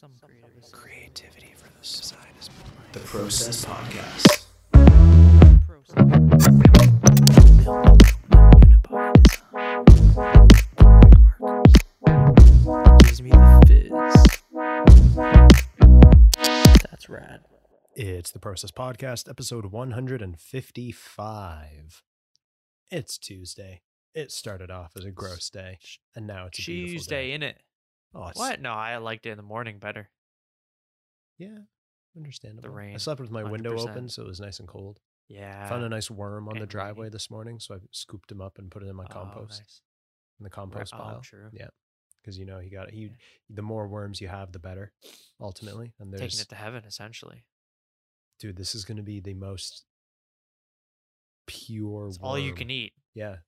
Some 0.00 0.12
creative 0.22 0.70
Creativity 0.70 1.52
for 1.56 1.66
the 1.76 1.84
side 1.84 2.18
is 2.38 2.48
the 2.92 3.00
Process 3.00 3.64
Podcast. 3.64 4.44
Gives 13.00 13.22
me 13.22 13.30
the 13.30 13.62
fizz. 13.66 13.90
That's 16.88 17.08
rad. 17.08 17.40
It's 17.96 18.30
the 18.30 18.38
Process 18.38 18.70
Podcast, 18.70 19.28
episode 19.28 19.66
155. 19.66 22.02
It's 22.92 23.18
Tuesday. 23.18 23.82
It 24.14 24.30
started 24.30 24.70
off 24.70 24.92
as 24.96 25.04
a 25.04 25.10
gross 25.10 25.50
day, 25.50 25.80
and 26.14 26.28
now 26.28 26.46
it's 26.46 26.60
a 26.60 26.62
beautiful 26.62 26.92
Tuesday, 26.92 27.30
day. 27.30 27.32
in 27.32 27.42
it. 27.42 27.56
Oh, 28.14 28.28
it's- 28.28 28.36
What? 28.36 28.60
No, 28.60 28.72
I 28.72 28.96
liked 28.98 29.26
it 29.26 29.30
in 29.30 29.36
the 29.36 29.42
morning 29.42 29.78
better. 29.78 30.10
Yeah, 31.38 31.58
understandable. 32.16 32.70
I 32.70 32.72
rain, 32.72 32.94
I 32.94 32.98
slept 32.98 33.20
with 33.20 33.30
my 33.30 33.44
window 33.44 33.74
100%. 33.76 33.88
open, 33.90 34.08
so 34.08 34.22
it 34.22 34.28
was 34.28 34.40
nice 34.40 34.58
and 34.58 34.66
cold. 34.68 35.00
Yeah. 35.28 35.68
Found 35.68 35.84
a 35.84 35.88
nice 35.88 36.10
worm 36.10 36.48
on 36.48 36.58
the 36.58 36.66
driveway 36.66 37.02
rainy. 37.04 37.10
this 37.12 37.30
morning, 37.30 37.60
so 37.60 37.74
I 37.74 37.78
scooped 37.92 38.32
him 38.32 38.40
up 38.40 38.58
and 38.58 38.70
put 38.70 38.82
it 38.82 38.86
in 38.86 38.96
my 38.96 39.04
Oh, 39.04 39.12
compost 39.12 39.60
nice. 39.60 39.82
in 40.40 40.44
the 40.44 40.48
Right- 40.48 40.52
compost 40.52 40.94
oh, 40.94 40.98
pile. 40.98 41.20
true. 41.20 41.50
Yeah, 41.52 41.68
because 42.22 42.38
you 42.38 42.46
know 42.46 42.58
he 42.58 42.70
got 42.70 42.90
he. 42.90 43.02
Yeah. 43.06 43.08
The 43.50 43.62
more 43.62 43.86
worms 43.86 44.20
you 44.20 44.28
have, 44.28 44.52
the 44.52 44.58
better. 44.58 44.92
Ultimately, 45.38 45.92
and 45.98 46.12
there's 46.12 46.22
Taking 46.22 46.40
it 46.40 46.48
to 46.48 46.54
heaven, 46.56 46.84
essentially. 46.84 47.44
dude, 48.40 48.56
this 48.56 48.74
is 48.74 48.84
going 48.84 48.96
to 48.96 49.02
be 49.02 49.20
the 49.20 49.34
most 49.34 49.84
pure. 51.46 52.08
It's 52.08 52.18
all 52.18 52.38
you 52.38 52.54
can 52.54 52.70
eat, 52.70 52.94
Yeah, 53.14 53.38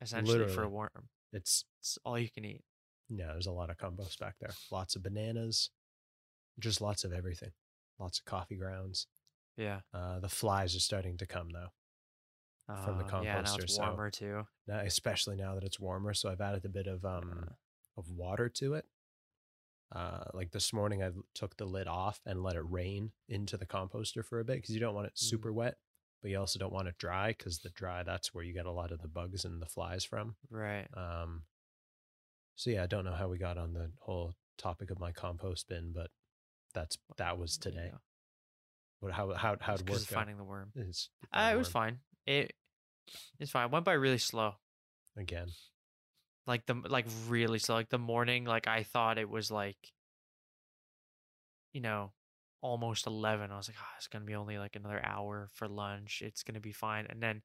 essentially, 0.00 0.48
for 0.52 0.62
a 0.64 0.68
worm. 0.68 1.08
it's 1.32 1.64
It's 1.80 1.98
all 2.04 2.18
you 2.18 2.28
can 2.30 2.44
eat. 2.44 2.64
Yeah. 3.08 3.28
There's 3.32 3.46
a 3.46 3.52
lot 3.52 3.70
of 3.70 3.76
compost 3.78 4.18
back 4.18 4.36
there. 4.40 4.50
Lots 4.70 4.96
of 4.96 5.02
bananas, 5.02 5.70
just 6.58 6.80
lots 6.80 7.04
of 7.04 7.12
everything. 7.12 7.50
Lots 7.98 8.18
of 8.18 8.24
coffee 8.24 8.56
grounds. 8.56 9.06
Yeah. 9.56 9.80
Uh, 9.92 10.18
the 10.20 10.28
flies 10.28 10.74
are 10.74 10.80
starting 10.80 11.16
to 11.18 11.26
come 11.26 11.50
though. 11.50 11.68
From 12.84 12.96
the 12.98 13.04
Uh, 13.04 13.20
Yeah, 13.22 13.34
now 13.34 13.42
composter, 13.42 13.62
it's 13.64 13.76
so- 13.76 13.82
warmer 13.82 14.10
too. 14.10 14.46
Now, 14.66 14.78
especially 14.80 15.36
now 15.36 15.54
that 15.54 15.64
it's 15.64 15.78
warmer, 15.78 16.14
so 16.14 16.30
I've 16.30 16.40
added 16.40 16.64
a 16.64 16.68
bit 16.70 16.86
of 16.86 17.04
um 17.04 17.54
of 17.96 18.08
water 18.10 18.48
to 18.48 18.74
it. 18.74 18.86
Uh, 19.92 20.24
like 20.32 20.50
this 20.50 20.72
morning, 20.72 21.02
I 21.02 21.10
took 21.34 21.56
the 21.56 21.66
lid 21.66 21.86
off 21.86 22.20
and 22.26 22.42
let 22.42 22.56
it 22.56 22.62
rain 22.68 23.12
into 23.28 23.56
the 23.56 23.66
composter 23.66 24.24
for 24.24 24.40
a 24.40 24.44
bit 24.44 24.56
because 24.56 24.74
you 24.74 24.80
don't 24.80 24.94
want 24.94 25.06
it 25.06 25.14
Mm. 25.14 25.18
super 25.18 25.52
wet, 25.52 25.78
but 26.20 26.30
you 26.30 26.38
also 26.40 26.58
don't 26.58 26.72
want 26.72 26.88
it 26.88 26.98
dry 26.98 27.28
because 27.28 27.60
the 27.60 27.68
dry 27.70 28.02
that's 28.02 28.34
where 28.34 28.42
you 28.42 28.52
get 28.54 28.66
a 28.66 28.72
lot 28.72 28.90
of 28.90 29.02
the 29.02 29.08
bugs 29.08 29.44
and 29.44 29.62
the 29.62 29.66
flies 29.66 30.02
from. 30.04 30.34
Right. 30.50 30.88
Um, 30.96 31.44
so 32.56 32.70
yeah, 32.70 32.82
I 32.82 32.86
don't 32.86 33.04
know 33.04 33.14
how 33.14 33.28
we 33.28 33.38
got 33.38 33.58
on 33.58 33.72
the 33.72 33.90
whole 34.00 34.34
topic 34.58 34.90
of 34.90 34.98
my 35.00 35.12
compost 35.12 35.68
bin, 35.68 35.92
but 35.94 36.10
that's 36.74 36.96
that 37.16 37.38
was 37.38 37.56
today. 37.56 37.88
go. 37.92 37.98
What 39.00 39.12
how 39.12 39.32
how 39.34 39.52
It's 39.54 39.82
it 39.82 39.90
work? 39.90 40.00
finding 40.00 40.36
the 40.36 40.44
worm. 40.44 40.70
It's 40.74 41.10
Uh, 41.32 41.50
it 41.52 41.56
was 41.56 41.68
fine. 41.68 41.98
It 42.26 42.52
it's 43.38 43.50
fine. 43.50 43.66
It 43.66 43.72
went 43.72 43.84
by 43.84 43.92
really 43.92 44.18
slow. 44.18 44.54
again. 45.16 45.48
Like 46.46 46.66
the 46.66 46.74
like 46.74 47.06
really 47.28 47.58
slow. 47.58 47.76
Like 47.76 47.88
the 47.90 47.98
morning, 47.98 48.44
like 48.44 48.66
I 48.66 48.82
thought 48.82 49.18
it 49.18 49.28
was 49.28 49.50
like 49.50 49.76
you 51.72 51.80
know, 51.80 52.12
almost 52.62 53.06
eleven. 53.06 53.50
I 53.50 53.56
was 53.56 53.68
like, 53.68 53.76
oh, 53.80 53.94
it's 53.98 54.06
gonna 54.06 54.24
be 54.24 54.34
only 54.34 54.58
like 54.58 54.76
another 54.76 55.04
hour 55.04 55.48
for 55.54 55.68
lunch. 55.68 56.22
It's 56.24 56.42
gonna 56.42 56.60
be 56.60 56.72
fine. 56.72 57.06
And 57.10 57.22
then 57.22 57.42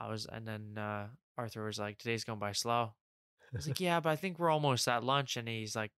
I 0.00 0.08
was 0.08 0.26
and 0.26 0.46
then 0.46 0.78
uh 0.78 1.08
Arthur 1.36 1.64
was 1.64 1.78
like, 1.78 1.98
Today's 1.98 2.24
going 2.24 2.38
by 2.38 2.52
slow. 2.52 2.94
I 3.54 3.56
was 3.56 3.68
like, 3.68 3.80
Yeah, 3.80 4.00
but 4.00 4.10
I 4.10 4.16
think 4.16 4.38
we're 4.38 4.50
almost 4.50 4.86
at 4.88 5.04
lunch 5.04 5.36
and 5.36 5.48
he's 5.48 5.74
like 5.76 5.92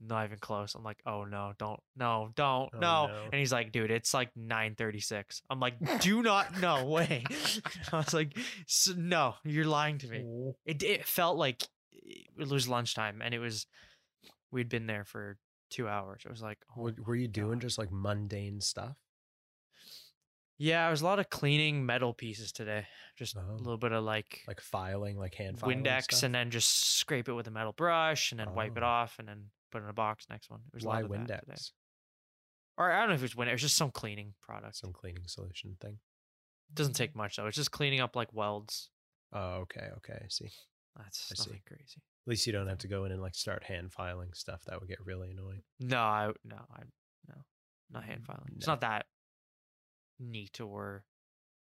not 0.00 0.24
even 0.26 0.38
close. 0.38 0.74
I'm 0.74 0.82
like, 0.82 0.98
oh 1.06 1.24
no, 1.24 1.52
don't, 1.58 1.80
no, 1.96 2.30
don't, 2.34 2.68
Oh, 2.74 2.78
no. 2.78 3.06
no. 3.06 3.22
And 3.32 3.34
he's 3.34 3.52
like, 3.52 3.72
dude, 3.72 3.90
it's 3.90 4.12
like 4.12 4.30
9:36. 4.38 5.40
I'm 5.48 5.60
like, 5.60 5.74
do 6.00 6.22
not, 6.22 6.60
no 6.60 6.84
way. 6.86 7.24
I 7.92 7.96
was 7.96 8.12
like, 8.12 8.36
"S- 8.68 8.92
no, 8.96 9.34
you're 9.44 9.64
lying 9.64 9.98
to 9.98 10.08
me. 10.08 10.52
It 10.66 10.82
it 10.82 11.06
felt 11.06 11.38
like 11.38 11.62
it 11.92 12.48
was 12.48 12.68
lunchtime, 12.68 13.22
and 13.22 13.32
it 13.32 13.38
was 13.38 13.66
we'd 14.50 14.68
been 14.68 14.86
there 14.86 15.04
for 15.04 15.38
two 15.70 15.88
hours. 15.88 16.22
It 16.26 16.30
was 16.30 16.42
like, 16.42 16.58
oh 16.76 16.82
Were, 16.82 16.94
were 17.06 17.16
you 17.16 17.28
doing 17.28 17.52
God. 17.58 17.62
just 17.62 17.78
like 17.78 17.90
mundane 17.90 18.60
stuff? 18.60 18.96
Yeah, 20.58 20.86
it 20.86 20.90
was 20.90 21.02
a 21.02 21.04
lot 21.04 21.18
of 21.18 21.30
cleaning 21.30 21.84
metal 21.84 22.14
pieces 22.14 22.52
today. 22.52 22.86
Just 23.16 23.36
Oh. 23.36 23.40
a 23.40 23.56
little 23.56 23.78
bit 23.78 23.92
of 23.92 24.04
like, 24.04 24.42
Like 24.46 24.60
filing, 24.60 25.18
like 25.18 25.34
hand 25.34 25.58
filing 25.58 25.82
Windex, 25.82 26.04
stuff? 26.04 26.22
and 26.24 26.34
then 26.34 26.50
just 26.50 26.68
scrape 26.98 27.28
it 27.28 27.32
with 27.32 27.46
a 27.46 27.50
metal 27.50 27.72
brush, 27.72 28.30
and 28.30 28.40
then 28.40 28.54
wipe 28.54 28.76
it 28.76 28.82
Oh. 28.82 28.86
off, 28.86 29.18
and 29.18 29.28
then 29.28 29.50
put 29.70 29.80
it 29.80 29.84
in 29.84 29.90
a 29.90 29.94
box. 29.94 30.26
Next 30.28 30.50
one. 30.50 30.60
It 30.68 30.74
was 30.74 30.84
a 30.84 30.88
lot 30.88 31.08
Why 31.08 31.16
of 31.16 31.26
that 31.28 31.40
today. 31.40 31.52
Windex? 31.54 31.72
Or 32.76 32.90
I 32.90 33.00
don't 33.00 33.10
know 33.10 33.14
if 33.14 33.22
it's 33.22 33.34
Windex. 33.34 33.48
It 33.48 33.52
was 33.52 33.60
just 33.62 33.76
some 33.76 33.90
cleaning 33.90 34.34
product. 34.40 34.76
Some 34.76 34.92
cleaning 34.92 35.26
solution 35.26 35.76
thing. 35.80 35.98
It 36.70 36.74
doesn't 36.74 36.94
mm-hmm. 36.94 37.02
take 37.02 37.16
much 37.16 37.36
though. 37.36 37.46
It's 37.46 37.56
just 37.56 37.70
cleaning 37.70 38.00
up 38.00 38.16
like 38.16 38.32
welds. 38.32 38.90
Oh, 39.32 39.62
okay, 39.62 39.88
okay. 39.98 40.20
I 40.24 40.28
see. 40.28 40.50
That's 40.96 41.30
I 41.32 41.34
see. 41.34 41.50
nothing 41.50 41.62
crazy. 41.66 42.02
At 42.26 42.30
least 42.30 42.46
you 42.46 42.52
don't 42.52 42.68
have 42.68 42.78
to 42.78 42.88
go 42.88 43.04
in 43.04 43.12
and 43.12 43.20
like 43.20 43.34
start 43.34 43.64
hand 43.64 43.92
filing 43.92 44.32
stuff. 44.32 44.62
That 44.66 44.80
would 44.80 44.88
get 44.88 45.04
really 45.04 45.30
annoying. 45.30 45.62
No, 45.80 45.98
I 45.98 46.32
no, 46.44 46.56
I 46.72 46.82
no, 47.28 47.34
not 47.90 48.04
hand 48.04 48.22
mm, 48.22 48.26
filing. 48.26 48.52
It's 48.56 48.66
not 48.66 48.80
that 48.80 49.06
neat 50.18 50.60
or 50.60 51.04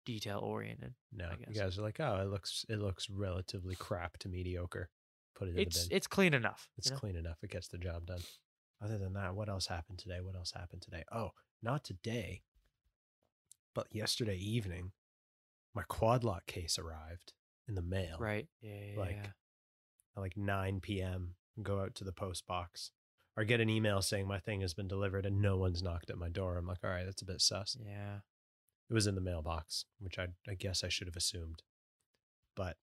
detail 0.06 0.40
oriented. 0.40 0.94
No, 1.12 1.26
I 1.26 1.36
you 1.48 1.60
guys 1.60 1.78
are 1.78 1.82
like, 1.82 2.00
oh, 2.00 2.20
it 2.22 2.30
looks 2.30 2.66
it 2.70 2.80
looks 2.80 3.10
relatively 3.10 3.76
crap 3.76 4.18
to 4.20 4.30
mediocre. 4.30 4.90
Put 5.36 5.50
it 5.50 5.56
in 5.56 5.60
It's 5.60 5.88
it's 5.92 6.08
clean 6.08 6.34
enough. 6.34 6.70
It's 6.78 6.88
you 6.88 6.94
know? 6.94 7.00
clean 7.00 7.16
enough. 7.16 7.38
It 7.44 7.52
gets 7.52 7.68
the 7.68 7.78
job 7.78 8.06
done. 8.06 8.22
Other 8.84 8.98
than 8.98 9.14
that, 9.14 9.36
what 9.36 9.50
else 9.50 9.68
happened 9.68 10.00
today? 10.00 10.20
What 10.22 10.36
else 10.36 10.52
happened 10.52 10.82
today? 10.82 11.04
Oh, 11.12 11.32
not 11.64 11.84
today, 11.84 12.44
but 13.74 13.88
yesterday 13.92 14.38
evening, 14.38 14.92
my 15.74 15.84
quad 15.84 16.24
lock 16.24 16.46
case 16.46 16.78
arrived 16.78 17.34
in 17.68 17.76
the 17.76 17.82
mail. 17.82 18.18
Right. 18.20 18.48
Yeah. 18.62 18.98
Like 18.98 19.18
yeah. 19.22 19.30
at 20.16 20.22
like 20.22 20.38
9 20.38 20.80
p.m. 20.82 21.36
Go 21.62 21.80
out 21.80 21.96
to 21.96 22.04
the 22.04 22.12
post 22.12 22.46
box 22.48 22.92
or 23.38 23.44
get 23.44 23.60
an 23.62 23.70
email 23.70 24.02
saying 24.02 24.28
my 24.28 24.40
thing 24.40 24.62
has 24.62 24.74
been 24.74 24.88
delivered 24.88 25.26
and 25.26 25.42
no 25.42 25.58
one's 25.58 25.84
knocked 25.84 26.10
at 26.10 26.18
my 26.18 26.30
door. 26.30 26.58
I'm 26.58 26.68
like, 26.68 26.84
all 26.84 26.90
right, 26.90 27.06
that's 27.06 27.22
a 27.22 27.26
bit 27.26 27.42
sus. 27.42 27.78
Yeah. 27.86 28.18
It 28.90 28.94
was 28.94 29.08
in 29.08 29.16
the 29.16 29.22
mailbox, 29.22 29.86
which 30.00 30.18
I, 30.20 30.28
I 30.48 30.54
guess 30.54 30.84
I 30.84 30.90
should 30.90 31.08
have 31.08 31.16
assumed. 31.16 31.64
But 32.56 32.78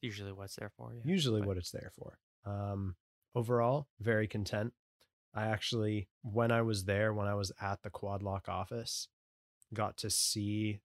Usually 0.00 0.32
what's 0.32 0.56
there 0.56 0.70
for 0.76 0.92
you. 0.94 1.00
usually 1.04 1.40
but- 1.40 1.48
what 1.48 1.56
it's 1.56 1.70
there 1.70 1.92
for. 1.96 2.18
Um, 2.44 2.96
overall, 3.34 3.86
very 4.00 4.26
content. 4.28 4.72
I 5.34 5.46
actually, 5.46 6.08
when 6.22 6.52
I 6.52 6.60
was 6.62 6.84
there, 6.84 7.14
when 7.14 7.26
I 7.26 7.34
was 7.34 7.52
at 7.60 7.82
the 7.82 7.88
Quad 7.90 8.22
Lock 8.22 8.48
office, 8.48 9.08
got 9.72 9.96
to 9.98 10.10
see 10.10 10.80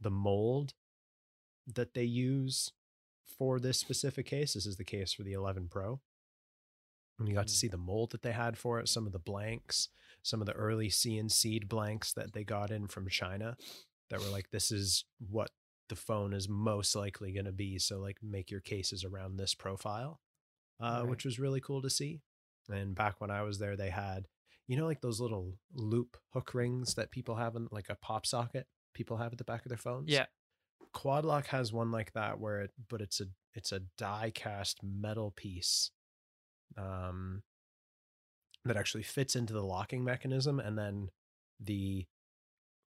the 0.00 0.10
mold 0.10 0.74
that 1.66 1.94
they 1.94 2.04
use 2.04 2.72
for 3.38 3.58
this 3.58 3.78
specific 3.78 4.26
case. 4.26 4.52
This 4.54 4.66
is 4.66 4.76
the 4.76 4.84
case 4.84 5.12
for 5.14 5.22
the 5.22 5.32
11 5.32 5.68
Pro. 5.70 6.00
And 7.18 7.28
you 7.28 7.34
got 7.34 7.46
to 7.48 7.52
Mm. 7.54 7.56
see 7.56 7.68
the 7.68 7.76
mold 7.78 8.10
that 8.12 8.22
they 8.22 8.32
had 8.32 8.58
for 8.58 8.78
it, 8.80 8.88
some 8.88 9.06
of 9.06 9.12
the 9.12 9.18
blanks, 9.18 9.88
some 10.22 10.40
of 10.40 10.46
the 10.46 10.52
early 10.52 10.88
CNC'd 10.90 11.68
blanks 11.68 12.12
that 12.12 12.32
they 12.32 12.44
got 12.44 12.70
in 12.70 12.86
from 12.88 13.08
China 13.08 13.56
that 14.10 14.20
were 14.20 14.28
like, 14.28 14.50
this 14.50 14.70
is 14.70 15.04
what 15.18 15.50
the 15.88 15.96
phone 15.96 16.32
is 16.32 16.48
most 16.48 16.94
likely 16.94 17.32
going 17.32 17.44
to 17.46 17.52
be. 17.52 17.78
So, 17.78 17.98
like, 18.00 18.18
make 18.22 18.50
your 18.50 18.60
cases 18.60 19.04
around 19.04 19.36
this 19.36 19.54
profile, 19.54 20.20
uh, 20.80 21.00
Right. 21.02 21.08
which 21.10 21.24
was 21.24 21.38
really 21.38 21.60
cool 21.60 21.80
to 21.82 21.90
see. 21.90 22.20
And 22.68 22.94
back 22.94 23.20
when 23.20 23.30
I 23.30 23.42
was 23.42 23.58
there, 23.60 23.76
they 23.76 23.90
had, 23.90 24.28
you 24.66 24.76
know, 24.76 24.84
like 24.86 25.00
those 25.00 25.20
little 25.20 25.58
loop 25.72 26.16
hook 26.32 26.52
rings 26.54 26.94
that 26.96 27.12
people 27.12 27.36
have 27.36 27.54
in 27.56 27.68
like 27.70 27.88
a 27.88 27.94
pop 27.94 28.26
socket 28.26 28.66
people 28.92 29.18
have 29.18 29.30
at 29.32 29.38
the 29.38 29.44
back 29.44 29.64
of 29.64 29.68
their 29.68 29.78
phones. 29.78 30.10
Yeah. 30.10 30.26
Quadlock 30.94 31.46
has 31.46 31.72
one 31.72 31.90
like 31.92 32.12
that 32.14 32.40
where 32.40 32.62
it, 32.62 32.72
but 32.88 33.00
it's 33.00 33.20
a 33.20 33.26
it's 33.54 33.70
a 33.72 33.80
die 33.98 34.30
cast 34.34 34.82
metal 34.82 35.30
piece, 35.30 35.90
um, 36.76 37.42
that 38.64 38.76
actually 38.76 39.02
fits 39.02 39.36
into 39.36 39.52
the 39.52 39.62
locking 39.62 40.04
mechanism, 40.04 40.60
and 40.60 40.78
then 40.78 41.08
the 41.60 42.06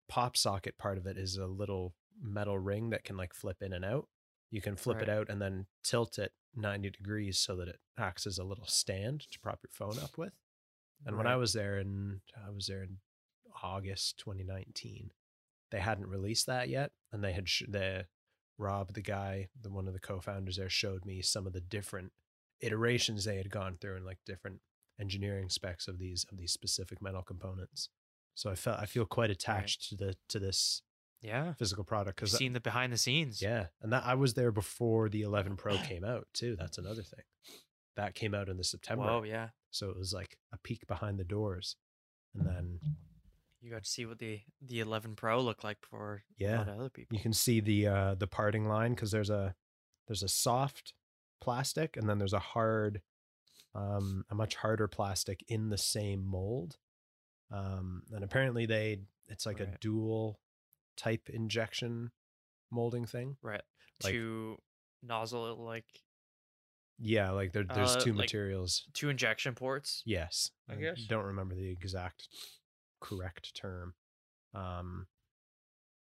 pop 0.08 0.36
socket 0.36 0.78
part 0.78 0.98
of 0.98 1.06
it 1.06 1.16
is 1.16 1.36
a 1.36 1.46
little 1.46 1.94
metal 2.20 2.58
ring 2.58 2.90
that 2.90 3.04
can 3.04 3.16
like 3.16 3.34
flip 3.34 3.62
in 3.62 3.72
and 3.72 3.84
out. 3.84 4.08
You 4.50 4.60
can 4.62 4.76
flip 4.76 5.02
it 5.02 5.08
out 5.10 5.28
and 5.28 5.42
then 5.42 5.66
tilt 5.84 6.18
it 6.18 6.32
90 6.56 6.90
degrees 6.90 7.38
so 7.38 7.54
that 7.56 7.68
it 7.68 7.78
acts 7.98 8.26
as 8.26 8.38
a 8.38 8.44
little 8.44 8.66
stand 8.66 9.20
to 9.30 9.38
prop 9.40 9.60
your 9.62 9.70
phone 9.72 10.02
up 10.02 10.16
with. 10.16 10.32
And 11.04 11.16
when 11.16 11.26
I 11.26 11.36
was 11.36 11.52
there 11.52 11.78
in 11.78 12.20
I 12.34 12.50
was 12.50 12.66
there 12.66 12.82
in 12.82 12.96
August 13.62 14.18
2019, 14.18 15.10
they 15.70 15.80
hadn't 15.80 16.08
released 16.08 16.46
that 16.46 16.68
yet, 16.68 16.92
and 17.12 17.22
they 17.22 17.32
had 17.32 17.48
sh- 17.48 17.64
the 17.68 18.06
Rob, 18.56 18.94
the 18.94 19.02
guy, 19.02 19.48
the 19.60 19.70
one 19.70 19.86
of 19.86 19.92
the 19.92 20.00
co-founders 20.00 20.56
there, 20.56 20.68
showed 20.68 21.04
me 21.04 21.22
some 21.22 21.46
of 21.46 21.52
the 21.52 21.60
different 21.60 22.12
iterations 22.60 23.24
they 23.24 23.36
had 23.36 23.50
gone 23.50 23.76
through 23.80 23.96
and 23.96 24.04
like 24.06 24.18
different 24.26 24.60
engineering 25.00 25.48
specs 25.48 25.86
of 25.88 25.98
these 25.98 26.24
of 26.30 26.38
these 26.38 26.52
specific 26.52 27.00
metal 27.00 27.22
components. 27.22 27.88
So 28.34 28.50
I 28.50 28.54
felt 28.54 28.78
I 28.80 28.86
feel 28.86 29.04
quite 29.06 29.30
attached 29.30 29.88
to 29.90 29.96
the 29.96 30.16
to 30.28 30.38
this 30.38 30.82
Yeah. 31.20 31.54
physical 31.54 31.84
product 31.84 32.16
because 32.16 32.32
seen 32.32 32.52
the 32.52 32.60
behind 32.60 32.92
the 32.92 32.98
scenes. 32.98 33.40
yeah, 33.42 33.66
and 33.82 33.92
that 33.92 34.04
I 34.04 34.14
was 34.14 34.34
there 34.34 34.52
before 34.52 35.08
the 35.08 35.22
11 35.22 35.56
Pro 35.56 35.76
came 35.90 36.04
out 36.04 36.26
too. 36.32 36.56
That's 36.58 36.78
another 36.78 37.02
thing. 37.02 37.24
That 37.96 38.14
came 38.14 38.34
out 38.34 38.48
in 38.48 38.56
the 38.56 38.64
September. 38.64 39.04
Oh 39.08 39.22
yeah. 39.24 39.48
So 39.70 39.90
it 39.90 39.96
was 39.98 40.12
like 40.12 40.38
a 40.52 40.58
peek 40.58 40.86
behind 40.86 41.18
the 41.18 41.24
doors. 41.24 41.76
And 42.34 42.46
then 42.46 42.80
You 43.60 43.70
got 43.70 43.82
to 43.84 43.90
see 43.90 44.06
what 44.06 44.18
the 44.18 44.40
the 44.60 44.80
11 44.80 45.16
Pro 45.16 45.40
looked 45.40 45.64
like 45.64 45.78
for 45.80 46.22
a 46.38 46.42
Yeah. 46.42 46.58
lot 46.58 46.68
of 46.68 46.78
other 46.80 46.90
people. 46.90 47.16
you 47.16 47.22
can 47.22 47.32
see 47.32 47.60
the 47.60 47.86
uh 47.86 48.14
the 48.14 48.26
parting 48.28 48.66
line 48.68 48.94
because 48.94 49.10
there's 49.10 49.30
a 49.30 49.54
there's 50.06 50.22
a 50.22 50.28
soft 50.28 50.92
plastic 51.40 51.96
and 51.96 52.08
then 52.08 52.18
there's 52.18 52.32
a 52.32 52.38
hard 52.38 53.00
um 53.74 54.24
a 54.30 54.34
much 54.34 54.56
harder 54.56 54.88
plastic 54.88 55.44
in 55.48 55.68
the 55.70 55.78
same 55.78 56.24
mold 56.24 56.76
um 57.50 58.02
and 58.12 58.24
apparently 58.24 58.66
they 58.66 59.00
it's 59.28 59.46
like 59.46 59.60
a 59.60 59.76
dual 59.80 60.40
type 60.96 61.28
injection 61.30 62.10
molding 62.70 63.04
thing 63.06 63.36
Right. 63.42 63.62
Like- 64.02 64.12
two 64.12 64.58
nozzle 65.02 65.52
it 65.52 65.58
like 65.58 65.84
yeah 66.98 67.30
like 67.30 67.52
there, 67.52 67.62
there's 67.64 67.96
Uh, 67.96 68.00
two 68.00 68.10
like- 68.12 68.24
materials 68.24 68.84
two 68.94 69.08
injection 69.10 69.54
ports. 69.54 70.02
yes 70.04 70.50
I 70.68 70.74
guess. 70.74 71.02
don't 71.04 71.24
remember 71.26 71.54
the 71.54 71.70
exact 71.70 72.28
correct 73.00 73.54
term 73.54 73.94
um 74.54 75.06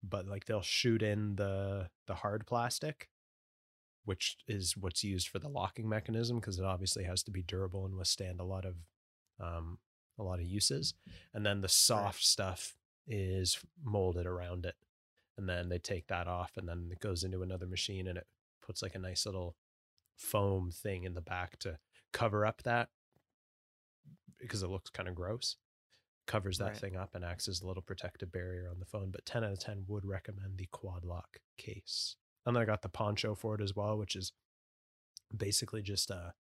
but 0.03 0.27
like 0.27 0.47
they'll 0.47 0.63
shoot 0.63 1.03
in 1.03 1.37
the 1.37 1.91
the 2.07 2.15
hard 2.15 2.47
plastic 2.47 3.11
which 4.07 4.39
is 4.49 4.77
what's 4.77 5.05
used 5.05 5.29
for 5.29 5.39
the 5.39 5.49
locking 5.49 5.87
mechanism 5.89 6.41
because 6.41 6.59
it 6.59 6.65
obviously 6.65 7.05
has 7.05 7.23
to 7.25 7.31
be 7.31 7.43
durable 7.43 7.85
and 7.85 7.95
withstand 7.97 8.41
a 8.41 8.45
lot 8.45 8.65
of 8.65 8.77
um 9.39 9.79
a 10.19 10.23
lot 10.23 10.39
of 10.39 10.47
uses. 10.47 10.95
And 11.35 11.45
then 11.45 11.61
the 11.61 11.69
soft 11.69 12.25
stuff 12.25 12.75
is 13.07 13.59
molded 13.85 14.25
around 14.27 14.65
it 14.65 14.75
and 15.37 15.47
then 15.47 15.69
they 15.69 15.79
take 15.79 16.07
that 16.07 16.27
off 16.27 16.53
and 16.57 16.67
then 16.67 16.89
it 16.91 17.01
goes 17.01 17.23
into 17.23 17.43
another 17.43 17.67
machine 17.67 18.07
and 18.09 18.17
it 18.17 18.27
puts 18.63 18.81
like 18.83 18.95
a 18.95 18.99
nice 18.99 19.27
little 19.27 19.55
foam 20.17 20.71
thing 20.71 21.05
in 21.05 21.13
the 21.13 21.21
back 21.21 21.59
to 21.59 21.79
cover 22.13 22.47
up 22.47 22.63
that 22.63 22.89
because 24.41 24.63
it 24.63 24.71
looks 24.71 24.89
kind 24.91 25.09
of 25.09 25.15
gross 25.15 25.57
covers 26.27 26.59
that 26.59 26.69
Right. 26.69 26.77
thing 26.79 26.97
up 26.97 27.15
and 27.15 27.25
acts 27.25 27.47
as 27.49 27.61
a 27.61 27.67
little 27.67 27.83
protective 27.83 28.33
barrier 28.33 28.69
on 28.71 28.79
the 28.81 28.87
phone 28.87 29.11
but 29.11 29.25
10 29.27 29.45
out 29.45 29.53
of 29.53 29.59
10 29.61 29.85
would 29.87 30.05
recommend 30.07 30.57
the 30.59 30.67
quad 30.73 31.05
lock 31.05 31.39
case 31.59 32.17
and 32.47 32.55
then 32.55 32.63
i 32.63 32.67
got 32.67 32.83
the 32.83 32.89
poncho 32.89 33.35
for 33.35 33.55
it 33.55 33.61
as 33.61 33.75
well 33.75 33.99
which 33.99 34.17
is 34.17 34.33
basically 35.37 35.83
just 35.83 36.11
a, 36.11 36.33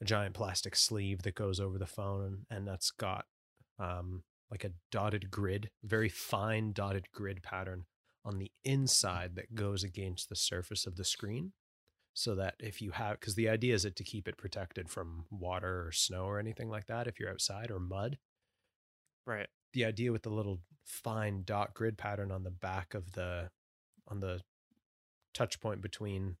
a 0.00 0.04
giant 0.04 0.34
plastic 0.34 0.74
sleeve 0.74 1.22
that 1.22 1.34
goes 1.34 1.60
over 1.60 1.78
the 1.78 1.86
phone 1.86 2.44
and 2.50 2.66
that's 2.66 2.90
got 2.90 3.26
um, 3.78 4.22
like 4.50 4.64
a 4.64 4.72
dotted 4.90 5.30
grid 5.30 5.70
very 5.84 6.08
fine 6.08 6.72
dotted 6.72 7.10
grid 7.12 7.42
pattern 7.42 7.84
on 8.24 8.38
the 8.38 8.50
inside 8.64 9.34
that 9.36 9.54
goes 9.54 9.82
against 9.82 10.28
the 10.28 10.36
surface 10.36 10.86
of 10.86 10.96
the 10.96 11.04
screen 11.04 11.52
so 12.14 12.34
that 12.34 12.54
if 12.60 12.82
you 12.82 12.90
have 12.90 13.18
because 13.18 13.34
the 13.34 13.48
idea 13.48 13.74
is 13.74 13.84
it 13.84 13.96
to 13.96 14.04
keep 14.04 14.28
it 14.28 14.36
protected 14.36 14.88
from 14.88 15.24
water 15.30 15.86
or 15.86 15.92
snow 15.92 16.24
or 16.24 16.38
anything 16.38 16.68
like 16.68 16.86
that 16.86 17.06
if 17.06 17.18
you're 17.18 17.30
outside 17.30 17.70
or 17.70 17.78
mud 17.78 18.18
Right. 19.26 19.46
the 19.72 19.84
idea 19.84 20.12
with 20.12 20.22
the 20.22 20.30
little 20.30 20.60
fine 20.84 21.42
dot 21.44 21.74
grid 21.74 21.96
pattern 21.96 22.30
on 22.30 22.42
the 22.42 22.50
back 22.50 22.94
of 22.94 23.12
the 23.12 23.48
on 24.08 24.20
the 24.20 24.40
touch 25.34 25.60
point 25.60 25.80
between 25.80 26.36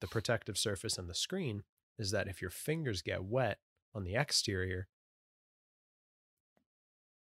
the 0.00 0.06
protective 0.06 0.56
surface 0.58 0.98
and 0.98 1.08
the 1.08 1.14
screen 1.14 1.62
is 1.98 2.10
that 2.10 2.28
if 2.28 2.40
your 2.42 2.50
fingers 2.50 3.02
get 3.02 3.24
wet 3.24 3.58
on 3.94 4.04
the 4.04 4.14
exterior 4.14 4.88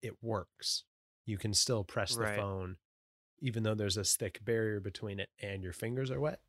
it 0.02 0.22
works 0.22 0.84
you 1.26 1.38
can 1.38 1.54
still 1.54 1.84
press 1.84 2.16
Right. 2.16 2.36
the 2.36 2.42
phone 2.42 2.78
even 3.40 3.64
though 3.64 3.76
there's 3.76 3.96
this 3.96 4.16
thick 4.16 4.40
barrier 4.44 4.80
between 4.80 5.20
it 5.20 5.30
and 5.42 5.64
your 5.64 5.74
fingers 5.74 6.12
are 6.12 6.20
wet 6.20 6.40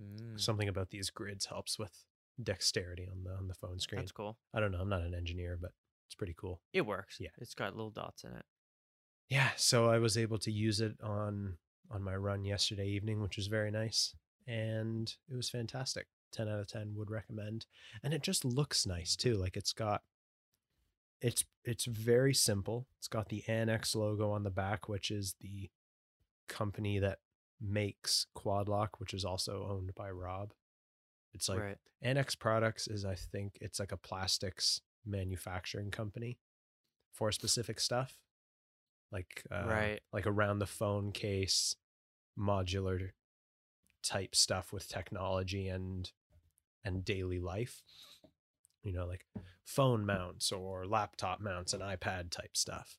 Mm, 0.00 0.38
something 0.40 0.68
about 0.68 0.90
these 0.90 1.10
grids 1.10 1.46
helps 1.46 1.76
with 1.76 2.04
dexterity 2.40 3.08
on 3.10 3.24
the 3.24 3.32
on 3.32 3.48
the 3.48 3.54
phone 3.54 3.80
screen 3.80 4.00
that's 4.00 4.12
cool. 4.12 4.38
i 4.54 4.60
don't 4.60 4.70
know 4.70 4.78
i'm 4.78 4.88
not 4.88 5.00
an 5.02 5.12
engineer 5.12 5.58
but 5.60 5.72
it's 6.06 6.14
pretty 6.14 6.34
cool 6.38 6.60
It 6.72 6.82
works. 6.86 7.16
Yeah. 7.18 7.30
It's 7.38 7.52
got 7.52 7.74
little 7.74 7.90
dots 7.90 8.22
in 8.22 8.30
it. 8.32 8.44
yeah 9.28 9.48
so 9.56 9.90
i 9.90 9.98
was 9.98 10.16
able 10.16 10.38
to 10.38 10.52
use 10.52 10.80
it 10.80 10.92
on 11.02 11.56
on 11.90 12.02
my 12.02 12.14
run 12.14 12.44
yesterday 12.44 12.86
evening 12.86 13.22
which 13.22 13.36
was 13.36 13.46
very 13.46 13.70
nice 13.70 14.14
and 14.46 15.14
it 15.30 15.36
was 15.36 15.50
fantastic. 15.50 16.06
10 16.32 16.48
out 16.48 16.60
of 16.60 16.66
10 16.66 16.94
would 16.94 17.10
recommend 17.10 17.66
and 18.02 18.12
it 18.12 18.22
just 18.22 18.44
looks 18.44 18.86
nice 18.86 19.16
too 19.16 19.34
like 19.34 19.56
it's 19.56 19.72
got 19.72 20.02
it's 21.20 21.44
it's 21.64 21.84
very 21.86 22.32
simple. 22.34 22.86
It's 22.98 23.08
got 23.08 23.28
the 23.28 23.42
annex 23.48 23.94
logo 23.94 24.30
on 24.30 24.44
the 24.44 24.50
back 24.50 24.88
which 24.88 25.10
is 25.10 25.34
the 25.40 25.70
company 26.48 26.98
that 27.00 27.18
makes 27.60 28.26
quadlock 28.34 29.00
which 29.00 29.12
is 29.14 29.24
also 29.24 29.66
owned 29.68 29.92
by 29.96 30.10
rob. 30.10 30.52
It's 31.34 31.48
like 31.48 31.60
right. 31.60 31.78
Annex 32.02 32.34
Products 32.34 32.86
is, 32.86 33.04
I 33.04 33.14
think, 33.14 33.58
it's 33.60 33.80
like 33.80 33.92
a 33.92 33.96
plastics 33.96 34.80
manufacturing 35.04 35.90
company 35.90 36.38
for 37.12 37.32
specific 37.32 37.80
stuff, 37.80 38.18
like 39.12 39.42
uh, 39.50 39.64
Right. 39.66 40.00
like 40.12 40.26
around 40.26 40.58
the 40.58 40.66
phone 40.66 41.12
case, 41.12 41.76
modular 42.38 43.10
type 44.02 44.34
stuff 44.34 44.72
with 44.72 44.88
technology 44.88 45.68
and 45.68 46.10
and 46.84 47.04
daily 47.04 47.38
life. 47.40 47.82
You 48.84 48.92
know, 48.92 49.06
like 49.06 49.26
phone 49.64 50.06
mounts 50.06 50.52
or 50.52 50.86
laptop 50.86 51.40
mounts 51.40 51.72
and 51.74 51.82
iPad 51.82 52.30
type 52.30 52.56
stuff. 52.56 52.98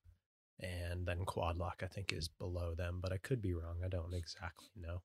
And 0.59 1.05
then 1.05 1.23
Quadlock, 1.25 1.81
I 1.83 1.87
think, 1.87 2.11
is 2.11 2.27
below 2.27 2.75
them, 2.75 2.99
but 3.01 3.13
I 3.13 3.17
could 3.17 3.41
be 3.41 3.53
wrong. 3.53 3.77
I 3.83 3.87
don't 3.87 4.13
exactly 4.13 4.67
know. 4.75 5.01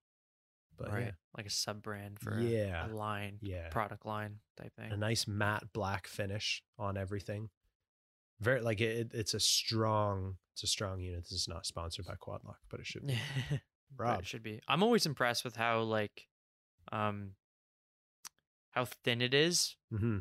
But 0.76 0.92
right. 0.92 1.14
Like 1.36 1.46
a 1.46 1.50
sub 1.50 1.80
brand 1.80 2.18
for 2.18 2.36
Yeah. 2.40 2.86
a, 2.86 2.92
line, 2.92 3.38
yeah, 3.40 3.68
product 3.68 4.04
line 4.04 4.40
type 4.60 4.74
thing. 4.74 4.90
a 4.90 4.96
nice 4.96 5.28
matte 5.28 5.72
black 5.72 6.08
finish 6.08 6.64
on 6.76 6.96
everything. 6.96 7.50
Very 8.40 8.60
like 8.62 8.80
it, 8.80 9.12
it's 9.14 9.32
a 9.34 9.38
strong, 9.40 10.38
it's 10.54 10.62
a 10.62 10.66
strong 10.66 11.00
unit. 11.00 11.24
This 11.24 11.32
is 11.32 11.48
not 11.48 11.66
sponsored 11.66 12.06
by 12.06 12.14
Quadlock, 12.14 12.58
but 12.70 12.80
it 12.80 12.86
should 12.86 13.06
be. 13.06 13.18
Rob, 13.96 14.20
it 14.20 14.26
should 14.26 14.42
be. 14.42 14.60
I'm 14.66 14.82
always 14.82 15.04
impressed 15.06 15.44
with 15.44 15.56
how 15.56 15.80
like 15.82 16.26
um 16.92 17.32
how 18.70 18.84
thin 18.84 19.20
it 19.22 19.34
is 19.34 19.76
hmm 19.90 20.18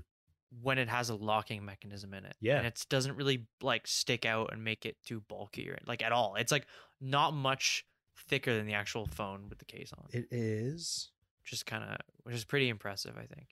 when 0.61 0.77
it 0.77 0.87
has 0.87 1.09
a 1.09 1.15
locking 1.15 1.65
mechanism 1.65 2.13
in 2.13 2.25
it. 2.25 2.35
Yeah. 2.39 2.57
And 2.59 2.67
it 2.67 2.85
doesn't 2.87 3.15
really 3.15 3.47
like 3.63 3.87
stick 3.87 4.23
out 4.23 4.53
and 4.53 4.63
make 4.63 4.85
it 4.85 4.97
too 5.03 5.19
bulky 5.21 5.67
or 5.67 5.79
like 5.87 6.03
at 6.03 6.11
all. 6.11 6.35
It's 6.35 6.51
like 6.51 6.67
not 7.01 7.33
much 7.33 7.85
thicker 8.29 8.55
than 8.55 8.67
the 8.67 8.75
actual 8.75 9.07
phone 9.07 9.49
with 9.49 9.57
the 9.57 9.65
case 9.65 9.91
on. 9.97 10.05
it 10.11 10.27
is. 10.29 11.09
Just 11.43 11.65
kind 11.65 11.83
of 11.83 11.97
which 12.21 12.35
is 12.35 12.45
pretty 12.45 12.69
impressive, 12.69 13.15
I 13.17 13.25
think. 13.25 13.47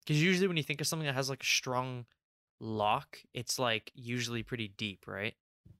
Because 0.00 0.22
usually 0.22 0.46
when 0.46 0.56
you 0.56 0.62
think 0.62 0.80
of 0.80 0.86
something 0.86 1.06
that 1.06 1.16
has 1.16 1.28
like 1.28 1.42
a 1.42 1.46
strong 1.46 2.06
lock, 2.60 3.18
it's 3.32 3.58
like 3.58 3.90
usually 3.92 4.44
pretty 4.44 4.68
deep, 4.68 5.08
right? 5.08 5.34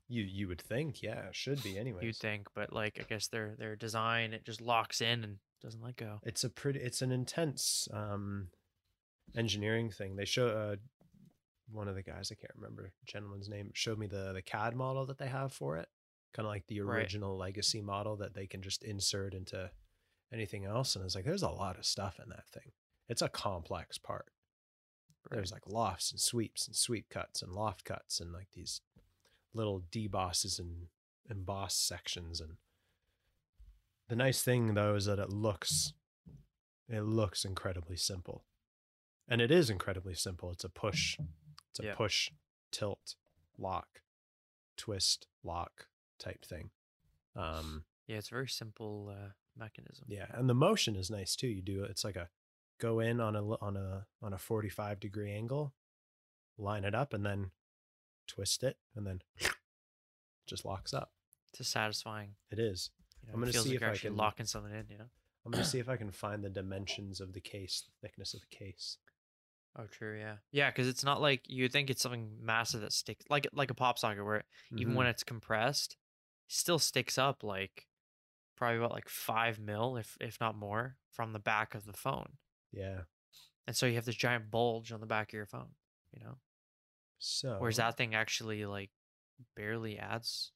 You 0.08 0.22
you 0.22 0.48
would 0.48 0.60
think, 0.60 1.02
yeah, 1.02 1.28
it 1.28 1.34
should 1.36 1.62
be 1.62 1.78
anyway. 1.78 2.04
You'd 2.04 2.16
think, 2.16 2.48
but 2.54 2.72
like 2.72 2.98
I 3.00 3.04
guess 3.08 3.26
their 3.28 3.54
their 3.58 3.74
design 3.76 4.32
it 4.34 4.44
just 4.44 4.60
locks 4.60 5.00
in 5.00 5.24
and 5.24 5.36
doesn't 5.62 5.82
let 5.82 5.96
go. 5.96 6.20
It's 6.24 6.44
a 6.44 6.50
pretty. 6.50 6.80
It's 6.80 7.00
an 7.02 7.10
intense 7.10 7.88
um, 7.92 8.48
engineering 9.36 9.90
thing. 9.90 10.16
They 10.16 10.24
show 10.26 10.48
uh, 10.48 10.76
one 11.70 11.88
of 11.88 11.94
the 11.94 12.02
guys. 12.02 12.30
I 12.30 12.34
can't 12.34 12.52
remember 12.54 12.82
the 12.82 13.06
gentleman's 13.10 13.48
name. 13.48 13.70
Showed 13.72 13.98
me 13.98 14.06
the 14.06 14.32
the 14.34 14.42
CAD 14.42 14.76
model 14.76 15.06
that 15.06 15.18
they 15.18 15.28
have 15.28 15.52
for 15.52 15.76
it. 15.78 15.88
Kind 16.34 16.46
of 16.46 16.50
like 16.52 16.66
the 16.66 16.80
Right. 16.80 16.98
original 16.98 17.36
legacy 17.38 17.80
model 17.80 18.16
that 18.16 18.34
they 18.34 18.46
can 18.46 18.60
just 18.60 18.82
insert 18.84 19.34
into 19.34 19.70
anything 20.32 20.64
else. 20.64 20.94
And 20.96 21.02
I 21.02 21.04
was 21.04 21.14
like, 21.14 21.24
there's 21.24 21.42
a 21.42 21.48
lot 21.48 21.78
of 21.78 21.86
stuff 21.86 22.18
in 22.22 22.28
that 22.30 22.48
thing. 22.52 22.72
It's 23.08 23.22
a 23.22 23.28
complex 23.28 23.98
part. 23.98 24.26
There's 25.30 25.52
like 25.52 25.66
lofts 25.66 26.10
and 26.10 26.20
sweeps 26.20 26.66
and 26.66 26.76
sweep 26.76 27.08
cuts 27.08 27.40
and 27.40 27.52
loft 27.52 27.84
cuts 27.84 28.20
and 28.20 28.32
like 28.32 28.48
these 28.52 28.80
little 29.54 29.82
debosses 29.90 30.58
and 30.58 30.86
emboss 31.30 31.74
sections 31.76 32.40
and 32.40 32.56
the 34.08 34.16
nice 34.16 34.42
thing 34.42 34.74
though 34.74 34.94
is 34.94 35.06
that 35.06 35.18
it 35.18 35.30
looks 35.30 35.94
it 36.88 37.00
looks 37.00 37.44
incredibly 37.46 37.96
simple. 37.96 38.44
And 39.26 39.40
it 39.40 39.50
is 39.50 39.70
incredibly 39.70 40.12
simple. 40.14 40.50
It's 40.50 40.64
a 40.64 40.68
push 40.68 41.16
it's 41.70 41.80
a 41.80 41.84
Yeah. 41.84 41.94
push 41.94 42.30
tilt 42.70 43.14
lock 43.56 44.02
twist 44.76 45.26
lock 45.42 45.86
type 46.18 46.44
thing. 46.44 46.70
Um 47.34 47.84
yeah, 48.06 48.16
it's 48.18 48.28
a 48.28 48.34
very 48.34 48.48
simple 48.48 49.08
uh, 49.16 49.30
mechanism. 49.56 50.04
yeah, 50.08 50.26
and 50.34 50.48
the 50.50 50.54
motion 50.54 50.94
is 50.94 51.10
nice 51.10 51.34
too. 51.34 51.46
You 51.48 51.62
do 51.62 51.84
it's 51.84 52.04
like 52.04 52.16
a 52.16 52.28
go 52.78 53.00
in 53.00 53.18
on 53.20 53.34
a 53.34 53.42
on 53.62 53.76
a 53.78 54.06
on 54.20 54.34
a 54.34 54.38
45 54.38 55.00
degree 55.00 55.32
angle, 55.32 55.72
line 56.58 56.84
it 56.84 56.94
up 56.94 57.14
and 57.14 57.24
then 57.24 57.50
twist 58.26 58.62
it 58.62 58.76
and 58.94 59.06
then 59.06 59.20
just 60.46 60.64
locks 60.64 60.92
up. 60.92 61.12
It's 61.50 61.60
a 61.60 61.64
satisfying. 61.64 62.30
It 62.50 62.58
is. 62.58 62.90
You 63.22 63.28
know, 63.28 63.34
I'm 63.34 63.40
gonna 63.40 63.52
feels 63.52 63.64
see 63.64 63.70
like 63.70 63.76
if 63.76 63.80
you're 63.82 63.90
I 63.90 63.96
can- 63.96 64.16
locking 64.16 64.46
something 64.46 64.72
in. 64.72 64.86
You 64.90 64.98
know. 64.98 65.10
I'm 65.46 65.52
going 65.52 65.62
to 65.62 65.68
see 65.68 65.78
if 65.78 65.88
I 65.90 65.96
can 65.98 66.10
find 66.10 66.42
the 66.42 66.48
dimensions 66.48 67.20
of 67.20 67.32
the 67.34 67.40
case, 67.40 67.82
the 67.86 67.92
thickness 68.08 68.32
of 68.32 68.40
the 68.40 68.46
case. 68.56 68.96
Oh, 69.78 69.84
true. 69.90 70.18
Yeah. 70.18 70.36
Yeah, 70.52 70.70
because 70.70 70.88
it's 70.88 71.04
not 71.04 71.20
like 71.20 71.42
you 71.46 71.68
think 71.68 71.90
it's 71.90 72.00
something 72.00 72.30
massive 72.40 72.80
that 72.80 72.92
sticks 72.94 73.24
like 73.28 73.46
like 73.52 73.70
a 73.70 73.74
pop 73.74 73.98
socket 73.98 74.24
where 74.24 74.44
even 74.76 74.94
Mhm. 74.94 74.96
when 74.96 75.06
it's 75.06 75.22
compressed, 75.24 75.96
still 76.48 76.78
sticks 76.78 77.18
up 77.18 77.42
like 77.42 77.88
probably 78.56 78.78
about 78.78 78.92
like 78.92 79.08
five 79.08 79.58
mil, 79.58 79.96
if 79.96 80.16
if 80.20 80.40
not 80.40 80.56
more, 80.56 80.96
from 81.10 81.32
the 81.32 81.38
back 81.40 81.74
of 81.74 81.84
the 81.86 81.92
phone. 81.92 82.38
yeah. 82.72 83.00
And 83.66 83.74
so 83.74 83.86
you 83.86 83.94
have 83.94 84.04
this 84.04 84.14
giant 84.14 84.50
bulge 84.50 84.92
on 84.92 85.00
the 85.00 85.06
back 85.06 85.30
of 85.30 85.32
your 85.34 85.46
phone, 85.46 85.70
you 86.12 86.22
know? 86.22 86.36
So 87.26 87.56
Whereas 87.58 87.78
that 87.78 87.96
thing 87.96 88.14
actually 88.14 88.66
like 88.66 88.90
barely 89.56 89.98
adds, 89.98 90.52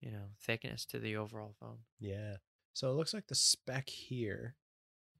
you 0.00 0.12
know, 0.12 0.28
thickness 0.40 0.84
to 0.86 1.00
the 1.00 1.16
overall 1.16 1.54
phone. 1.58 1.78
Yeah. 1.98 2.36
So 2.72 2.88
it 2.90 2.94
looks 2.94 3.12
like 3.12 3.26
the 3.26 3.34
spec 3.34 3.88
here 3.88 4.54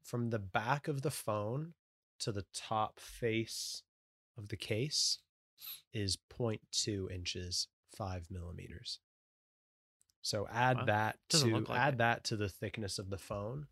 from 0.04 0.30
the 0.30 0.38
back 0.38 0.86
of 0.86 1.02
the 1.02 1.10
phone 1.10 1.74
to 2.20 2.30
the 2.30 2.44
top 2.54 3.00
face 3.00 3.82
of 4.38 4.48
the 4.48 4.56
case 4.56 5.18
is 5.92 6.16
0.2 6.32 7.10
inches, 7.10 7.66
five 7.96 8.30
millimeters. 8.30 9.00
So 10.22 10.46
add 10.50 10.76
Wow. 10.78 10.84
that 10.86 11.18
Doesn't 11.28 11.50
to 11.50 11.56
look 11.56 11.68
like 11.68 11.80
add 11.80 11.94
it. 11.94 11.98
that 11.98 12.24
to 12.24 12.36
the 12.36 12.48
thickness 12.48 12.98
of 13.00 13.10
the 13.10 13.18
phone. 13.18 13.66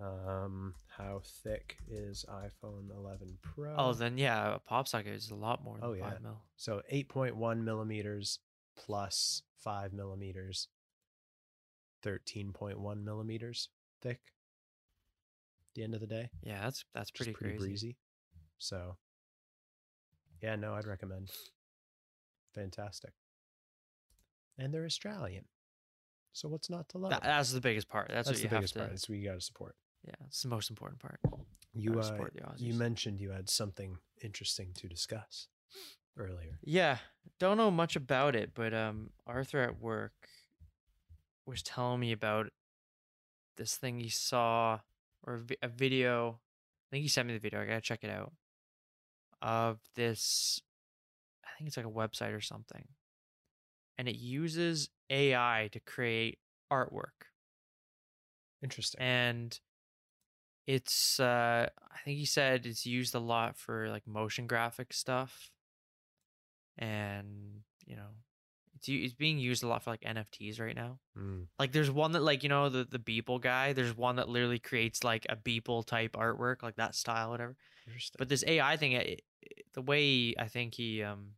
Um, 0.00 0.74
how 0.96 1.20
thick 1.44 1.76
is 1.88 2.24
iPhone 2.28 2.90
11 2.90 3.38
Pro? 3.42 3.74
Oh, 3.76 3.92
then 3.92 4.18
yeah, 4.18 4.54
a 4.54 4.58
pop 4.58 4.88
socket 4.88 5.12
is 5.14 5.30
a 5.30 5.34
lot 5.34 5.62
more 5.62 5.76
than 5.78 5.84
Oh, 5.88 5.92
yeah. 5.92 6.10
five 6.10 6.22
mil. 6.22 6.42
So 6.56 6.82
8.1 6.92 7.62
millimeters 7.62 8.38
plus 8.76 9.42
5 9.58 9.92
millimeters, 9.92 10.68
13.1 12.04 13.04
millimeters 13.04 13.68
thick. 14.00 14.20
At 15.70 15.74
the 15.74 15.82
end 15.84 15.94
of 15.94 16.00
the 16.00 16.06
day, 16.06 16.30
Yeah, 16.42 16.62
that's 16.64 16.84
that's 16.94 17.10
is 17.10 17.16
pretty, 17.16 17.32
crazy. 17.32 17.58
breezy. 17.58 17.96
So, 18.58 18.96
yeah, 20.42 20.56
no, 20.56 20.74
I'd 20.74 20.86
recommend. 20.86 21.30
Fantastic. 22.54 23.12
And 24.58 24.72
they're 24.74 24.84
Australian. 24.84 25.44
So 26.32 26.48
what's 26.48 26.70
not 26.70 26.88
to 26.90 26.98
love? 26.98 27.10
That, 27.10 27.22
that's 27.22 27.52
the 27.52 27.60
biggest 27.60 27.88
part. 27.88 28.08
That's, 28.08 28.28
That's 28.28 28.38
what 28.38 28.42
you 28.42 28.48
the 28.48 28.56
biggest 28.56 28.74
have 28.74 28.80
to. 28.82 28.86
part. 28.86 28.90
That's 28.90 29.08
what 29.08 29.18
you 29.18 29.28
got 29.28 29.34
to 29.34 29.40
support. 29.40 29.76
Yeah, 30.06 30.14
it's 30.26 30.42
the 30.42 30.48
most 30.48 30.70
important 30.70 31.00
part. 31.00 31.20
You 31.74 31.98
uh, 31.98 32.02
support 32.02 32.34
the 32.34 32.64
you 32.64 32.74
mentioned 32.74 33.20
you 33.20 33.30
had 33.30 33.48
something 33.48 33.98
interesting 34.22 34.72
to 34.74 34.88
discuss 34.88 35.48
earlier. 36.18 36.58
Yeah, 36.62 36.98
don't 37.38 37.56
know 37.56 37.70
much 37.70 37.96
about 37.96 38.34
it, 38.34 38.50
but 38.54 38.74
um, 38.74 39.10
Arthur 39.26 39.60
at 39.60 39.80
work 39.80 40.12
was 41.46 41.62
telling 41.62 42.00
me 42.00 42.12
about 42.12 42.48
this 43.56 43.76
thing 43.76 44.00
he 44.00 44.08
saw 44.08 44.80
or 45.26 45.42
a 45.62 45.68
video. 45.68 46.40
I 46.88 46.88
think 46.90 47.02
he 47.02 47.08
sent 47.08 47.28
me 47.28 47.34
the 47.34 47.40
video. 47.40 47.60
I 47.60 47.66
gotta 47.66 47.80
check 47.80 48.00
it 48.02 48.10
out. 48.10 48.32
Of 49.40 49.80
this, 49.96 50.60
I 51.44 51.48
think 51.58 51.68
it's 51.68 51.76
like 51.76 51.86
a 51.86 51.90
website 51.90 52.32
or 52.36 52.40
something, 52.40 52.84
and 54.02 54.08
it 54.08 54.16
uses 54.16 54.88
AI 55.10 55.68
to 55.70 55.78
create 55.78 56.40
artwork. 56.72 57.30
Interesting. 58.60 59.00
and 59.00 59.60
it's 60.66 61.20
uh 61.20 61.68
i 61.92 61.98
think 62.04 62.18
he 62.18 62.24
said 62.24 62.66
it's 62.66 62.84
used 62.86 63.14
a 63.14 63.18
lot 63.20 63.56
for 63.56 63.88
like 63.90 64.06
motion 64.06 64.46
graphic 64.48 64.92
stuff 64.92 65.50
and 66.78 67.62
you 67.84 67.96
know 67.96 68.08
it's, 68.74 68.88
it's 68.88 69.14
being 69.14 69.38
used 69.38 69.62
a 69.62 69.68
lot 69.68 69.82
for 69.82 69.90
like 69.90 70.00
nfts 70.02 70.60
right 70.60 70.76
now 70.76 70.98
Mm, 71.18 71.46
like 71.58 71.72
there's 71.72 71.90
one 71.90 72.12
that 72.12 72.22
like 72.22 72.42
you 72.42 72.48
know 72.48 72.68
the 72.68 72.84
the 72.84 72.98
beeple 72.98 73.40
guy 73.40 73.72
there's 73.72 73.96
one 73.96 74.16
that 74.16 74.28
literally 74.28 74.58
creates 74.58 75.04
like 75.04 75.26
a 75.28 75.36
beeple 75.36 75.84
type 75.84 76.12
artwork 76.12 76.62
like 76.62 76.76
that 76.76 76.94
style 76.94 77.30
whatever 77.30 77.56
interesting. 77.86 78.16
but 78.18 78.28
this 78.28 78.42
ai 78.46 78.76
thing 78.76 78.92
it, 78.92 79.06
it- 79.06 79.22
the 79.74 79.82
way 79.82 80.34
i 80.38 80.46
think 80.46 80.74
he 80.74 81.02
um 81.02 81.32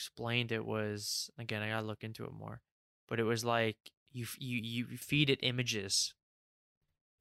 explained 0.00 0.50
it 0.50 0.64
was 0.64 1.30
again 1.38 1.62
i 1.62 1.68
gotta 1.68 1.86
look 1.86 2.02
into 2.04 2.24
it 2.24 2.32
more 2.32 2.62
but 3.06 3.20
it 3.20 3.24
was 3.24 3.44
like 3.44 3.76
you 4.12 4.26
you 4.38 4.58
you 4.88 4.96
feed 4.96 5.28
it 5.30 5.38
images 5.42 6.14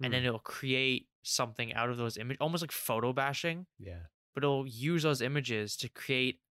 and 0.04 0.14
then 0.14 0.24
Hmm, 0.24 0.26
it'll 0.26 0.40
create 0.40 1.08
something 1.24 1.74
out 1.74 1.90
of 1.90 1.98
those 1.98 2.18
images, 2.18 2.38
almost 2.42 2.64
like 2.64 2.72
photo 2.72 3.12
bashing, 3.14 3.68
yeah. 3.80 4.08
but 4.34 4.44
it'll 4.44 4.68
use 4.68 5.04
those 5.04 5.22
images 5.22 5.78
to 5.78 5.90
create 5.90 6.42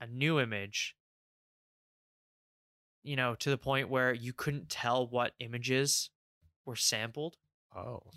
a 0.00 0.06
new 0.06 0.40
image. 0.40 0.96
You 3.02 3.16
know, 3.16 3.34
to 3.36 3.50
the 3.50 3.58
point 3.58 3.90
where 3.90 4.12
you 4.14 4.32
couldn't 4.32 4.70
tell 4.70 5.06
what 5.06 5.34
images 5.38 6.10
were 6.66 6.76
sampled. 6.76 7.38
Oh, 7.74 8.14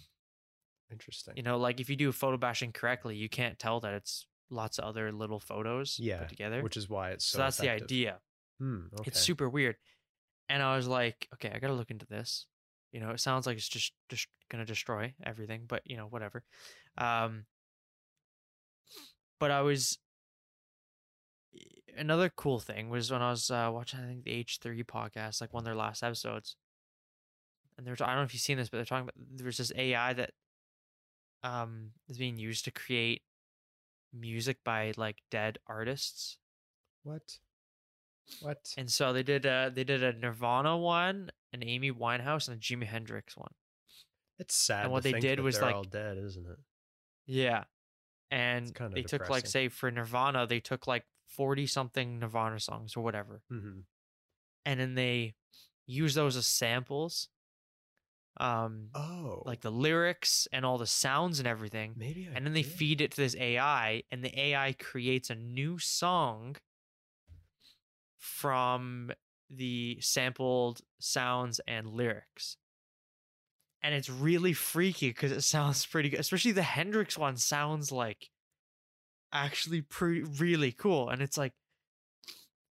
interesting. 0.91 1.35
You 1.35 1.43
know, 1.43 1.57
like 1.57 1.79
if 1.79 1.89
you 1.89 1.95
do 1.95 2.11
photo 2.11 2.37
bashing 2.37 2.71
correctly, 2.71 3.15
you 3.15 3.29
can't 3.29 3.59
tell 3.59 3.79
that 3.81 3.93
it's 3.93 4.25
lots 4.49 4.79
of 4.79 4.85
other 4.85 5.11
little 5.11 5.39
photos 5.39 5.99
yeah, 5.99 6.19
put 6.19 6.29
together. 6.29 6.61
which 6.61 6.77
is 6.77 6.89
why 6.89 7.11
it's 7.11 7.25
so. 7.25 7.37
so 7.37 7.43
that's 7.43 7.57
the 7.57 7.69
idea. 7.69 8.19
Hmm, 8.59 8.85
okay. 8.93 9.07
It's 9.07 9.19
super 9.19 9.49
weird. 9.49 9.75
And 10.49 10.63
I 10.63 10.75
was 10.75 10.87
like, 10.87 11.27
okay, 11.35 11.51
I 11.53 11.59
got 11.59 11.67
to 11.67 11.73
look 11.73 11.91
into 11.91 12.05
this. 12.05 12.45
You 12.91 13.01
know, 13.01 13.11
it 13.11 13.19
sounds 13.19 13.45
like 13.45 13.57
it's 13.57 13.67
just 13.67 13.93
just 14.09 14.27
going 14.49 14.65
to 14.65 14.65
destroy 14.65 15.13
everything, 15.23 15.63
but 15.67 15.81
you 15.85 15.97
know, 15.97 16.05
whatever. 16.05 16.43
Um 16.97 17.45
but 19.39 19.51
I 19.51 19.61
was 19.61 19.99
another 21.97 22.29
cool 22.29 22.59
thing 22.59 22.89
was 22.89 23.11
when 23.11 23.21
I 23.21 23.31
was 23.31 23.49
uh, 23.51 23.69
watching 23.73 23.99
I 23.99 24.07
think 24.07 24.23
the 24.23 24.43
H3 24.43 24.83
podcast, 24.85 25.41
like 25.41 25.53
one 25.53 25.61
of 25.61 25.65
their 25.65 25.75
last 25.75 26.03
episodes. 26.03 26.55
And 27.77 27.85
there's 27.85 28.01
I 28.01 28.07
don't 28.07 28.17
know 28.17 28.23
if 28.23 28.33
you've 28.33 28.41
seen 28.41 28.57
this, 28.57 28.69
but 28.69 28.77
they're 28.77 28.85
talking 28.85 29.03
about 29.03 29.15
there's 29.35 29.57
this 29.57 29.71
AI 29.75 30.13
that 30.13 30.31
um 31.43 31.91
is 32.09 32.17
being 32.17 32.37
used 32.37 32.65
to 32.65 32.71
create 32.71 33.21
music 34.19 34.57
by 34.63 34.93
like 34.97 35.17
dead 35.31 35.59
artists. 35.67 36.37
What? 37.03 37.37
What? 38.41 38.73
And 38.77 38.91
so 38.91 39.13
they 39.13 39.23
did 39.23 39.45
a 39.45 39.71
they 39.73 39.83
did 39.83 40.03
a 40.03 40.13
Nirvana 40.13 40.77
one, 40.77 41.31
an 41.53 41.63
Amy 41.63 41.91
Winehouse, 41.91 42.47
and 42.47 42.57
a 42.57 42.59
Jimi 42.59 42.85
Hendrix 42.85 43.37
one. 43.37 43.53
It's 44.39 44.55
sad. 44.55 44.83
And 44.83 44.91
what 44.91 45.03
they 45.03 45.13
did 45.13 45.39
was, 45.39 45.59
like- 45.61 45.75
all 45.75 45.83
dead, 45.83 46.17
isn't 46.17 46.45
it? 46.45 46.57
Yeah. 47.25 47.63
And 48.29 48.75
kinda 48.75 48.93
they 48.93 49.03
took 49.03 49.29
like 49.29 49.47
say 49.47 49.69
for 49.69 49.89
Nirvana, 49.89 50.47
they 50.47 50.59
took 50.59 50.85
like 50.85 51.05
40 51.29 51.65
something 51.67 52.19
Nirvana 52.19 52.59
songs 52.59 52.97
or 52.97 53.03
whatever. 53.03 53.41
Mm-hmm. 53.51 53.79
And 54.65 54.79
then 54.79 54.95
they 54.95 55.35
use 55.85 56.13
those 56.13 56.35
as 56.35 56.45
samples. 56.45 57.29
Um 58.39 58.89
Oh, 58.93 59.43
like 59.45 59.61
the 59.61 59.71
lyrics 59.71 60.47
and 60.51 60.65
all 60.65 60.77
the 60.77 60.87
sounds 60.87 61.39
and 61.39 61.47
everything. 61.47 61.95
maybe. 61.95 62.27
I 62.29 62.33
And 62.35 62.45
then 62.45 62.53
they 62.53 62.63
did. 62.63 62.77
feed 62.77 63.01
it 63.01 63.11
to 63.11 63.17
this 63.17 63.35
AI 63.35 64.03
and 64.11 64.23
the 64.23 64.37
AI 64.39 64.73
creates 64.73 65.29
a 65.29 65.35
new 65.35 65.79
song 65.79 66.55
from 68.17 69.11
the 69.49 69.97
sampled 70.01 70.81
sounds 70.99 71.59
and 71.67 71.87
lyrics. 71.87 72.57
And 73.81 73.93
it's 73.93 74.09
really 74.09 74.53
freaky 74.53 75.09
because 75.09 75.31
it 75.31 75.41
sounds 75.41 75.85
pretty 75.85 76.09
good. 76.09 76.19
Especially 76.19 76.51
the 76.51 76.63
Hendrix 76.63 77.17
one 77.17 77.37
sounds 77.37 77.91
like 77.91 78.31
actually 79.31 79.81
pretty 79.81 80.23
really 80.23 80.71
cool. 80.71 81.09
And 81.09 81.21
it's 81.21 81.37
like, 81.37 81.53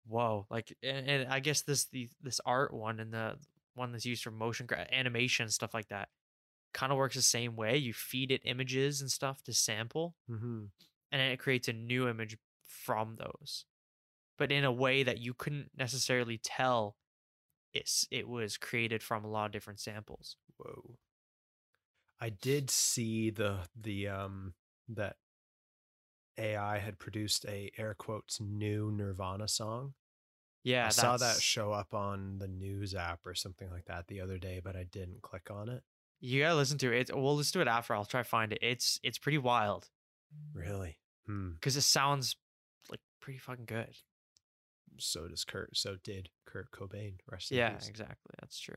whoa! 0.07 0.47
Like, 0.50 0.77
and, 0.83 1.09
and 1.09 1.33
I 1.33 1.41
guess 1.41 1.62
this 1.62 1.87
the 1.87 2.09
this 2.21 2.41
art 2.45 2.73
one 2.73 3.00
and 3.00 3.12
the 3.12 3.38
one 3.79 3.93
that's 3.93 4.05
used 4.07 4.23
for 4.23 4.31
motion 4.31 4.67
gra- 4.67 4.87
animation 4.93 5.45
and 5.45 5.53
stuff 5.53 5.73
like 5.75 5.89
that 5.89 6.09
kind 6.75 6.93
of 6.93 6.99
works 6.99 7.17
the 7.17 7.23
same 7.23 7.57
way. 7.57 7.77
You 7.79 7.95
feed 7.95 8.31
it 8.31 8.43
images 8.45 9.01
and 9.01 9.11
stuff 9.11 9.43
to 9.45 9.53
sample, 9.55 10.15
Mm-hmm. 10.31 10.65
and 11.13 11.21
then 11.21 11.31
it 11.31 11.39
creates 11.39 11.69
a 11.69 11.73
new 11.73 12.07
image 12.09 12.37
from 12.67 13.17
those, 13.17 13.65
but 14.37 14.53
in 14.53 14.65
a 14.65 14.73
way 14.73 15.03
that 15.03 15.19
you 15.19 15.33
couldn't 15.33 15.71
necessarily 15.77 16.39
tell 16.39 16.97
it's 17.73 18.07
it 18.11 18.29
was 18.29 18.57
created 18.59 19.03
from 19.03 19.25
a 19.25 19.29
lot 19.31 19.47
of 19.47 19.53
different 19.53 19.81
samples. 19.81 20.37
Whoa. 20.59 20.99
I 22.21 22.31
did 22.31 22.69
see 22.71 23.31
the 23.31 23.61
the 23.81 24.09
um 24.09 24.55
that 24.89 25.17
AI 26.39 26.79
had 26.79 26.99
produced 26.99 27.45
a 27.47 27.71
air 27.77 27.95
quotes 27.95 28.41
new 28.41 28.91
Nirvana 28.93 29.49
song. 29.49 29.95
Yeah, 30.65 30.87
I 30.87 30.88
saw 30.91 31.17
that 31.17 31.41
show 31.41 31.73
up 31.73 31.95
on 31.95 32.38
the 32.38 32.49
news 32.49 32.95
app 32.95 33.21
or 33.27 33.35
something 33.35 33.71
like 33.71 33.87
that 33.87 34.07
the 34.09 34.21
other 34.21 34.38
day, 34.38 34.61
but 34.62 34.77
I 34.77 34.85
didn't 34.85 35.23
click 35.23 35.50
on 35.50 35.69
it. 35.69 35.83
You 36.21 36.43
gotta 36.43 36.57
listen 36.57 36.79
to 36.79 36.93
it. 36.93 37.11
We'll 37.15 37.37
listen 37.37 37.61
to 37.61 37.61
it 37.61 37.69
after. 37.71 37.95
I'll 37.95 38.05
try 38.05 38.23
to 38.23 38.29
find 38.29 38.53
it. 38.53 38.59
It's 38.61 38.99
it's 39.03 39.19
pretty 39.19 39.38
wild 39.38 39.88
Really? 40.53 40.99
Hmm. 41.27 41.53
because 41.53 41.77
it 41.77 41.83
sounds 41.83 42.37
like 42.91 43.00
pretty 43.21 43.38
fucking 43.38 43.67
good. 43.67 43.95
So 44.99 45.29
does 45.29 45.45
Kurt. 45.45 45.77
So 45.77 45.97
did 46.03 46.31
Kurt 46.45 46.71
Cobain. 46.73 47.15
Rest 47.31 47.50
Yeah, 47.53 47.75
exactly. 47.87 48.35
That's 48.41 48.59
true. 48.59 48.75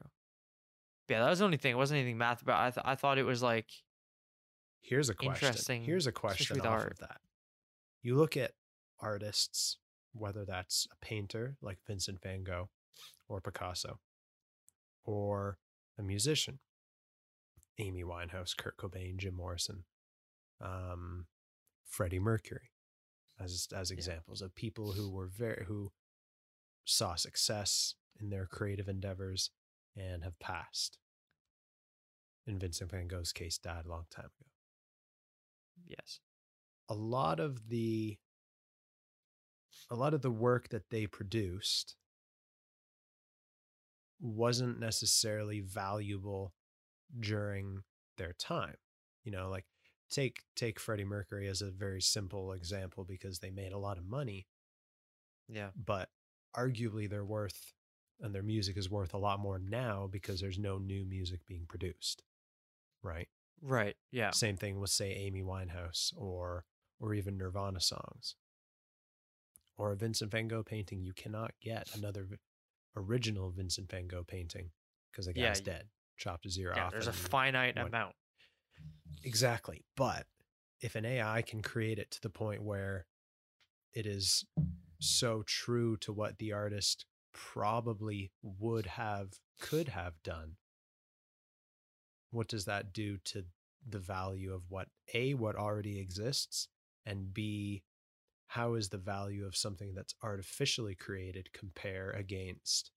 Yeah, 1.09 1.23
that 1.23 1.29
was 1.29 1.39
the 1.39 1.45
only 1.45 1.57
thing. 1.57 1.71
It 1.71 1.77
wasn't 1.77 1.99
anything 1.99 2.17
math 2.17 2.41
about. 2.41 2.59
I 2.59 2.69
th- 2.69 2.85
I 2.85 2.95
thought 2.95 3.17
it 3.17 3.23
was 3.23 3.41
like 3.41 3.67
Here's 4.81 5.09
a 5.09 5.13
question. 5.15 5.47
Interesting, 5.47 5.83
Here's 5.83 6.07
a 6.07 6.11
question 6.11 6.59
off 6.61 6.67
art. 6.67 6.91
of 6.93 6.99
that. 6.99 7.21
You 8.01 8.15
look 8.15 8.37
at 8.37 8.51
artists, 8.99 9.77
whether 10.13 10.45
that's 10.45 10.87
a 10.91 11.05
painter 11.05 11.57
like 11.61 11.79
Vincent 11.85 12.21
van 12.21 12.43
Gogh 12.43 12.69
or 13.27 13.41
Picasso, 13.41 13.99
or 15.03 15.57
a 15.97 16.03
musician, 16.03 16.59
Amy 17.79 18.03
Winehouse, 18.03 18.55
Kurt 18.55 18.77
Cobain, 18.77 19.17
Jim 19.17 19.35
Morrison, 19.35 19.85
um, 20.59 21.27
Freddie 21.85 22.19
Mercury, 22.19 22.71
as 23.39 23.67
as 23.75 23.91
examples 23.91 24.41
of 24.41 24.55
people 24.55 24.93
who 24.93 25.09
were 25.09 25.27
very 25.27 25.65
who 25.67 25.91
saw 26.85 27.15
success 27.15 27.95
in 28.19 28.29
their 28.29 28.45
creative 28.45 28.87
endeavors 28.87 29.51
and 29.95 30.23
have 30.23 30.39
passed. 30.39 30.97
In 32.47 32.57
Vincent 32.57 32.89
van 32.89 33.07
Gogh's 33.07 33.31
case, 33.31 33.57
died 33.59 33.85
a 33.85 33.89
long 33.89 34.05
time 34.09 34.25
ago 34.25 34.51
yes. 35.87 36.19
a 36.89 36.93
lot 36.93 37.39
of 37.39 37.69
the 37.69 38.17
a 39.89 39.95
lot 39.95 40.13
of 40.13 40.21
the 40.21 40.31
work 40.31 40.69
that 40.69 40.89
they 40.89 41.07
produced 41.07 41.95
wasn't 44.19 44.79
necessarily 44.79 45.61
valuable 45.61 46.53
during 47.19 47.81
their 48.17 48.33
time. 48.33 48.75
You 49.23 49.31
know, 49.31 49.49
like 49.49 49.65
take 50.09 50.41
take 50.55 50.79
Freddie 50.79 51.05
Mercury 51.05 51.47
as 51.47 51.61
a 51.61 51.71
very 51.71 52.01
simple 52.01 52.53
example 52.53 53.03
because 53.03 53.39
they 53.39 53.49
made 53.49 53.71
a 53.73 53.77
lot 53.79 53.97
of 53.97 54.05
money, 54.05 54.47
Yeah. 55.47 55.69
but 55.75 56.09
arguably 56.55 57.09
they're 57.09 57.25
worth 57.25 57.73
and 58.19 58.35
their 58.35 58.43
music 58.43 58.77
is 58.77 58.89
worth 58.89 59.13
a 59.13 59.17
lot 59.17 59.39
more 59.39 59.57
now 59.57 60.07
because 60.11 60.39
there's 60.41 60.59
no 60.59 60.77
new 60.77 61.05
music 61.05 61.45
being 61.47 61.65
produced. 61.67 62.21
Right? 63.01 63.29
Right. 63.61 63.95
Yeah. 64.11 64.31
Same 64.31 64.57
thing 64.57 64.79
with 64.79 64.91
say 64.91 65.11
Amy 65.13 65.41
Winehouse 65.41 66.13
or 66.15 66.65
or 66.99 67.13
even 67.15 67.37
Nirvana 67.37 67.79
songs. 67.81 68.35
Or 69.81 69.93
a 69.93 69.95
Vincent 69.95 70.29
Van 70.29 70.47
Gogh 70.47 70.61
painting, 70.61 71.01
you 71.01 71.11
cannot 71.11 71.53
get 71.59 71.87
another 71.95 72.27
original 72.95 73.49
Vincent 73.49 73.89
Van 73.89 74.05
Gogh 74.07 74.23
painting 74.23 74.69
because 75.11 75.25
the 75.25 75.33
Yeah, 75.35 75.47
guy's 75.47 75.57
y- 75.57 75.63
dead, 75.63 75.89
chopped 76.17 76.43
his 76.43 76.55
ear 76.59 76.71
Yeah. 76.75 76.85
off. 76.85 76.91
There's 76.91 77.07
a 77.07 77.11
finite 77.13 77.75
amount. 77.79 78.15
Exactly. 79.23 79.83
But 79.95 80.27
if 80.81 80.93
an 80.93 81.03
AI 81.03 81.41
can 81.41 81.63
create 81.63 81.97
it 81.97 82.11
to 82.11 82.21
the 82.21 82.29
point 82.29 82.61
where 82.61 83.07
it 83.91 84.05
is 84.05 84.45
so 84.99 85.41
true 85.47 85.97
to 85.97 86.13
what 86.13 86.37
the 86.37 86.51
artist 86.51 87.07
probably 87.33 88.31
would 88.43 88.85
have, 88.85 89.39
could 89.59 89.87
have 89.87 90.21
done, 90.21 90.57
what 92.29 92.47
does 92.47 92.65
that 92.65 92.93
do 92.93 93.17
to 93.25 93.45
the 93.83 93.97
value 93.99 94.53
of 94.53 94.69
what 94.69 94.89
A, 95.15 95.33
what 95.33 95.55
already 95.55 95.97
exists, 95.99 96.67
and 97.03 97.33
B, 97.33 97.81
how 98.51 98.73
is 98.73 98.89
the 98.89 98.97
value 98.97 99.45
of 99.45 99.55
something 99.55 99.93
that's 99.93 100.13
artificially 100.21 100.93
created 100.93 101.53
compare 101.53 102.09
against 102.11 102.91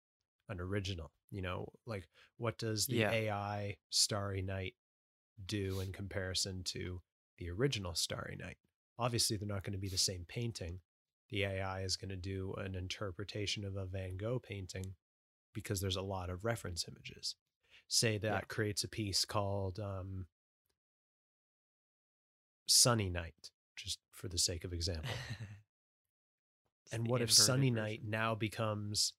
an 0.49 0.59
original? 0.59 1.13
You 1.31 1.43
know, 1.43 1.69
like 1.87 2.09
what 2.39 2.59
does 2.59 2.89
the 2.89 2.99
Yeah. 2.99 3.13
AI 3.13 3.77
Starry 3.91 4.43
Night 4.43 4.75
do 5.47 5.79
in 5.79 5.93
comparison 5.93 6.65
to 6.65 7.01
the 7.39 7.51
original 7.51 7.95
Starry 7.95 8.37
Night? 8.37 8.57
Obviously, 8.99 9.37
they're 9.37 9.47
not 9.47 9.63
going 9.63 9.75
to 9.75 9.79
be 9.79 9.89
the 9.89 9.97
same 9.97 10.25
painting. 10.29 10.81
The 11.31 11.45
AI 11.45 11.83
is 11.83 11.95
going 11.97 12.09
to 12.09 12.17
do 12.17 12.55
an 12.59 12.75
interpretation 12.75 13.65
of 13.65 13.77
a 13.77 13.87
Van 13.87 14.17
Gogh 14.17 14.41
painting 14.41 14.97
because 15.53 15.81
there's 15.81 15.95
a 15.95 16.03
lot 16.03 16.31
of 16.31 16.45
reference 16.45 16.85
images. 16.89 17.37
Say 17.87 18.19
that 18.19 18.33
Yeah. 18.33 18.41
creates 18.49 18.83
a 18.83 18.89
piece 18.89 19.25
called 19.25 19.79
um, 19.79 20.27
Sunny 22.67 23.09
Night, 23.09 23.51
just 23.77 23.99
for 24.13 24.29
the 24.29 24.39
sake 24.39 24.65
of 24.65 24.73
example. 24.73 25.11
And 26.93 27.09
what 27.09 27.23
if 27.23 27.33
Sunny 27.33 27.71
version. 27.71 27.75
Night 27.75 28.01
now 28.07 28.35
becomes 28.35 29.15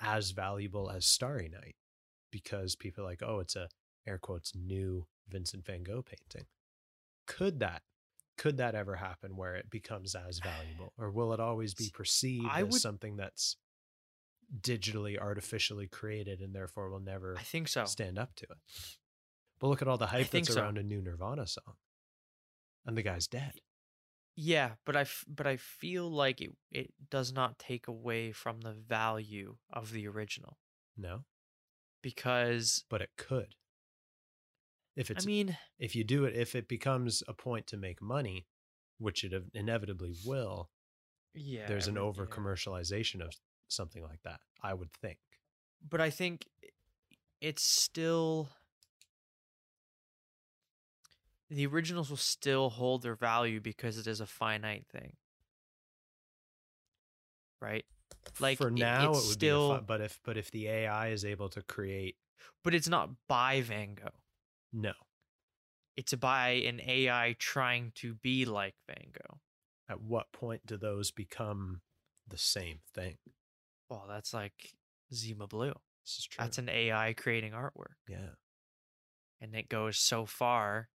as 0.00 0.30
valuable 0.32 0.90
as 0.90 1.06
Starry 1.06 1.48
Night 1.48 1.76
because 2.32 2.74
people 2.74 3.04
are 3.04 3.06
like, 3.08 3.22
oh, 3.24 3.38
it's 3.38 3.54
a 3.54 3.68
air 4.06 4.18
quotes 4.18 4.52
new 4.56 5.06
Vincent 5.28 5.64
Van 5.64 5.82
Gogh 5.84 6.02
painting. 6.02 6.46
Could 7.26 7.60
that 7.60 7.82
could 8.38 8.56
that 8.56 8.74
ever 8.74 8.96
happen 8.96 9.36
where 9.36 9.54
it 9.54 9.70
becomes 9.70 10.14
as 10.16 10.40
valuable, 10.40 10.92
or 10.98 11.10
will 11.10 11.32
it 11.34 11.38
always 11.40 11.74
be 11.74 11.90
perceived 11.92 12.46
I 12.50 12.62
as 12.62 12.68
would- 12.72 12.80
something 12.80 13.16
that's 13.16 13.56
digitally 14.60 15.18
artificially 15.18 15.86
created 15.86 16.40
and 16.40 16.54
therefore 16.54 16.90
will 16.90 17.00
never 17.00 17.36
I 17.38 17.42
think 17.42 17.68
so. 17.68 17.84
stand 17.84 18.18
up 18.18 18.34
to 18.36 18.44
it? 18.44 18.58
But 19.60 19.68
look 19.68 19.82
at 19.82 19.88
all 19.88 19.98
the 19.98 20.06
hype 20.06 20.30
that's 20.30 20.52
so. 20.52 20.60
around 20.60 20.78
a 20.78 20.82
new 20.82 21.00
Nirvana 21.00 21.46
song, 21.46 21.74
and 22.86 22.96
the 22.96 23.02
guy's 23.02 23.26
dead. 23.26 23.60
Yeah, 24.34 24.72
but 24.86 24.96
I 24.96 25.02
f- 25.02 25.24
but 25.28 25.46
I 25.46 25.56
feel 25.56 26.10
like 26.10 26.40
it 26.40 26.52
it 26.70 26.92
does 27.10 27.32
not 27.32 27.58
take 27.58 27.86
away 27.86 28.32
from 28.32 28.60
the 28.60 28.72
value 28.72 29.56
of 29.70 29.92
the 29.92 30.08
original 30.08 30.58
No, 30.96 31.24
because 32.02 32.84
but 32.88 33.02
it 33.02 33.10
could. 33.16 33.54
If 34.96 35.10
it's 35.10 35.24
I 35.24 35.26
mean, 35.26 35.56
if 35.78 35.94
you 35.94 36.04
do 36.04 36.24
it, 36.24 36.34
if 36.34 36.54
it 36.54 36.68
becomes 36.68 37.22
a 37.28 37.34
point 37.34 37.66
to 37.68 37.76
make 37.76 38.02
money, 38.02 38.46
which 38.98 39.24
it 39.24 39.32
inevitably 39.54 40.14
will, 40.24 40.70
yeah, 41.34 41.66
there's 41.66 41.88
an 41.88 41.98
over 41.98 42.26
yeah. 42.28 42.34
commercialization 42.34 43.20
of 43.20 43.34
something 43.68 44.02
like 44.02 44.22
that. 44.24 44.40
I 44.62 44.74
would 44.74 44.92
think. 44.92 45.18
But 45.86 46.00
I 46.00 46.10
think 46.10 46.46
it's 47.40 47.62
still 47.62 48.50
the 51.54 51.66
originals 51.66 52.08
will 52.10 52.16
still 52.16 52.70
hold 52.70 53.02
their 53.02 53.14
value 53.14 53.60
because 53.60 53.98
it 53.98 54.06
is 54.06 54.20
a 54.20 54.26
finite 54.26 54.86
thing. 54.90 55.12
Right? 57.60 57.84
Like, 58.40 58.58
for 58.58 58.70
now, 58.70 59.12
it, 59.12 59.16
it's 59.16 59.26
would 59.28 59.32
still- 59.32 59.68
be 59.70 59.76
fun, 59.76 59.84
but 59.86 60.00
if 60.00 60.20
but 60.24 60.36
if 60.36 60.50
the 60.50 60.68
AI 60.68 61.08
is 61.08 61.24
able 61.24 61.48
to 61.50 61.62
create, 61.62 62.16
But 62.64 62.74
it's 62.74 62.88
not 62.88 63.10
by 63.28 63.60
Van 63.62 63.94
Gogh. 63.94 64.10
no, 64.72 64.92
It's 65.96 66.14
by 66.14 66.50
an 66.50 66.80
AI 66.80 67.36
trying 67.38 67.92
to 67.96 68.14
be 68.14 68.44
like 68.44 68.74
Van 68.88 69.12
Gogh. 69.12 69.40
at 69.88 70.00
what 70.00 70.32
point 70.32 70.64
do 70.66 70.76
those 70.76 71.10
become 71.10 71.82
the 72.26 72.38
same 72.38 72.80
thing? 72.94 73.18
Well, 73.88 74.06
that's 74.08 74.32
like 74.32 74.72
Zima 75.12 75.46
Blue. 75.46 75.74
This 76.04 76.18
is 76.18 76.26
true. 76.26 76.42
That's 76.44 76.58
an 76.58 76.68
AI 76.68 77.12
creating 77.12 77.52
artwork. 77.52 77.96
yeah, 78.08 78.34
and 79.40 79.54
it 79.54 79.68
goes 79.68 79.98
so 79.98 80.26
far 80.26 80.88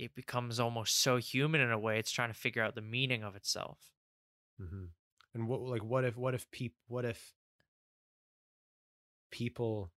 it 0.00 0.14
becomes 0.14 0.58
almost 0.58 1.00
so 1.00 1.16
human 1.18 1.60
in 1.60 1.70
a 1.70 1.78
way 1.78 1.98
it's 1.98 2.10
trying 2.10 2.30
to 2.32 2.38
figure 2.38 2.62
out 2.62 2.74
the 2.74 2.80
meaning 2.80 3.22
of 3.22 3.36
itself 3.36 3.78
hmm 4.58 4.84
and 5.34 5.46
what 5.46 5.60
like 5.60 5.84
what 5.84 6.04
if 6.04 6.16
what 6.16 6.34
if 6.34 6.50
peop 6.50 6.74
what 6.88 7.04
if 7.04 7.32
people 9.30 9.92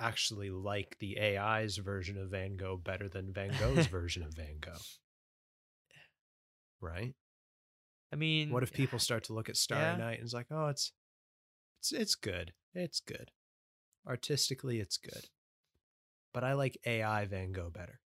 actually 0.00 0.48
like 0.50 0.96
the 1.00 1.18
AI's 1.18 1.76
version 1.76 2.16
of 2.16 2.30
Van 2.30 2.56
Gogh 2.56 2.76
better 2.78 3.08
than 3.08 3.32
Van 3.32 3.50
Gogh's 3.58 3.86
version 3.98 4.22
of 4.22 4.32
Van 4.34 4.56
Gogh? 4.60 4.72
Right? 6.80 7.14
i 8.12 8.16
mean 8.16 8.50
What 8.50 8.62
if 8.62 8.72
people 8.72 8.98
start 9.08 9.24
to 9.24 9.34
look 9.34 9.48
at 9.48 9.56
Starry 9.56 9.82
Yeah. 9.82 9.96
Night 9.96 10.14
and 10.14 10.22
it's 10.24 10.32
like, 10.32 10.46
oh, 10.50 10.68
it's 10.68 10.92
it's 11.80 11.92
it's 11.92 12.14
good. 12.14 12.52
It's 12.74 13.00
good. 13.00 13.30
Artistically, 14.06 14.80
it's 14.80 14.96
good. 14.96 15.24
But 16.32 16.42
I 16.44 16.54
like 16.54 16.78
AI 16.86 17.26
Van 17.26 17.52
Gogh 17.52 17.70
better. 17.70 18.00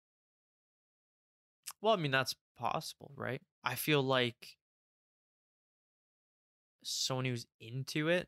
Well 1.82 1.94
i 1.94 1.98
mean 1.98 2.12
that's 2.12 2.36
possible 2.58 3.12
right 3.16 3.42
i 3.64 3.76
feel 3.76 4.02
like 4.02 4.58
someone 6.84 7.26
who's 7.26 7.46
into 7.60 8.08
it 8.10 8.28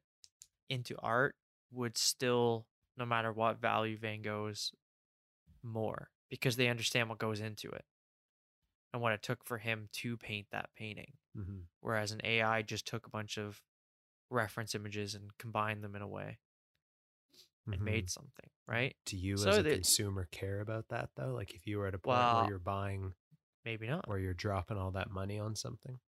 into 0.69 0.95
art 0.99 1.35
would 1.71 1.97
still 1.97 2.65
no 2.97 3.05
matter 3.05 3.31
what 3.31 3.59
value 3.61 3.97
van 3.97 4.21
gogh's 4.21 4.71
more 5.63 6.09
because 6.29 6.55
they 6.55 6.67
understand 6.67 7.09
what 7.09 7.17
goes 7.17 7.39
into 7.39 7.69
it 7.69 7.85
and 8.93 9.01
what 9.01 9.13
it 9.13 9.21
took 9.21 9.43
for 9.45 9.57
him 9.57 9.87
to 9.93 10.17
paint 10.17 10.47
that 10.51 10.69
painting 10.75 11.13
Mm-hmm. 11.37 11.59
whereas 11.79 12.11
an 12.11 12.19
AI 12.25 12.61
just 12.61 12.85
took 12.85 13.05
a 13.07 13.09
bunch 13.09 13.37
of 13.37 13.61
reference 14.29 14.75
images 14.75 15.15
and 15.15 15.29
combined 15.37 15.81
them 15.81 15.95
in 15.95 16.01
a 16.01 16.07
way 16.07 16.39
and 17.71 17.81
made 17.81 18.09
something, 18.09 18.49
right? 18.67 18.97
Do 19.05 19.15
you 19.15 19.37
So 19.37 19.47
as 19.47 19.57
a 19.59 19.63
the- 19.63 19.75
consumer 19.75 20.27
care 20.29 20.59
about 20.59 20.89
that 20.89 21.11
though? 21.15 21.31
Like 21.33 21.53
if 21.55 21.65
you 21.67 21.77
were 21.77 21.87
at 21.87 21.93
a 21.93 21.99
point 21.99 22.17
Well, 22.17 22.35
where 22.41 22.49
you're 22.49 22.59
buying 22.59 23.13
Maybe 23.65 23.87
not. 23.87 24.05
where 24.05 24.19
you're 24.19 24.33
dropping 24.33 24.77
all 24.77 24.91
that 24.91 25.09
money 25.09 25.39
on 25.39 25.55
something? 25.55 25.99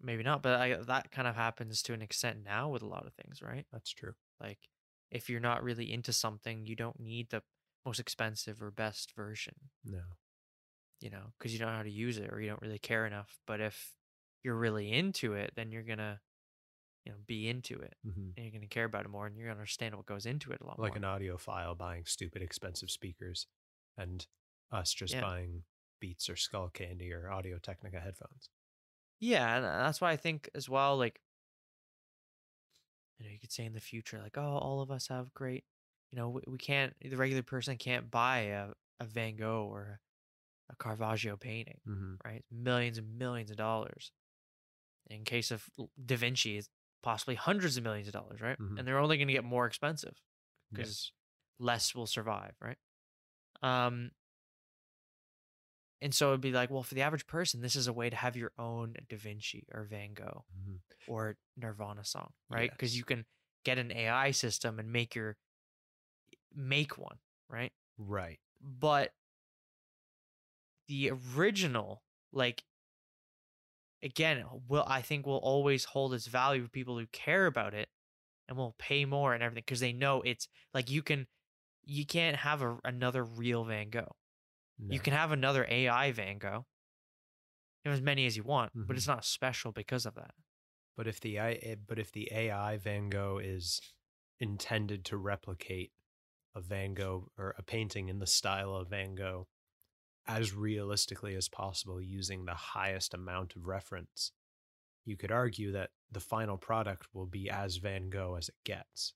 Maybe 0.00 0.22
not, 0.22 0.42
but 0.42 0.60
I, 0.60 0.76
that 0.76 1.10
kind 1.10 1.26
of 1.26 1.34
happens 1.36 1.82
to 1.82 1.94
an 1.94 2.02
extent 2.02 2.42
now 2.44 2.68
with 2.68 2.82
a 2.82 2.86
lot 2.86 3.06
of 3.06 3.14
things, 3.14 3.40
right? 3.40 3.66
That's 3.72 3.90
true. 3.92 4.14
Like 4.40 4.68
if 5.10 5.30
you're 5.30 5.40
not 5.40 5.62
really 5.62 5.92
into 5.92 6.12
something, 6.12 6.66
you 6.66 6.76
don't 6.76 7.00
need 7.00 7.30
the 7.30 7.42
most 7.84 8.00
expensive 8.00 8.62
or 8.62 8.70
best 8.70 9.12
version, 9.14 9.70
No. 9.84 10.16
you 11.00 11.10
know, 11.10 11.32
because 11.38 11.52
you 11.52 11.58
don't 11.58 11.70
know 11.70 11.76
how 11.76 11.82
to 11.82 11.90
use 11.90 12.18
it 12.18 12.32
or 12.32 12.40
you 12.40 12.48
don't 12.48 12.62
really 12.62 12.78
care 12.78 13.06
enough. 13.06 13.38
But 13.46 13.60
if 13.60 13.94
you're 14.42 14.56
really 14.56 14.92
into 14.92 15.34
it, 15.34 15.52
then 15.56 15.70
you're 15.70 15.82
gonna, 15.82 16.20
you 17.04 17.12
know, 17.12 17.18
be 17.26 17.48
into 17.48 17.80
it 17.80 17.94
hmm 18.04 18.30
and 18.36 18.46
you're 18.46 18.52
gonna 18.52 18.68
care 18.68 18.84
about 18.86 19.04
it 19.06 19.10
more 19.10 19.26
and 19.26 19.36
you're 19.36 19.48
gonna 19.48 19.58
understand 19.60 19.96
what 19.96 20.06
goes 20.06 20.26
into 20.26 20.52
it 20.52 20.60
a 20.62 20.66
lot 20.66 20.78
Like 20.78 20.84
more. 20.84 20.96
an 20.96 21.02
audiophile 21.02 21.76
buying 21.76 22.04
stupid 22.06 22.42
expensive 22.42 22.90
speakers 22.90 23.46
and 23.96 24.26
us 24.70 24.92
just 24.92 25.18
Yeah. 25.18 25.20
buying 25.20 25.64
Beats 26.00 26.28
or 26.28 26.34
Skullcandy 26.34 27.12
or 27.12 27.30
Audio 27.30 27.58
Technica 27.58 28.00
headphones. 28.00 28.50
Yeah, 29.20 29.56
and 29.56 29.64
uh, 29.64 29.68
that's 29.84 30.00
why 30.00 30.12
I 30.12 30.16
think 30.16 30.50
as 30.54 30.68
well, 30.68 30.96
like, 30.98 31.20
you 33.18 33.24
know, 33.26 33.32
you 33.32 33.38
could 33.38 33.52
say 33.52 33.64
in 33.64 33.72
the 33.72 33.80
future, 33.80 34.20
like, 34.20 34.36
oh, 34.36 34.58
all 34.58 34.80
of 34.80 34.90
us 34.90 35.08
have 35.08 35.32
great, 35.32 35.64
you 36.10 36.16
know, 36.16 36.28
we, 36.30 36.42
we 36.46 36.58
can't, 36.58 36.94
the 37.00 37.16
regular 37.16 37.42
person 37.42 37.76
can't 37.76 38.10
buy 38.10 38.38
a, 38.40 38.68
a 39.00 39.04
Van 39.04 39.36
Gogh 39.36 39.68
or 39.70 40.00
a, 40.70 40.76
Caravaggio 40.76 41.36
painting, 41.36 41.80
Mm-hmm. 41.86 42.14
right? 42.24 42.44
Millions 42.50 42.98
and 42.98 43.18
millions 43.18 43.50
of 43.50 43.56
dollars. 43.58 44.12
In 45.08 45.24
case 45.24 45.50
of 45.50 45.68
Da 46.04 46.16
Vinci, 46.16 46.58
it's 46.58 46.68
possibly 47.02 47.34
hundreds 47.36 47.76
of 47.76 47.84
millions 47.84 48.08
of 48.08 48.14
dollars, 48.14 48.40
right? 48.40 48.58
Mhm. 48.58 48.76
And 48.76 48.86
they're 48.86 48.98
only 48.98 49.16
going 49.18 49.28
to 49.28 49.34
get 49.34 49.44
more 49.44 49.66
expensive 49.66 50.20
because 50.74 50.88
Yes. 50.88 51.12
less 51.58 51.94
will 51.94 52.06
survive, 52.06 52.56
right? 52.60 52.78
Um, 53.62 54.12
And 56.00 56.14
so 56.14 56.28
it'd 56.28 56.40
be 56.42 56.52
like, 56.52 56.70
well, 56.70 56.82
for 56.82 56.94
the 56.94 57.02
average 57.02 57.26
person, 57.26 57.60
this 57.60 57.76
is 57.76 57.86
a 57.86 57.92
way 57.92 58.10
to 58.10 58.16
have 58.16 58.36
your 58.36 58.52
own 58.58 58.94
Da 59.08 59.16
Vinci 59.16 59.66
or 59.72 59.84
Van 59.84 60.12
Gogh 60.14 60.44
Mhm. 60.54 60.80
or 61.06 61.38
Nirvana 61.56 62.04
song, 62.04 62.32
right? 62.50 62.70
Because 62.70 62.92
Yes. 62.92 62.98
you 62.98 63.04
can 63.04 63.26
get 63.64 63.78
an 63.78 63.90
AI 63.90 64.30
system 64.30 64.78
and 64.78 64.92
make 64.92 65.14
your 65.14 65.36
make 66.54 66.98
one, 66.98 67.18
right? 67.48 67.72
Right. 67.98 68.40
But 68.60 69.14
the 70.88 71.10
original, 71.10 72.02
like 72.32 72.64
again, 74.02 74.44
will 74.68 74.84
I 74.86 75.02
think 75.02 75.26
will 75.26 75.38
always 75.38 75.84
hold 75.84 76.14
its 76.14 76.26
value 76.26 76.62
for 76.62 76.68
people 76.68 76.98
who 76.98 77.06
care 77.08 77.46
about 77.46 77.74
it 77.74 77.88
and 78.48 78.56
will 78.56 78.74
pay 78.78 79.04
more 79.04 79.34
and 79.34 79.42
everything 79.42 79.62
because 79.66 79.80
they 79.80 79.92
know 79.92 80.22
it's 80.22 80.48
like 80.74 80.90
you 80.90 81.02
can 81.02 81.26
you 81.84 82.06
can't 82.06 82.36
have 82.36 82.62
a, 82.62 82.78
another 82.84 83.24
real 83.24 83.64
Van 83.64 83.90
Gogh. 83.90 84.16
You 84.78 85.00
can 85.00 85.12
have 85.12 85.32
another 85.32 85.66
AI 85.68 86.12
Van 86.12 86.38
Gogh. 86.38 86.66
You 87.84 87.90
know, 87.90 87.92
as 87.92 88.02
many 88.02 88.26
as 88.26 88.36
you 88.36 88.42
want, 88.42 88.72
but 88.74 88.94
Mhm. 88.94 88.96
it's 88.96 89.06
not 89.06 89.24
special 89.24 89.72
because 89.72 90.06
of 90.06 90.14
that. 90.14 90.34
But 90.96 91.06
if 91.06 91.20
the 91.20 91.38
I, 91.38 91.52
eh, 91.54 91.74
but 91.76 91.98
if 91.98 92.10
the 92.10 92.28
AI 92.32 92.76
Van 92.78 93.08
Gogh 93.08 93.38
is 93.38 93.80
intended 94.38 95.04
to 95.06 95.16
replicate 95.16 95.92
a 96.54 96.60
Van 96.60 96.94
Gogh 96.94 97.30
or 97.36 97.54
a 97.58 97.62
painting 97.62 98.08
in 98.08 98.18
the 98.18 98.26
style 98.26 98.74
of 98.74 98.88
Van 98.88 99.14
Gogh 99.14 99.48
as 100.26 100.52
realistically 100.52 101.34
as 101.36 101.48
possible 101.48 102.00
using 102.00 102.44
the 102.44 102.54
highest 102.54 103.14
amount 103.14 103.54
of 103.54 103.66
reference, 103.66 104.32
you 105.04 105.16
could 105.16 105.30
argue 105.30 105.70
that 105.72 105.92
the 106.10 106.18
final 106.20 106.56
product 106.58 107.14
will 107.14 107.26
be 107.26 107.48
as 107.48 107.76
Van 107.76 108.10
Gogh 108.10 108.34
as 108.34 108.48
it 108.48 108.56
gets. 108.64 109.14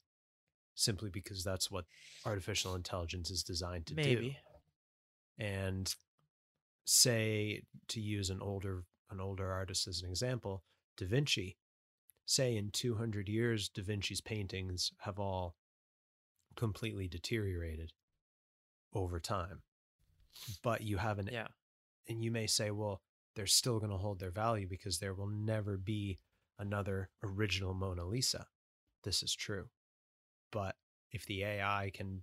Simply 0.75 1.11
because 1.11 1.43
that's 1.43 1.71
what 1.71 1.87
artificial 2.25 2.75
intelligence 2.77 3.31
is 3.31 3.43
designed 3.43 3.87
to 3.89 3.95
do 3.95 4.03
Maybe. 4.03 4.39
And 5.41 5.93
say 6.85 7.63
to 7.89 8.01
use 8.01 8.31
an 8.31 8.41
older 8.41 8.85
an 9.11 9.21
older 9.21 9.51
artist 9.51 9.89
as 9.89 10.03
an 10.03 10.09
example 10.09 10.63
da 10.97 11.07
vinci. 11.07 11.57
Say 12.27 12.57
in 12.57 12.71
200 12.71 13.29
years 13.29 13.69
da 13.69 13.83
vinci's 13.83 14.21
paintings 14.21 14.93
have 15.01 15.19
all 15.19 15.57
completely 16.57 17.09
deteriorated 17.09 17.93
over 18.95 19.19
time. 19.19 19.63
But 20.63 20.83
you 20.83 20.99
have 20.99 21.19
an 21.19 21.29
Yeah. 21.33 21.49
and 22.09 22.23
you 22.23 22.31
may 22.31 22.47
say 22.47 22.71
well 22.71 23.03
they're 23.35 23.47
still 23.47 23.79
going 23.79 23.91
to 23.93 23.97
hold 23.99 24.19
their 24.19 24.31
value 24.33 24.67
because 24.69 24.99
there 24.99 25.15
will 25.15 25.29
never 25.29 25.77
be 25.77 26.19
another 26.59 27.09
original 27.23 27.73
mona 27.75 28.05
lisa. 28.05 28.47
This 29.05 29.23
is 29.23 29.35
true. 29.35 29.71
But 30.53 30.77
if 31.11 31.25
the 31.27 31.43
ai 31.45 31.91
can 31.95 32.23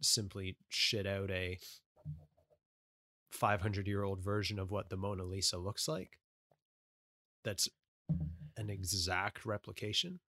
simply 0.00 0.56
shit 0.68 1.06
out 1.06 1.30
a 1.30 1.58
500 3.34 3.86
year 3.86 4.04
old 4.04 4.20
version 4.20 4.58
of 4.58 4.70
what 4.70 4.88
the 4.90 4.96
Mona 4.96 5.24
Lisa 5.24 5.58
looks 5.58 5.88
like. 5.88 6.18
That's 7.44 7.68
an 8.56 8.70
exact 8.70 9.44
replication. 9.44 10.20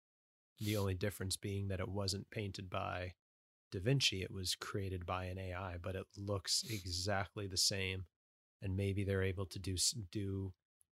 The 0.59 0.77
only 0.77 0.95
difference 0.95 1.37
being 1.37 1.67
that 1.67 1.79
it 1.79 1.87
wasn't 1.87 2.29
painted 2.31 2.69
by 2.69 3.13
Da 3.71 3.79
Vinci, 3.79 4.23
it 4.23 4.31
was 4.31 4.55
created 4.55 5.05
by 5.05 5.25
an 5.25 5.37
AI, 5.37 5.75
but 5.81 5.95
it 5.95 6.05
looks 6.17 6.63
exactly 6.69 7.47
the 7.47 7.57
same. 7.57 8.05
And 8.61 8.75
maybe 8.75 9.03
they're 9.03 9.23
able 9.23 9.45
to 9.47 9.59
do 9.59 9.75
do 10.11 10.53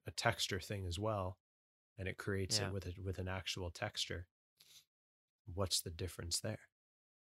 a 0.06 0.10
texture 0.12 0.60
thing 0.60 0.86
as 0.86 0.98
well, 0.98 1.38
and 1.98 2.06
it 2.06 2.16
creates 2.18 2.60
Yeah. 2.60 2.68
it 2.68 2.72
with 2.72 2.86
a, 2.86 2.92
with 3.02 3.18
an 3.18 3.28
actual 3.28 3.70
texture. 3.70 4.26
What's 5.54 5.80
the 5.80 5.90
difference 5.90 6.38
there? 6.40 6.60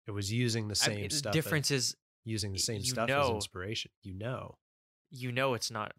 It 0.07 0.13
was 0.13 0.33
using 0.33 0.69
the 0.69 0.75
I 0.75 0.87
same 0.87 0.97
mean, 0.97 1.09
the 1.09 1.17
stuff. 1.17 1.33
difference 1.33 1.71
is 1.71 1.97
using 2.25 2.53
the 2.53 2.59
same 2.59 2.83
stuff 2.85 3.11
as 3.11 3.31
inspiration. 3.31 3.91
You 4.03 4.15
know, 4.15 4.59
you 5.11 5.33
know 5.33 5.55
it's 5.55 5.71
not 5.71 5.93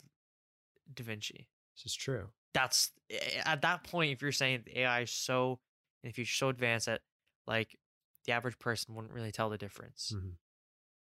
Da 0.94 1.04
Vinci. 1.04 1.48
this 1.76 1.86
is 1.92 1.96
true. 1.96 2.30
That's 2.54 2.92
eh, 3.10 3.42
at 3.46 3.62
that 3.62 3.84
point 3.84 4.12
if 4.12 4.22
you're 4.22 4.32
saying 4.32 4.64
the 4.66 4.80
AI 4.82 5.02
is 5.02 5.12
so 5.12 5.60
if 6.04 6.18
you're 6.18 6.26
so 6.26 6.50
advanced 6.50 6.88
that 6.88 7.02
like 7.46 7.78
the 8.26 8.34
average 8.34 8.58
person 8.60 8.96
wouldn't 8.96 9.14
really 9.14 9.32
tell 9.32 9.50
the 9.50 9.58
difference. 9.58 10.12
Mhm. 10.16 10.34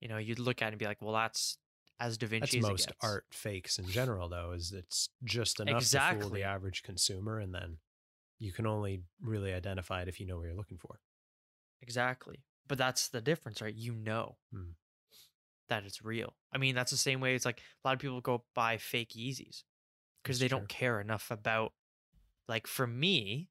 You 0.01 0.07
know, 0.07 0.17
you'd 0.17 0.39
look 0.39 0.61
at 0.61 0.67
it 0.67 0.73
and 0.73 0.79
be 0.79 0.85
like, 0.85 1.01
well, 1.01 1.13
that's 1.13 1.57
as 1.99 2.17
Da 2.17 2.27
Vinci 2.27 2.59
That's 2.59 2.69
most 2.69 2.91
art 3.01 3.25
fakes 3.31 3.79
in 3.79 3.87
general, 3.87 4.29
though, 4.29 4.51
is 4.51 4.71
it's 4.71 5.09
just 5.23 5.59
enough 5.59 5.83
to 5.89 5.99
fool 5.99 6.29
the 6.29 6.43
average 6.43 6.83
consumer, 6.83 7.39
and 7.39 7.53
then 7.53 7.77
you 8.37 8.51
can 8.51 8.67
only 8.67 9.03
really 9.21 9.53
identify 9.53 10.03
it 10.03 10.07
if 10.07 10.19
you 10.19 10.27
know 10.27 10.37
what 10.37 10.43
you're 10.43 10.53
looking 10.53 10.77
for. 10.77 10.99
Exactly. 11.81 12.43
But 12.67 12.77
that's 12.77 13.07
the 13.07 13.21
difference, 13.21 13.61
right? 13.61 13.73
You 13.73 13.93
know 13.93 14.37
Hmm. 14.51 14.71
That 15.69 15.86
it's 15.86 16.03
real. 16.03 16.36
I 16.53 16.58
mean, 16.58 16.75
that's 16.75 16.91
the 16.91 16.97
same 16.97 17.19
way 17.19 17.36
it's 17.36 17.45
like 17.45 17.60
a 17.60 17.88
lot 17.88 17.93
of 17.93 17.99
people 17.99 18.21
go 18.21 18.43
buy 18.56 18.77
fake 18.77 19.13
Yeezys 19.15 19.63
because 20.23 20.39
they 20.39 20.47
true. 20.47 20.60
don't 20.60 20.69
care 20.69 20.99
enough 20.99 21.32
about 21.32 21.73
like 22.47 22.67
for 22.67 22.88
me, 22.88 23.49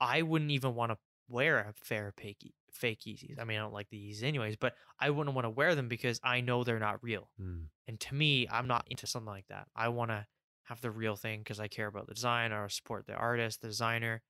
I 0.00 0.22
wouldn't 0.22 0.50
even 0.50 0.74
want 0.74 0.92
to 0.92 0.98
wear 1.28 1.58
a 1.58 1.72
fair 1.74 2.12
fake 2.16 2.52
fake 2.72 3.00
Yeezys. 3.06 3.40
I 3.40 3.44
mean, 3.44 3.58
I 3.58 3.62
don't 3.62 3.72
like 3.72 3.88
the 3.90 3.96
Yeezys 3.98 4.22
anyways, 4.22 4.56
but 4.56 4.74
I 5.00 5.10
wouldn't 5.10 5.34
want 5.34 5.44
to 5.46 5.50
wear 5.50 5.74
them 5.74 5.88
because 5.88 6.20
I 6.22 6.40
know 6.40 6.64
they're 6.64 6.78
not 6.78 7.02
real. 7.02 7.30
Hmm. 7.38 7.62
And 7.86 7.98
to 8.00 8.14
me, 8.14 8.46
I'm 8.50 8.66
not 8.66 8.86
into 8.88 9.06
something 9.06 9.30
like 9.32 9.48
that. 9.48 9.66
I 9.74 9.88
want 9.88 10.10
to 10.10 10.26
have 10.64 10.80
the 10.80 10.90
real 10.90 11.16
thing 11.16 11.40
because 11.40 11.58
I 11.58 11.68
care 11.68 11.86
about 11.86 12.06
the 12.06 12.14
design 12.14 12.52
or 12.52 12.68
support 12.68 13.06
the 13.06 13.14
artist, 13.14 13.62
the 13.62 13.68
designer. 13.68 14.22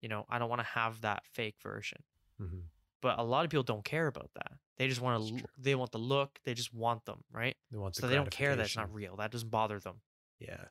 You 0.00 0.08
know, 0.08 0.24
I 0.28 0.38
don't 0.38 0.48
want 0.48 0.60
to 0.60 0.68
have 0.68 1.00
that 1.00 1.24
fake 1.26 1.56
version. 1.62 2.02
Mhm. 2.40 2.64
But 3.04 3.18
a 3.18 3.22
lot 3.22 3.44
of 3.44 3.50
people 3.50 3.64
don't 3.64 3.84
care 3.84 4.06
about 4.06 4.30
that. 4.34 4.52
They 4.78 4.88
just 4.88 5.02
want 5.02 5.28
to. 5.28 5.44
They 5.58 5.74
want 5.74 5.92
the 5.92 5.98
look. 5.98 6.40
They 6.44 6.54
just 6.54 6.72
want 6.72 7.04
them, 7.04 7.22
right? 7.30 7.54
They 7.70 7.76
want 7.76 7.94
the 7.94 8.00
So 8.00 8.08
they 8.08 8.14
don't 8.16 8.30
care 8.30 8.56
that 8.56 8.64
it's 8.64 8.76
not 8.76 8.94
real. 8.94 9.16
That 9.16 9.30
doesn't 9.30 9.50
bother 9.50 9.78
them. 9.78 10.00
Yeah, 10.38 10.68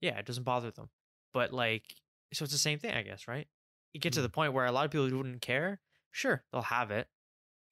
Yeah, 0.00 0.18
it 0.18 0.24
doesn't 0.26 0.44
bother 0.44 0.70
them. 0.70 0.88
But 1.34 1.52
like, 1.52 1.94
so 2.32 2.44
it's 2.44 2.52
the 2.52 2.58
same 2.58 2.78
thing, 2.78 2.94
I 2.94 3.02
guess, 3.02 3.28
right? 3.28 3.46
You 3.92 4.00
get 4.00 4.14
to 4.14 4.20
Mm. 4.20 4.24
the 4.24 4.28
point 4.30 4.52
where 4.54 4.64
a 4.64 4.72
lot 4.72 4.86
of 4.86 4.90
people 4.90 5.10
wouldn't 5.10 5.42
care. 5.42 5.80
Sure, 6.10 6.42
they'll 6.52 6.62
have 6.62 6.90
it, 6.90 7.08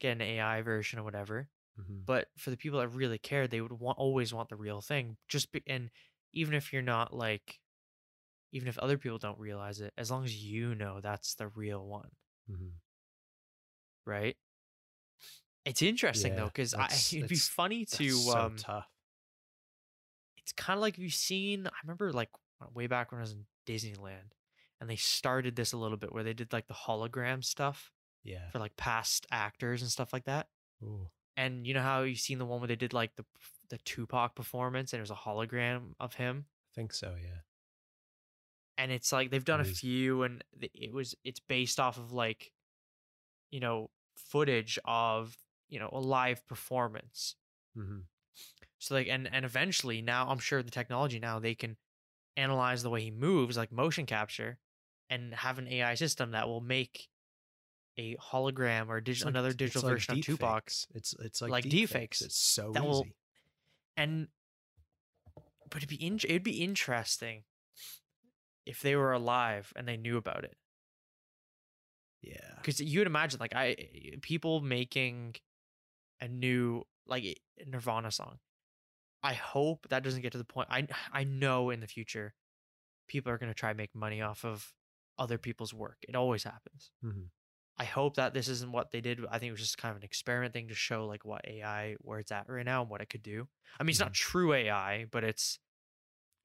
get 0.01 0.13
an 0.13 0.21
AI 0.21 0.63
version 0.63 0.99
or 0.99 1.05
whatever. 1.05 1.49
Mhm. 1.79 2.05
But 2.07 2.29
for 2.37 2.51
the 2.51 2.59
people 2.59 2.81
that 2.81 2.89
really 2.89 3.19
care, 3.19 3.49
they 3.49 3.63
would 3.63 3.73
want 3.73 3.99
always 3.99 4.35
want 4.35 4.51
the 4.51 4.57
real 4.57 4.83
thing. 4.83 5.17
Just 5.29 5.53
be, 5.53 5.63
and 5.67 5.91
even 6.33 6.55
if 6.55 6.73
you're 6.73 6.83
not 6.83 7.15
like, 7.15 7.61
even 8.53 8.69
if 8.69 8.79
other 8.79 8.99
people 8.99 9.19
don't 9.19 9.39
realize 9.39 9.81
it, 9.81 9.93
as 9.97 10.11
long 10.11 10.25
as 10.25 10.37
you 10.45 10.75
know 10.75 11.01
that's 11.01 11.35
the 11.35 11.49
real 11.49 11.87
one, 11.87 12.11
Mhm. 12.49 12.81
Right? 14.07 14.37
It's 15.65 15.83
interesting 15.83 16.37
though, 16.37 16.47
because 16.47 16.75
it'd 17.13 17.29
be 17.29 17.37
funny 17.37 17.85
to. 17.87 18.11
so 18.11 18.39
um, 18.39 18.57
tough. 18.57 18.87
it's 20.39 20.53
kind 20.53 20.77
of 20.77 20.83
like 20.83 20.99
you've 20.99 21.15
seen. 21.15 21.67
I 21.67 21.71
remember 21.85 22.13
like 22.13 22.31
way 22.75 22.87
back 22.87 23.13
when 23.13 23.19
I 23.21 23.23
was 23.23 23.33
in 23.33 23.47
Disneyland, 23.67 24.33
and 24.81 24.89
they 24.91 24.97
started 24.97 25.57
this 25.57 25.73
a 25.73 25.77
little 25.79 25.97
bit 25.97 26.13
where 26.13 26.23
they 26.23 26.35
did 26.35 26.53
like 26.53 26.67
the 26.67 26.75
hologram 26.75 27.43
stuff 27.45 27.91
Yeah. 28.25 28.51
for 28.51 28.59
like 28.59 28.77
past 28.77 29.27
actors 29.31 29.81
and 29.83 29.91
stuff 29.91 30.13
like 30.13 30.25
that. 30.25 30.49
Ooh. 30.83 31.09
And 31.37 31.67
you 31.67 31.75
know 31.75 31.83
how 31.83 32.03
you've 32.03 32.21
seen 32.21 32.39
the 32.39 32.45
one 32.47 32.61
where 32.61 32.69
they 32.69 32.77
did 32.77 32.93
like 32.93 33.17
the 33.17 33.25
the 33.71 33.79
Tupac 33.79 34.35
performance 34.37 34.93
and 34.93 34.99
it 34.99 35.03
was 35.03 35.11
a 35.11 35.15
hologram 35.15 35.95
of 35.99 36.15
him. 36.15 36.45
I 36.47 36.75
think 36.75 36.93
so. 36.93 37.15
Yeah. 37.21 37.41
and 38.77 38.93
it's 38.93 39.13
like 39.13 39.31
they've 39.31 39.45
done 39.45 39.61
a 39.61 39.65
few 39.65 40.25
and 40.25 40.45
it 40.61 40.93
was 40.93 41.15
it's 41.25 41.41
based 41.41 41.81
off 41.81 41.97
of 41.97 42.13
like 42.13 42.53
you 43.55 43.61
know 43.61 43.89
footage 44.17 44.79
of 44.85 45.37
you 45.69 45.79
know 45.79 45.89
a 45.93 46.01
live 46.01 46.45
performance 46.47 47.37
hmm 47.77 48.01
so 48.79 48.95
like 48.97 49.07
and 49.09 49.29
and 49.33 49.45
eventually 49.45 50.03
now 50.03 50.27
i'm 50.29 50.41
sure 50.41 50.61
the 50.63 50.71
technology 50.81 51.19
now 51.21 51.39
they 51.39 51.55
can 51.55 51.77
analyze 52.37 52.83
the 52.83 52.91
way 52.91 53.01
he 53.01 53.11
moves 53.13 53.57
like 53.57 53.71
motion 53.73 54.07
capture 54.07 54.59
and 55.09 55.33
have 55.35 55.59
an 55.61 55.69
ai 55.69 55.95
system 55.95 56.33
that 56.33 56.49
will 56.49 56.61
make 56.61 57.09
a 57.97 58.17
hologram 58.17 58.89
or 58.89 59.01
dig- 59.01 59.23
another 59.25 59.53
digital 59.53 59.89
version 59.89 60.19
of 60.19 60.25
tupac 60.25 60.65
It's 60.95 61.15
it's 61.27 61.41
like, 61.41 61.51
Like 61.53 61.65
deepfakes. 61.65 61.91
deepfakes. 61.93 62.23
It's 62.23 62.37
so 62.37 62.73
That 62.73 62.81
easy. 62.83 62.89
will- 62.89 63.07
and 63.97 64.29
but 65.71 65.77
it'd 65.79 65.89
be 65.89 66.05
in- 66.05 66.17
it'd 66.29 66.43
be 66.43 66.63
interesting 66.65 67.45
if 68.67 68.81
they 68.83 68.97
were 68.97 69.13
alive 69.13 69.73
and 69.77 69.87
they 69.87 69.97
knew 69.97 70.17
about 70.17 70.43
it 70.45 70.57
yeah. 72.27 72.55
because 72.57 72.81
you 72.81 73.01
would 73.01 73.07
imagine 73.07 73.41
like 73.41 73.55
I 73.55 73.77
eh, 73.79 74.17
people 74.23 74.61
making 74.61 75.37
a 76.21 76.29
new 76.29 76.85
like 77.07 77.25
eh, 77.25 77.35
Nirvana 77.67 78.11
song. 78.11 78.39
I 79.23 79.35
hope 79.35 79.87
that 79.89 80.03
doesn't 80.03 80.23
get 80.23 80.33
to 80.33 80.39
the 80.39 80.45
point. 80.45 80.69
I 80.71 80.87
I 81.13 81.25
know 81.25 81.71
in 81.71 81.81
the 81.81 81.87
future, 81.87 82.35
people 83.09 83.33
are 83.33 83.39
gonna 83.39 83.55
try 83.55 83.73
to 83.73 83.77
make 83.77 83.95
money 83.95 84.21
off 84.21 84.45
of 84.45 84.73
other 85.19 85.39
people's 85.39 85.73
work. 85.73 85.99
It 86.09 86.17
always 86.17 86.45
happens. 86.45 86.91
Mhm. 87.05 87.29
I 87.77 87.85
hope 87.85 88.17
that 88.17 88.35
this 88.35 88.47
isn't 88.49 88.71
what 88.71 88.93
they 88.93 89.01
did. 89.01 89.21
I 89.29 89.39
think 89.39 89.49
it 89.49 89.53
was 89.53 89.61
just 89.61 89.79
kind 89.79 89.91
of 89.91 89.97
an 89.97 90.05
experiment 90.05 90.53
thing 90.53 90.69
to 90.69 90.75
show 90.75 91.07
like 91.07 91.25
what 91.25 91.47
AI 91.47 91.97
where 92.01 92.21
it's 92.21 92.31
at 92.31 92.49
right 92.49 92.65
now 92.65 92.83
and 92.83 92.91
what 92.91 93.01
it 93.01 93.11
could 93.11 93.23
do. 93.23 93.49
I 93.79 93.83
mean, 93.83 93.91
it's 93.91 93.99
not 93.99 94.13
mm-hmm. 94.13 94.31
true 94.31 94.53
AI, 94.53 95.07
but 95.11 95.25
it's 95.25 95.59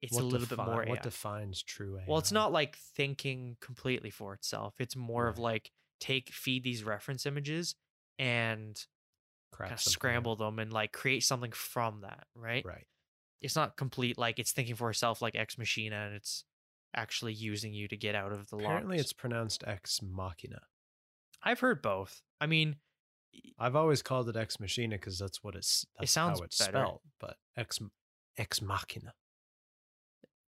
it's 0.02 0.12
What 0.14 0.22
a 0.22 0.24
little 0.26 0.46
defi- 0.46 0.56
bit 0.56 0.64
more 0.66 0.82
AI. 0.84 0.88
What 0.88 1.02
defines 1.02 1.62
true 1.62 1.98
AI? 1.98 2.04
Well, 2.08 2.18
it's 2.18 2.32
not 2.32 2.52
like 2.52 2.76
thinking 2.76 3.56
completely 3.60 4.10
for 4.10 4.32
itself. 4.34 4.74
It's 4.78 4.96
more 4.96 5.28
of 5.28 5.38
like 5.38 5.70
take 6.00 6.30
feed 6.30 6.64
these 6.64 6.82
reference 6.84 7.26
images 7.26 7.74
and 8.18 8.82
kind 9.52 9.72
of 9.72 9.80
scramble 9.80 10.36
them 10.36 10.58
and 10.58 10.72
like 10.72 10.92
create 10.92 11.22
something 11.22 11.52
from 11.52 12.00
that, 12.02 12.24
right? 12.34 12.64
Right. 12.64 12.86
it's 13.42 13.56
not 13.56 13.76
complete 13.76 14.16
like 14.18 14.38
it's 14.38 14.52
thinking 14.52 14.74
for 14.76 14.90
itself 14.90 15.20
like 15.20 15.34
Ex 15.34 15.58
Machina 15.58 15.96
and 16.06 16.14
it's 16.14 16.44
actually 16.96 17.32
using 17.34 17.72
you 17.74 17.86
to 17.88 17.96
get 17.96 18.14
out 18.14 18.32
of 18.32 18.48
the 18.50 18.56
Apparently, 18.56 18.96
locks. 18.96 19.04
it's 19.04 19.12
pronounced 19.12 19.62
ex 19.66 20.00
machina. 20.02 20.60
I've 21.42 21.60
heard 21.60 21.82
both. 21.82 22.22
I 22.40 22.46
mean, 22.46 22.76
I've 23.58 23.76
always 23.76 24.02
called 24.02 24.28
it 24.28 24.36
ex 24.36 24.58
machina 24.60 24.96
because 24.96 25.18
that's 25.18 25.42
what 25.44 25.54
it's. 25.56 25.84
That's 25.98 26.10
sounds 26.10 26.38
how 26.40 26.44
it's 26.44 26.58
better. 26.58 26.70
spelled. 26.72 27.00
But 27.20 27.36
ex 27.56 27.78
ex 28.38 28.60
machina. 28.62 29.12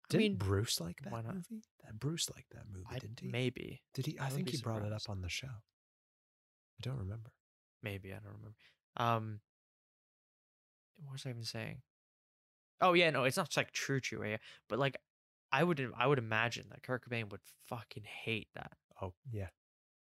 I 0.10 0.18
Didn't 0.18 0.24
mean, 0.24 0.36
Bruce 0.38 0.80
like 0.80 1.00
that 1.04 1.12
movie? 1.12 1.64
That 1.84 2.00
Bruce 2.00 2.30
liked 2.34 2.52
that 2.54 2.64
movie, 2.72 2.86
I, 2.90 3.00
didn't 3.00 3.20
he? 3.20 3.28
maybe, 3.28 3.82
Did 3.94 4.06
he? 4.06 4.18
I, 4.20 4.28
I 4.28 4.30
think 4.30 4.50
he 4.50 4.58
brought 4.58 4.84
it 4.86 4.94
up 4.94 5.02
on 5.10 5.22
the 5.22 5.30
show. 5.30 5.48
I 5.48 6.80
don't 6.82 6.98
remember. 6.98 7.32
maybe 7.84 8.12
I 8.12 8.16
don't 8.18 8.34
remember. 8.34 8.56
Um, 8.98 9.40
what 11.04 11.14
was 11.14 11.26
I 11.26 11.30
even 11.30 11.44
saying? 11.44 11.82
Oh 12.82 12.94
yeah, 12.94 13.10
no, 13.10 13.24
it's 13.24 13.38
not 13.38 13.56
like 13.58 13.72
true, 13.72 14.00
true, 14.00 14.24
yeah. 14.28 14.38
But 14.70 14.80
like, 14.80 14.96
I 15.52 15.64
would, 15.64 15.92
I 15.98 16.08
would 16.08 16.20
imagine 16.20 16.66
that 16.70 16.84
Kurt 16.84 17.04
Cobain 17.08 17.30
would 17.32 17.42
fucking 17.68 18.04
hate 18.24 18.48
that. 18.56 18.72
Oh 19.02 19.14
yeah, 19.32 19.48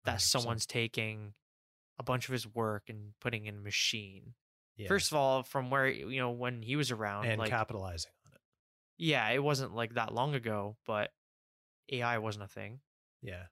That 0.05 0.19
100%. 0.19 0.23
someone's 0.23 0.67
taking 0.67 1.35
a 1.99 2.03
bunch 2.03 2.29
of 2.29 2.33
his 2.33 2.47
work 2.47 2.85
and 2.89 3.13
putting 3.21 3.47
in 3.47 3.57
a 3.57 3.61
machine. 3.61 4.35
yeah. 4.77 4.89
First 4.89 5.11
of 5.11 5.17
all, 5.19 5.43
from 5.43 5.71
where 5.71 5.89
you 5.89 6.19
know 6.21 6.31
when 6.31 6.63
he 6.63 6.77
was 6.77 6.91
around, 6.91 7.27
and 7.27 7.39
like 7.39 7.51
capitalizing. 7.51 8.13
Yeah, 8.97 9.29
it 9.31 9.43
wasn't 9.43 9.75
like 9.75 9.95
that 9.95 10.13
long 10.15 10.35
ago, 10.35 10.77
but 10.87 11.13
AI 11.91 12.19
wasn't 12.19 12.45
a 12.45 12.49
thing. 12.49 12.81
Yeah, 13.23 13.47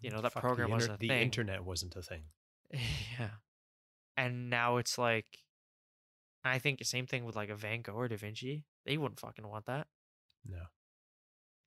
You 0.00 0.10
know, 0.10 0.20
that 0.20 0.32
Fuck, 0.32 0.42
program 0.42 0.68
the 0.68 0.74
wasn't 0.74 0.94
a 0.94 0.98
The 0.98 1.08
thing. 1.08 1.18
The 1.18 1.22
internet 1.24 1.64
wasn't 1.64 1.96
a 1.96 2.02
thing. 2.02 2.24
yeah. 2.72 3.30
And 4.16 4.50
now 4.50 4.76
it's 4.78 4.98
like, 4.98 5.26
I 6.44 6.58
think 6.58 6.78
the 6.78 6.84
same 6.84 7.06
thing 7.06 7.24
with 7.24 7.36
like 7.36 7.48
a 7.50 7.56
Van 7.56 7.82
Gogh 7.82 7.94
or 7.94 8.08
Da 8.08 8.16
Vinci. 8.16 8.64
They 8.84 8.96
wouldn't 8.98 9.20
fucking 9.20 9.46
want 9.46 9.66
that, 9.66 9.88
No. 10.44 10.66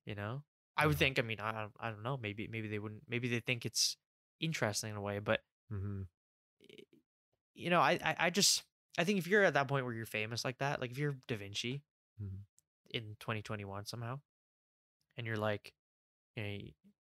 you 0.06 0.14
know. 0.14 0.42
I 0.76 0.86
would 0.86 0.96
No. 0.96 0.98
think. 0.98 1.18
I 1.18 1.22
mean, 1.22 1.38
I 1.40 1.52
don't, 1.52 1.72
I 1.78 1.90
don't 1.90 2.02
know. 2.02 2.16
Maybe 2.16 2.48
maybe 2.48 2.68
they 2.68 2.78
wouldn't. 2.78 3.02
Maybe 3.08 3.28
they 3.28 3.40
think 3.40 3.66
it's 3.66 3.96
interesting 4.40 4.90
in 4.90 4.96
a 4.96 5.00
way, 5.02 5.18
but 5.18 5.40
hmm 5.68 6.02
you 7.54 7.68
know, 7.70 7.80
I, 7.80 7.98
I 8.02 8.16
I 8.26 8.30
just 8.30 8.62
I 8.98 9.04
think 9.04 9.18
if 9.18 9.26
you're 9.26 9.44
at 9.44 9.54
that 9.54 9.68
point 9.68 9.84
where 9.84 9.94
you're 9.94 10.06
famous 10.06 10.44
like 10.44 10.58
that, 10.58 10.80
like 10.80 10.90
if 10.90 10.98
you're 10.98 11.16
Da 11.28 11.36
Vinci 11.36 11.82
Mhm. 12.22 12.44
In 12.90 13.16
2021 13.20 13.86
somehow, 13.86 14.20
and 15.16 15.26
you're 15.26 15.36
like, 15.36 15.74
you 16.36 16.42
know, 16.42 16.50
you 16.50 16.72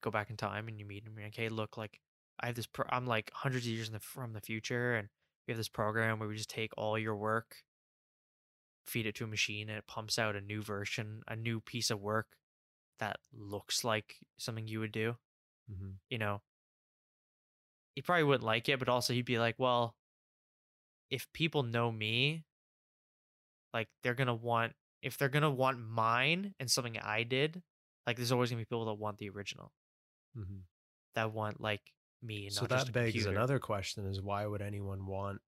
go 0.03 0.11
back 0.11 0.31
in 0.31 0.37
time 0.37 0.69
and 0.69 0.79
you 0.81 0.87
meet 0.87 1.05
him, 1.07 1.15
you're 1.19 1.27
like, 1.27 1.37
hey, 1.37 1.49
look, 1.49 1.77
like 1.77 2.01
I 2.41 2.47
have 2.47 2.55
this, 2.57 2.67
pro- 2.67 2.87
I'm 2.91 3.07
like 3.07 3.31
hundreds 3.35 3.67
of 3.67 3.73
years 3.73 3.89
in 3.89 3.95
the, 3.95 4.01
from 4.01 4.33
the 4.33 4.41
future, 4.41 4.97
and 4.97 5.09
we 5.47 5.53
have 5.53 5.59
this 5.59 5.69
program 5.69 6.19
where 6.19 6.29
we 6.29 6.37
just 6.37 6.51
take 6.51 6.73
all 6.79 6.99
your 6.99 7.17
work, 7.17 7.65
feed 8.87 9.07
it 9.07 9.15
to 9.17 9.25
a 9.25 9.29
machine, 9.29 9.69
and 9.69 9.79
it 9.79 9.87
pumps 9.87 10.19
out 10.19 10.37
a 10.37 10.41
new 10.41 10.63
version, 10.63 11.23
a 11.29 11.37
new 11.37 11.61
piece 11.61 11.91
of 11.91 12.01
work 12.01 12.37
that 12.99 13.21
looks 13.33 13.85
like 13.85 14.19
something 14.39 14.69
you 14.69 14.81
would 14.81 14.93
do 14.93 15.17
hmm 15.69 15.93
you 16.11 16.19
know, 16.19 16.43
he 17.95 18.03
probably 18.03 18.25
wouldn't 18.25 18.45
like 18.45 18.69
it, 18.69 18.79
but 18.79 18.89
also 18.89 19.13
he'd 19.13 19.25
be 19.25 19.39
like, 19.39 19.59
well, 19.59 19.97
if 21.11 21.31
people 21.33 21.63
know 21.63 21.93
me, 21.93 22.45
like 23.73 23.89
they're 24.03 24.15
gonna 24.15 24.35
want 24.35 24.75
if 25.03 25.17
they're 25.19 25.29
gonna 25.29 25.51
want 25.51 25.79
mine 25.81 26.55
and 26.61 26.71
something 26.71 26.99
I 26.99 27.23
did, 27.23 27.63
like 28.07 28.17
there's 28.17 28.33
always 28.33 28.51
gonna 28.51 28.61
be 28.61 28.65
people 28.67 28.85
that 28.87 28.95
want 28.95 29.19
the 29.19 29.31
original, 29.31 29.73
hmm 30.35 30.61
that 31.15 31.33
want 31.33 31.61
like 31.61 31.93
me. 32.23 32.47
And 32.47 32.55
So 32.55 32.63
not 32.63 32.71
just 32.71 32.87
that 32.87 32.93
begs 32.93 33.15
computer. 33.15 33.31
another 33.33 33.59
question: 33.59 34.07
Is 34.07 34.21
why 34.21 34.47
would 34.47 34.63
anyone 34.63 35.07
want? 35.07 35.41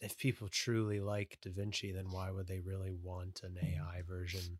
If 0.00 0.18
people 0.18 0.48
truly 0.48 1.00
like 1.00 1.38
Da 1.40 1.50
Vinci, 1.50 1.90
then 1.92 2.10
why 2.10 2.30
would 2.30 2.46
they 2.46 2.60
really 2.60 2.92
want 2.92 3.42
an 3.42 3.56
AI 3.58 4.02
version 4.02 4.58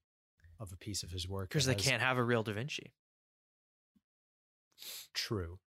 of 0.59 0.72
a 0.72 0.76
piece 0.76 1.02
of 1.02 1.11
his 1.11 1.28
work? 1.28 1.50
because 1.50 1.66
they 1.66 1.74
can't 1.74 2.02
have 2.02 2.16
a 2.16 2.22
real 2.24 2.42
Da 2.42 2.52
Vinci. 2.52 2.92
True, 5.12 5.61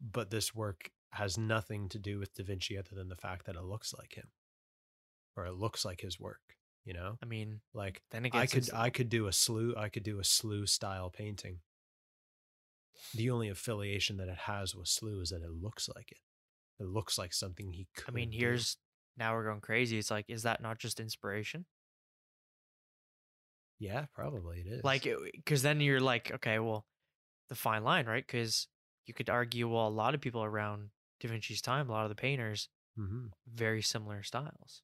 but 0.00 0.30
this 0.30 0.54
work 0.54 0.90
has 1.12 1.38
nothing 1.38 1.88
to 1.90 1.98
do 1.98 2.18
with 2.18 2.34
Da 2.34 2.44
Vinci 2.44 2.76
other 2.78 2.94
than 2.94 3.08
the 3.08 3.16
fact 3.16 3.46
that 3.46 3.56
it 3.56 3.62
looks 3.62 3.94
like 3.94 4.14
him, 4.14 4.32
or 5.36 5.46
it 5.46 5.54
looks 5.54 5.84
like 5.84 6.00
his 6.02 6.20
work. 6.20 6.57
You 6.88 6.94
know, 6.94 7.18
I 7.22 7.26
mean, 7.26 7.60
like 7.74 8.00
then 8.12 8.24
it 8.24 8.34
I 8.34 8.46
could 8.46 8.70
I 8.72 8.88
could 8.88 9.10
do 9.10 9.26
a 9.26 9.32
slew 9.32 9.74
I 9.76 9.90
could 9.90 10.04
do 10.04 10.20
a 10.20 10.24
slew 10.24 10.64
style 10.64 11.10
painting. 11.10 11.58
The 13.14 13.28
only 13.28 13.50
affiliation 13.50 14.16
that 14.16 14.28
it 14.28 14.38
has 14.38 14.74
with 14.74 14.88
slew 14.88 15.20
is 15.20 15.28
that 15.28 15.42
it 15.42 15.50
looks 15.50 15.90
like 15.94 16.10
it. 16.10 16.20
It 16.80 16.86
looks 16.86 17.18
like 17.18 17.34
something 17.34 17.72
he 17.72 17.88
could. 17.94 18.08
I 18.08 18.12
mean, 18.12 18.30
do. 18.30 18.38
here's 18.38 18.78
now 19.18 19.34
we're 19.34 19.44
going 19.44 19.60
crazy. 19.60 19.98
It's 19.98 20.10
like, 20.10 20.24
is 20.28 20.44
that 20.44 20.62
not 20.62 20.78
just 20.78 20.98
inspiration? 20.98 21.66
yeah, 23.78 24.06
probably 24.14 24.60
it 24.60 24.66
is. 24.66 24.82
Like, 24.82 25.06
because 25.34 25.60
then 25.60 25.80
you're 25.82 26.00
like, 26.00 26.32
okay, 26.36 26.58
well, 26.58 26.86
the 27.50 27.54
fine 27.54 27.84
line, 27.84 28.06
right? 28.06 28.26
Because 28.26 28.66
you 29.04 29.12
could 29.12 29.28
argue, 29.28 29.68
well, 29.68 29.88
a 29.88 29.90
lot 29.90 30.14
of 30.14 30.22
people 30.22 30.42
around 30.42 30.88
Da 31.20 31.28
Vinci's 31.28 31.60
time, 31.60 31.90
a 31.90 31.92
lot 31.92 32.04
of 32.04 32.08
the 32.08 32.14
painters, 32.14 32.70
hmm 32.96 33.26
very 33.46 33.82
similar 33.82 34.22
styles 34.22 34.82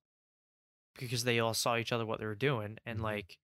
because 0.98 1.24
they 1.24 1.38
all 1.40 1.54
saw 1.54 1.76
each 1.76 1.92
other 1.92 2.07
what 2.07 2.18
they 2.20 2.26
were 2.26 2.35
doing, 2.35 2.78
and 2.87 2.98
Mhm. 3.00 3.02
like 3.02 3.38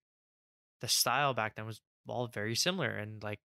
the 0.79 0.87
style 0.87 1.33
back 1.33 1.55
then 1.55 1.65
was 1.65 1.81
all 2.07 2.27
very 2.27 2.55
similar, 2.55 2.89
and 2.89 3.21
like 3.23 3.39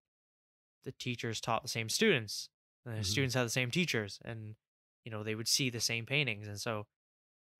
the 0.85 0.92
teachers 0.92 1.40
taught 1.40 1.62
the 1.62 1.69
same 1.69 1.88
students, 1.88 2.49
and 2.85 2.95
the 2.97 3.01
Mhm. 3.03 3.05
students 3.05 3.35
had 3.35 3.45
the 3.45 3.51
same 3.51 3.71
teachers, 3.71 4.19
and 4.25 4.57
you 5.05 5.11
know 5.11 5.23
they 5.23 5.35
would 5.35 5.49
see 5.49 5.71
the 5.71 5.81
same 5.81 6.07
paintings, 6.07 6.49
and 6.49 6.61
so 6.61 6.87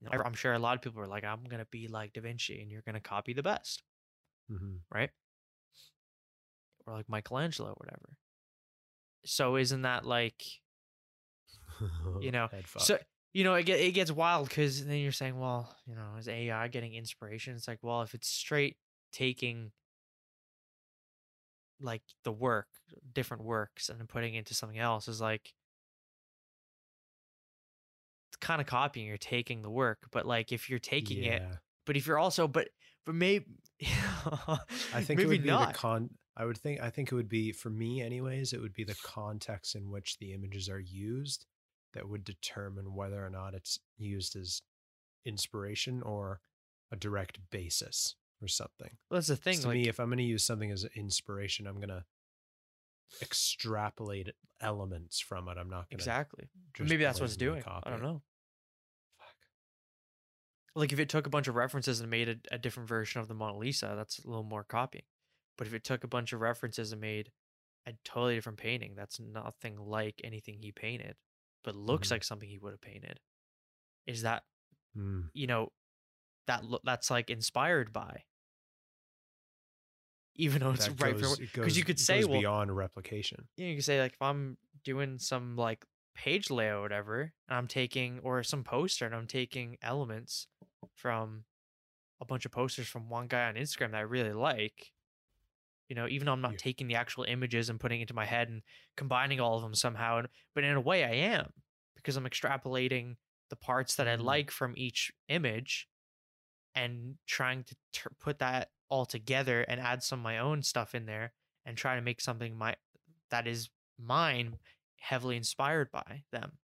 you 0.01 0.09
know, 0.11 0.23
I'm 0.25 0.35
sure 0.35 0.53
a 0.53 0.59
lot 0.59 0.77
of 0.77 0.83
people 0.83 1.01
were 1.01 1.07
like, 1.07 1.25
I'm 1.25 1.45
gonna 1.45 1.67
be 1.67 1.89
like 1.89 2.13
Da 2.13 2.21
Vinci, 2.21 2.61
and 2.61 2.71
you're 2.71 2.83
gonna 2.83 3.01
copy 3.01 3.33
the 3.33 3.43
best 3.43 3.83
hmm 4.49 4.77
right? 4.93 5.11
Or 6.87 6.95
like 6.95 7.09
Michelangelo, 7.09 7.71
or 7.71 7.75
whatever. 7.75 8.19
So 9.25 9.57
isn't 9.57 9.83
that 9.83 10.05
like 10.05 10.45
You 12.21 12.31
know, 12.31 12.49
so 12.79 12.99
you 13.33 13.45
know 13.45 13.55
it 13.55 13.65
get, 13.65 13.81
it 13.81 13.93
gets 13.93 14.11
wild 14.11 14.49
because 14.49 14.85
then 14.85 14.99
you're 14.99 15.13
saying, 15.13 15.39
well, 15.39 15.75
you 15.87 15.95
know, 15.95 16.17
is 16.19 16.29
AI 16.29 16.69
getting 16.69 16.95
inspiration? 16.95 17.55
It's 17.55 17.69
like, 17.69 17.79
well, 17.83 18.03
if 18.03 18.15
it's 18.15 18.29
straight 18.29 18.77
taking 19.13 19.73
like 21.81 22.03
the 22.25 22.33
work, 22.33 22.69
different 23.13 23.45
works, 23.45 23.89
and 23.89 23.99
then 23.99 24.07
putting 24.07 24.35
it 24.35 24.39
into 24.39 24.55
something 24.55 24.79
else 24.79 25.09
is 25.09 25.21
like 25.21 25.53
it's 28.31 28.39
kind 28.39 28.61
of 28.61 28.67
copying. 28.67 29.07
You're 29.07 29.19
taking 29.19 29.63
the 29.63 29.71
work, 29.71 30.07
but 30.11 30.27
like 30.27 30.53
if 30.53 30.71
you're 30.71 30.79
taking 30.79 31.25
it, 31.25 31.43
but 31.85 31.97
if 31.97 32.07
you're 32.07 32.19
also, 32.19 32.49
but 32.49 32.69
but 33.05 33.15
maybe 33.15 33.45
I 33.83 35.03
think 35.03 35.19
maybe 35.19 35.23
it 35.23 35.27
would 35.27 35.43
be 35.43 35.49
not. 35.49 35.73
the 35.73 35.79
con. 35.79 36.11
I 36.37 36.45
would 36.45 36.59
think. 36.59 36.81
I 36.81 36.91
think 36.91 37.13
it 37.13 37.15
would 37.15 37.29
be 37.29 37.53
for 37.53 37.71
me, 37.71 38.03
anyways. 38.03 38.53
It 38.53 38.61
would 38.61 38.75
be 38.75 38.85
the 38.85 38.97
context 39.03 39.75
in 39.75 39.91
which 39.91 40.19
the 40.19 40.33
images 40.33 40.69
are 40.69 40.81
used 40.81 41.47
that 41.97 42.09
would 42.09 42.25
determine 42.25 42.95
whether 42.95 43.25
or 43.25 43.31
not 43.31 43.53
it's 43.55 43.79
used 43.99 44.37
as 44.37 44.63
inspiration 45.25 46.03
or 46.03 46.41
a 46.93 46.97
direct 46.97 47.39
basis 47.51 48.15
or 48.41 48.49
something. 48.49 48.91
Well, 49.11 49.19
That's 49.19 49.27
the 49.27 49.37
thing. 49.37 49.59
to 49.61 49.67
Like, 49.69 49.75
me, 49.75 49.89
if 49.89 49.99
I'm 49.99 50.07
going 50.07 50.19
to 50.19 50.25
use 50.25 50.45
something 50.45 50.71
as 50.71 50.87
inspiration, 50.95 51.67
I'm 51.67 51.77
going 51.77 51.89
to 51.89 52.05
extrapolate 53.23 54.31
elements 54.61 55.21
from 55.21 55.49
it. 55.49 55.59
I'm 55.59 55.69
not 55.69 55.89
going 55.89 55.89
to. 55.91 55.95
exactly. 55.97 56.49
Maybe 56.79 57.05
that's 57.05 57.21
what 57.21 57.27
it's 57.27 57.37
doing. 57.37 57.63
I 57.67 57.91
don't 57.91 58.03
know. 58.03 58.23
Fuck. 59.19 59.27
Like 60.75 60.93
if 60.93 60.99
it 61.01 61.09
took 61.09 61.27
a 61.27 61.31
bunch 61.31 61.49
of 61.49 61.55
references 61.55 62.01
and 62.01 62.11
made 62.11 62.29
a, 62.29 62.37
a 62.53 62.59
different 62.59 62.89
version 62.89 63.21
of 63.21 63.29
the 63.29 63.35
Mona 63.35 63.57
Lisa, 63.59 63.95
that's 63.97 64.19
a 64.25 64.29
little 64.29 64.45
more 64.45 64.65
copying. 64.65 65.05
But 65.59 65.67
if 65.67 65.75
it 65.75 65.85
took 65.85 66.05
a 66.05 66.09
bunch 66.09 66.33
of 66.33 66.41
references 66.41 66.93
and 66.93 67.01
made 67.01 67.31
a 67.87 67.93
totally 68.05 68.35
different 68.35 68.59
painting, 68.59 68.95
that's 68.97 69.19
nothing 69.21 69.77
like 69.79 70.21
anything 70.25 70.59
he 70.61 70.73
painted, 70.73 71.15
but 71.67 71.75
looks 71.77 72.09
Mhm. 72.09 72.13
like 72.13 72.25
something 72.25 72.49
he 72.49 72.57
would 72.59 72.73
have 72.73 72.81
painted. 72.81 73.21
Is 74.07 74.23
that 74.23 74.45
Mm. 74.97 75.31
you 75.35 75.47
know 75.47 75.73
that 76.47 76.65
lo- 76.65 76.81
that's 76.85 77.11
like 77.11 77.29
inspired 77.29 77.93
by? 77.93 78.25
Even 80.37 80.61
though 80.61 80.71
it's 80.73 80.87
That 80.87 81.03
right 81.03 81.17
because 81.41 81.77
you 81.79 81.85
could 81.85 81.99
say 81.99 82.21
goes 82.21 82.29
well 82.29 82.41
beyond 82.41 82.77
replication. 82.77 83.49
you, 83.57 83.65
know, 83.65 83.71
you 83.71 83.77
could 83.77 83.85
say 83.85 84.01
like 84.01 84.13
if 84.13 84.23
I'm 84.23 84.59
doing 84.85 85.19
some 85.19 85.57
like 85.57 85.85
page 86.15 86.51
layout 86.51 86.79
or 86.79 86.83
whatever, 86.83 87.21
and 87.49 87.57
I'm 87.59 87.67
taking 87.69 88.21
or 88.21 88.43
some 88.43 88.63
poster 88.63 89.07
and 89.07 89.15
I'm 89.15 89.27
taking 89.27 89.77
elements 89.83 90.47
from 90.95 91.45
a 92.21 92.25
bunch 92.25 92.45
of 92.47 92.53
posters 92.53 92.87
from 92.87 93.09
one 93.09 93.29
guy 93.29 93.49
on 93.49 93.55
Instagram 93.55 93.91
that 93.93 93.99
I 93.99 94.01
really 94.01 94.33
like. 94.33 94.93
You 95.89 95.95
know, 95.97 96.09
even 96.09 96.27
though 96.27 96.33
I'm 96.33 96.41
not 96.41 96.53
Yeah. 96.53 96.59
taking 96.59 96.89
the 96.89 96.97
actual 96.97 97.25
images 97.25 97.69
and 97.71 97.79
putting 97.79 98.01
it 98.01 98.03
into 98.03 98.15
my 98.15 98.25
head 98.25 98.49
and 98.49 98.63
combining 98.97 99.41
all 99.41 99.57
of 99.57 99.63
them 99.63 99.75
somehow, 99.75 100.19
and 100.19 100.29
but 100.55 100.65
in 100.65 100.75
a 100.77 100.81
way 100.81 101.05
I 101.05 101.13
am 101.35 101.53
because 101.95 102.17
I'm 102.17 102.25
extrapolating 102.25 103.17
the 103.51 103.57
parts 103.57 103.95
that 103.97 104.09
I 104.09 104.17
Mm. 104.17 104.23
like 104.23 104.51
from 104.51 104.75
each 104.77 105.13
image 105.29 105.89
and 106.75 107.19
trying 107.27 107.65
to 107.65 107.77
ter- 107.93 108.11
put 108.19 108.39
that 108.41 108.73
all 108.89 109.07
together 109.07 109.63
and 109.63 109.81
add 109.81 110.03
some 110.03 110.19
of 110.21 110.25
my 110.25 110.39
own 110.39 110.63
stuff 110.63 110.95
in 110.95 111.07
there 111.07 111.33
and 111.65 111.77
try 111.77 111.95
to 111.97 112.03
make 112.03 112.21
something 112.21 112.57
my 112.57 112.77
that 113.31 113.47
is 113.47 113.71
mine 113.99 114.59
heavily 114.99 115.37
inspired 115.37 115.91
by 115.91 116.25
them 116.33 116.59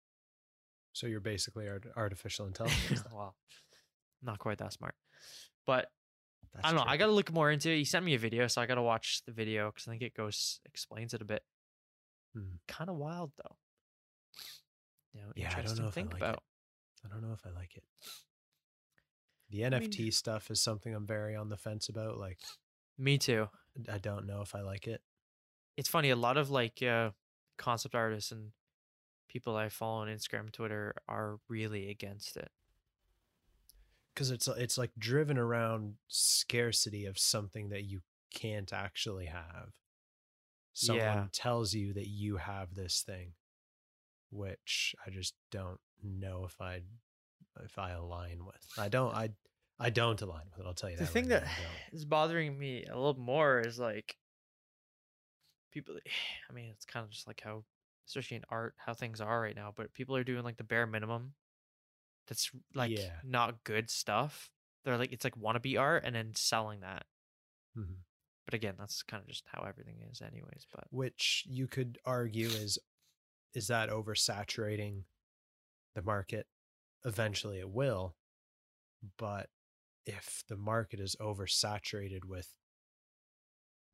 So 0.93 1.07
you're 1.07 1.21
basically 1.21 1.69
art- 1.69 1.87
artificial 1.97 2.47
intelligence. 2.53 3.03
well 3.13 3.37
not 4.21 4.39
quite 4.39 4.59
that 4.59 4.73
smart. 4.73 4.95
But 5.67 5.91
That's 6.55 6.67
I 6.67 6.71
don't 6.73 6.85
know. 6.85 6.91
I 6.91 6.97
got 6.97 7.07
to 7.07 7.12
look 7.12 7.33
more 7.33 7.51
into 7.51 7.71
it. 7.71 7.79
He 7.79 7.85
sent 7.85 8.05
me 8.05 8.15
a 8.15 8.19
video, 8.19 8.47
so 8.47 8.61
I 8.61 8.67
got 8.67 8.75
to 8.75 8.83
watch 8.83 9.23
the 9.27 9.33
video 9.33 9.71
because 9.71 9.88
I 9.88 9.93
think 9.93 10.03
it 10.03 10.15
goes 10.15 10.61
explains 10.67 11.15
it 11.15 11.23
a 11.23 11.25
bit. 11.25 11.43
Hmm. 12.35 12.57
Kind 12.69 12.91
of 12.91 12.97
wild 12.97 13.33
though. 13.37 13.57
You 15.15 15.21
know, 15.23 15.33
Yeah, 15.37 15.53
I 15.57 15.62
don't 15.62 15.79
know 15.79 15.85
if 15.85 15.88
I 15.88 15.93
think 15.93 16.12
like 16.15 16.23
it. 16.23 16.38
I 17.05 17.09
don't 17.09 17.23
know 17.23 17.33
if 17.33 17.45
I 17.47 17.51
like 17.51 17.77
it. 17.77 17.85
The 19.51 19.67
I 19.67 19.71
mean- 19.71 19.91
NFT 19.91 20.12
stuff 20.12 20.51
is 20.51 20.61
something 20.61 20.95
I'm 20.95 21.07
very 21.07 21.37
on 21.37 21.49
the 21.49 21.57
fence 21.57 21.88
about. 21.88 22.19
Like, 22.19 22.38
Me 22.99 23.19
too. 23.19 23.49
I 23.91 23.99
don't 23.99 24.27
know 24.27 24.41
if 24.41 24.55
I 24.55 24.61
like 24.61 24.87
it. 24.87 25.03
It's 25.77 25.88
funny. 25.88 26.11
A 26.11 26.17
lot 26.17 26.37
of 26.37 26.51
like 26.51 26.83
uh, 26.83 27.11
concept 27.59 27.95
artists 27.95 28.33
and 28.33 28.53
people 29.29 29.57
I 29.57 29.69
follow 29.71 30.03
on 30.03 30.09
Instagram, 30.09 30.41
and 30.41 30.53
Twitter 30.53 30.95
are 31.09 31.38
really 31.49 31.88
against 31.91 32.37
it. 32.37 32.51
Because 34.14 34.31
it's 34.31 34.48
uh, 34.48 34.55
it's 34.59 34.77
like 34.79 34.90
driven 34.98 35.38
around 35.38 35.94
scarcity 36.09 37.07
of 37.07 37.18
something 37.18 37.68
that 37.70 37.85
you 37.85 38.01
can't 38.35 38.72
actually 38.72 39.27
have. 39.27 39.70
Someone 40.75 41.05
Yeah. 41.05 41.27
tells 41.33 41.75
you 41.75 41.92
that 41.94 42.07
you 42.09 42.37
have 42.38 42.75
this 42.75 43.03
thing, 43.03 43.33
which 44.31 44.94
I 45.07 45.11
just 45.11 45.35
don't 45.51 45.81
know 46.03 46.44
if 46.44 46.61
I 46.61 46.83
if 47.62 47.79
I 47.79 47.90
align 47.90 48.44
with. 48.44 48.66
I 48.79 48.88
don't 48.88 49.14
I 49.14 49.31
I 49.79 49.90
don't 49.90 50.20
align 50.22 50.44
with 50.51 50.61
it. 50.64 50.66
I'll 50.66 50.75
tell 50.75 50.90
you 50.90 50.96
the 50.96 51.05
that. 51.05 51.11
thing 51.12 51.29
right 51.29 51.42
that 51.42 51.48
is 51.92 52.05
bothering 52.05 52.59
me 52.59 52.85
a 52.85 52.94
little 52.96 53.18
more 53.20 53.61
is 53.61 53.79
like 53.79 54.16
people 55.72 55.94
i 56.51 56.53
mean 56.53 56.68
it's 56.70 56.85
kind 56.85 57.05
of 57.05 57.11
just 57.11 57.27
like 57.27 57.40
how 57.44 57.64
especially 58.07 58.37
in 58.37 58.44
art 58.51 58.75
how 58.79 58.92
things 58.94 59.20
are 59.20 59.40
right 59.40 59.57
now 59.57 59.72
but 59.75 59.92
people 59.94 60.14
are 60.16 60.25
doing 60.25 60.42
like 60.44 60.57
the 60.57 60.64
bare 60.64 60.87
minimum 60.87 61.33
that's 62.33 62.51
like 62.75 62.90
Yeah. 62.90 63.21
not 63.23 63.62
good 63.64 63.90
stuff 63.90 64.51
they're 64.85 64.97
like 64.97 65.12
it's 65.12 65.25
like 65.25 65.37
wannabe 65.37 65.79
art 65.79 66.05
and 66.05 66.14
then 66.16 66.35
selling 66.35 66.81
that 66.81 67.05
Mhm. 67.77 67.97
but 68.47 68.55
again 68.55 68.75
that's 68.79 69.03
kind 69.03 69.21
of 69.23 69.29
just 69.29 69.45
how 69.47 69.62
everything 69.64 70.01
is 70.11 70.23
anyways 70.23 70.66
but 70.73 70.85
which 70.90 71.45
you 71.47 71.68
could 71.68 71.99
argue 72.07 72.49
is 72.49 72.79
is 73.55 73.66
that 73.66 73.90
oversaturating 73.90 75.05
the 75.95 76.01
market 76.03 76.47
eventually 77.05 77.59
it 77.59 77.68
will 77.68 78.16
but 79.18 79.51
if 80.07 80.42
the 80.49 80.57
market 80.57 81.01
is 81.01 81.16
oversaturated 81.21 82.25
with 82.25 82.55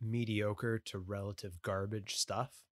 mediocre 0.01 0.79
to 0.79 0.98
relative 0.98 1.61
garbage 1.62 2.14
stuff 2.16 2.67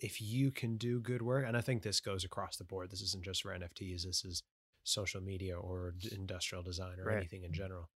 if 0.00 0.20
you 0.22 0.50
can 0.50 0.76
do 0.76 1.00
good 1.00 1.22
work 1.22 1.44
and 1.46 1.56
i 1.56 1.60
think 1.60 1.82
this 1.82 2.00
goes 2.00 2.24
across 2.24 2.56
the 2.56 2.64
board 2.64 2.90
this 2.90 3.00
isn't 3.02 3.24
just 3.24 3.42
for 3.42 3.50
nfts 3.58 4.02
this 4.04 4.24
is 4.24 4.42
social 4.84 5.20
media 5.20 5.58
or 5.58 5.94
industrial 6.12 6.62
design 6.62 6.98
or 7.00 7.04
Right. 7.04 7.16
anything 7.18 7.42
in 7.44 7.52
general 7.52 7.90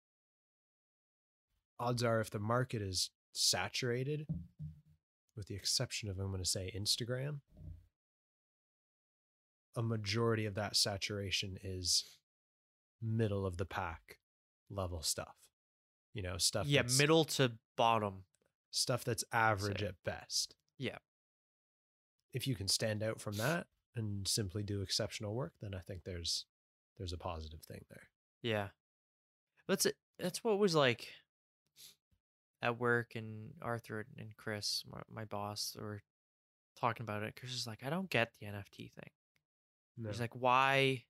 odds 1.80 2.02
are 2.02 2.20
if 2.20 2.30
the 2.30 2.38
market 2.38 2.82
is 2.82 3.10
saturated 3.32 4.26
with 5.36 5.46
the 5.46 5.54
exception 5.54 6.08
of 6.08 6.18
i'm 6.18 6.28
going 6.30 6.42
to 6.42 6.48
say 6.48 6.72
instagram 6.76 7.40
a 9.76 9.82
majority 9.82 10.44
of 10.44 10.54
that 10.54 10.76
saturation 10.76 11.56
is 11.62 12.04
middle 13.00 13.46
of 13.46 13.56
the 13.56 13.64
pack 13.64 14.18
level 14.70 15.02
stuff 15.02 15.36
you 16.12 16.22
know 16.22 16.36
stuff 16.36 16.66
yeah 16.66 16.82
middle 16.98 17.24
to 17.24 17.52
bottom 17.76 18.24
stuff 18.70 19.04
that's 19.04 19.24
average 19.32 19.82
at 19.82 19.94
best 20.04 20.54
Yeah. 20.78 20.98
If 22.32 22.46
you 22.46 22.54
can 22.54 22.68
stand 22.68 23.02
out 23.02 23.20
from 23.20 23.34
that 23.34 23.66
and 23.96 24.26
simply 24.26 24.62
do 24.62 24.82
exceptional 24.82 25.34
work 25.34 25.52
then 25.60 25.74
i 25.74 25.80
think 25.80 26.02
there's 26.04 26.46
there's 26.98 27.12
a 27.12 27.18
positive 27.18 27.60
thing 27.62 27.84
there 27.90 28.08
yeah 28.42 28.68
that's 29.68 29.86
it 29.86 29.96
that's 30.18 30.42
what 30.42 30.58
was 30.58 30.74
like 30.74 31.08
at 32.62 32.78
work 32.78 33.12
and 33.14 33.50
arthur 33.60 34.06
and 34.18 34.36
chris 34.36 34.84
my, 34.90 35.00
my 35.12 35.24
boss 35.24 35.76
were 35.78 36.02
talking 36.80 37.04
about 37.04 37.22
it 37.22 37.34
chris 37.38 37.52
is 37.52 37.66
like 37.66 37.84
i 37.84 37.90
don't 37.90 38.10
get 38.10 38.30
the 38.40 38.46
nft 38.46 38.92
thing 38.92 39.10
no. 39.96 40.10
He's 40.10 40.20
like, 40.20 40.34
why? 40.34 41.04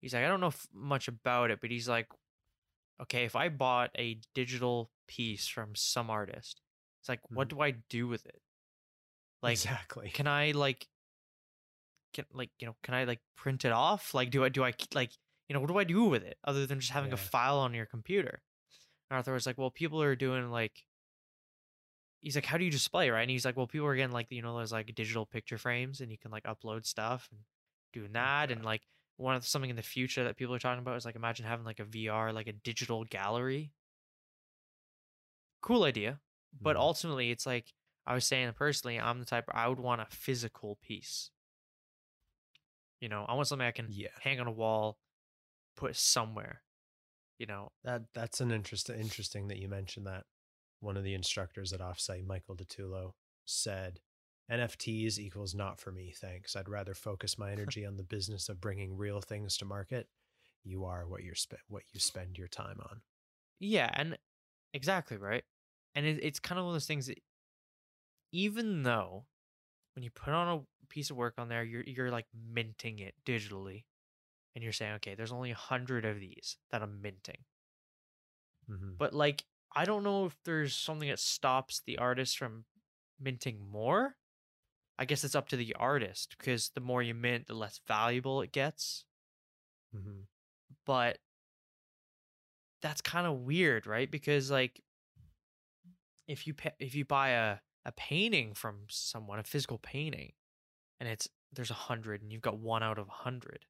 He's 0.00 0.14
like, 0.14 0.24
I 0.24 0.28
don't 0.28 0.40
know 0.40 0.48
f- 0.48 0.68
much 0.72 1.08
about 1.08 1.50
it, 1.50 1.60
but 1.60 1.70
he's 1.70 1.88
like, 1.88 2.08
okay, 3.02 3.24
if 3.24 3.36
I 3.36 3.48
bought 3.48 3.90
a 3.98 4.20
digital 4.34 4.90
piece 5.06 5.48
from 5.48 5.74
some 5.74 6.10
artist, 6.10 6.60
it's 7.00 7.08
like, 7.08 7.20
what 7.30 7.48
mm-hmm. 7.48 7.58
do 7.58 7.62
I 7.62 7.74
do 7.88 8.08
with 8.08 8.26
it? 8.26 8.40
Like, 9.42 9.62
exactly 9.62 10.12
can 10.12 10.26
I 10.26 10.52
like, 10.52 10.88
can 12.12 12.24
like, 12.32 12.50
you 12.58 12.66
know, 12.66 12.76
can 12.82 12.94
I 12.94 13.04
like 13.04 13.20
print 13.36 13.64
it 13.64 13.72
off? 13.72 14.14
Like, 14.14 14.30
do 14.30 14.44
I 14.44 14.48
do 14.48 14.64
I 14.64 14.72
like, 14.94 15.12
you 15.48 15.54
know, 15.54 15.60
what 15.60 15.68
do 15.68 15.78
I 15.78 15.84
do 15.84 16.04
with 16.04 16.22
it 16.24 16.38
other 16.44 16.66
than 16.66 16.80
just 16.80 16.92
having 16.92 17.12
a 17.12 17.16
file 17.16 17.58
on 17.58 17.74
your 17.74 17.86
computer? 17.86 18.42
And 19.10 19.16
Arthur 19.16 19.34
was 19.34 19.46
like, 19.46 19.58
well, 19.58 19.72
people 19.72 20.02
are 20.02 20.16
doing 20.16 20.50
like. 20.50 20.84
He's 22.20 22.34
like, 22.34 22.46
how 22.46 22.58
do 22.58 22.64
you 22.64 22.70
display, 22.70 23.10
right? 23.10 23.22
And 23.22 23.30
he's 23.30 23.44
like, 23.44 23.56
well, 23.56 23.68
people 23.68 23.86
are 23.86 23.94
getting 23.94 24.12
like, 24.12 24.30
you 24.30 24.42
know, 24.42 24.56
those 24.58 24.72
like 24.72 24.92
digital 24.94 25.24
picture 25.24 25.58
frames, 25.58 26.00
and 26.00 26.10
you 26.10 26.18
can 26.18 26.30
like 26.32 26.44
upload 26.44 26.84
stuff 26.84 27.28
and 27.30 27.44
doing 27.92 28.12
that, 28.12 28.50
and 28.50 28.64
like 28.64 28.86
one 29.16 29.36
of 29.36 29.46
something 29.46 29.70
in 29.70 29.76
the 29.76 29.82
future 29.82 30.24
that 30.24 30.36
people 30.36 30.54
are 30.54 30.58
talking 30.58 30.80
about 30.80 30.96
is 30.96 31.04
like 31.04 31.16
imagine 31.16 31.46
having 31.46 31.64
like 31.64 31.78
a 31.80 31.84
VR, 31.84 32.32
like 32.32 32.48
a 32.48 32.52
digital 32.52 33.04
gallery. 33.04 33.72
Cool 35.60 35.84
idea, 35.84 36.20
but 36.62 36.76
Mhm. 36.76 36.80
ultimately, 36.80 37.30
it's 37.30 37.46
like 37.46 37.72
I 38.08 38.14
was 38.14 38.24
saying 38.24 38.52
personally, 38.56 38.98
I'm 38.98 39.20
the 39.20 39.24
type 39.24 39.44
I 39.52 39.68
would 39.68 39.78
want 39.78 40.00
a 40.00 40.06
physical 40.10 40.78
piece. 40.82 41.30
You 43.00 43.08
know, 43.08 43.24
I 43.28 43.34
want 43.34 43.46
something 43.46 43.66
I 43.66 43.70
can 43.70 43.86
yeah 43.90 44.08
hang 44.20 44.40
on 44.40 44.48
a 44.48 44.52
wall, 44.52 44.98
put 45.76 45.94
somewhere. 45.94 46.62
You 47.38 47.46
know, 47.46 47.70
that 47.84 48.02
that's 48.14 48.40
an 48.40 48.50
interesting 48.50 48.98
interesting 48.98 49.48
that 49.48 49.58
you 49.58 49.68
mentioned 49.68 50.06
that 50.06 50.24
one 50.80 50.96
of 50.96 51.04
the 51.04 51.14
instructors 51.14 51.72
at 51.72 51.80
offsite 51.80 52.26
michael 52.26 52.56
DiTullo, 52.56 53.12
said 53.44 54.00
nfts 54.50 55.18
equals 55.18 55.54
not 55.54 55.78
for 55.78 55.92
me 55.92 56.12
thanks 56.16 56.56
i'd 56.56 56.68
rather 56.68 56.94
focus 56.94 57.36
my 57.36 57.52
energy 57.52 57.84
on 57.84 57.96
the 57.96 58.02
business 58.02 58.48
of 58.48 58.60
bringing 58.60 58.96
real 58.96 59.20
things 59.20 59.56
to 59.58 59.64
market 59.64 60.08
you 60.64 60.84
are 60.84 61.06
what 61.06 61.22
you're 61.22 61.34
spe- 61.34 61.54
what 61.68 61.82
you 61.92 62.00
spend 62.00 62.38
your 62.38 62.48
time 62.48 62.78
on 62.80 63.00
Yeah, 63.60 63.90
and 63.94 64.16
exactly 64.74 65.16
right. 65.16 65.44
And 65.94 66.06
it, 66.06 66.20
it's 66.22 66.38
kind 66.38 66.58
of 66.58 66.64
one 66.64 66.72
of 66.72 66.74
those 66.74 66.86
things 66.86 67.06
that 67.06 67.18
even 68.32 68.82
though 68.82 69.26
when 69.94 70.02
you 70.04 70.10
put 70.10 70.34
on 70.34 70.48
a 70.82 70.86
piece 70.88 71.10
of 71.10 71.16
work 71.16 71.34
on 71.38 71.48
there, 71.48 71.64
you're 71.64 71.84
you're 71.84 72.10
like 72.10 72.26
minting 72.34 73.00
it 73.00 73.14
digitally, 73.26 73.84
and 74.54 74.64
you're 74.64 74.72
saying, 74.74 74.94
okay, 74.96 75.14
there's 75.14 75.32
only 75.32 75.52
a 75.52 75.56
hundred 75.56 76.04
of 76.04 76.20
these 76.20 76.58
that 76.70 76.82
I'm 76.82 77.02
minting. 77.02 77.44
Mhm. 78.68 78.98
But 78.98 79.14
like, 79.14 79.44
I 79.74 79.84
don't 79.84 80.02
know 80.02 80.26
if 80.26 80.36
there's 80.44 80.74
something 80.74 81.08
that 81.08 81.18
stops 81.18 81.80
the 81.80 81.98
artist 81.98 82.38
from 82.38 82.64
minting 83.18 83.60
more. 83.60 84.16
I 84.98 85.04
guess 85.06 85.24
it's 85.24 85.34
up 85.36 85.48
to 85.50 85.56
the 85.56 85.74
artist 85.74 86.36
because 86.38 86.70
the 86.70 86.80
more 86.80 87.02
you 87.02 87.14
mint, 87.14 87.46
the 87.48 87.54
less 87.54 87.80
valuable 87.86 88.42
it 88.42 88.52
gets. 88.52 89.04
Mhm. 89.92 90.26
but 90.84 91.20
that's 92.80 93.00
kind 93.00 93.26
of 93.26 93.40
weird, 93.40 93.86
right? 93.86 94.10
Because 94.10 94.50
like 94.50 94.80
if 96.26 96.46
you 96.46 96.54
pa- 96.54 96.76
if 96.78 96.94
you 96.94 97.04
buy 97.04 97.30
a 97.30 97.58
a 97.88 97.92
painting 97.92 98.52
from 98.52 98.80
someone, 98.88 99.38
a 99.38 99.42
physical 99.42 99.78
painting, 99.78 100.32
and 101.00 101.08
it's 101.08 101.26
there's 101.52 101.70
a 101.70 101.74
hundred 101.74 102.20
and 102.20 102.30
you've 102.30 102.42
got 102.42 102.58
one 102.58 102.82
out 102.82 102.98
of 102.98 103.08
a 103.08 103.22
hundred, 103.22 103.64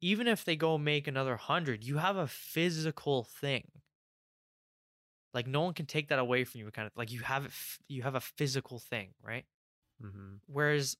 even 0.00 0.26
if 0.26 0.44
they 0.44 0.56
go 0.56 0.78
make 0.78 1.06
another 1.06 1.36
hundred, 1.36 1.84
you 1.84 1.98
have 1.98 2.16
a 2.16 2.26
physical 2.26 3.24
thing. 3.24 3.64
Like 5.34 5.46
no 5.46 5.60
one 5.62 5.74
can 5.74 5.86
take 5.86 6.08
that 6.08 6.18
away 6.18 6.44
from 6.44 6.60
you. 6.60 6.70
Kind 6.70 6.86
of 6.86 6.92
like 6.96 7.12
you 7.12 7.20
have 7.20 7.44
it. 7.44 7.52
You 7.88 8.02
have 8.02 8.14
a 8.14 8.20
physical 8.20 8.78
thing, 8.78 9.10
right? 9.22 9.44
Mm-hmm. 10.02 10.36
Whereas 10.46 10.96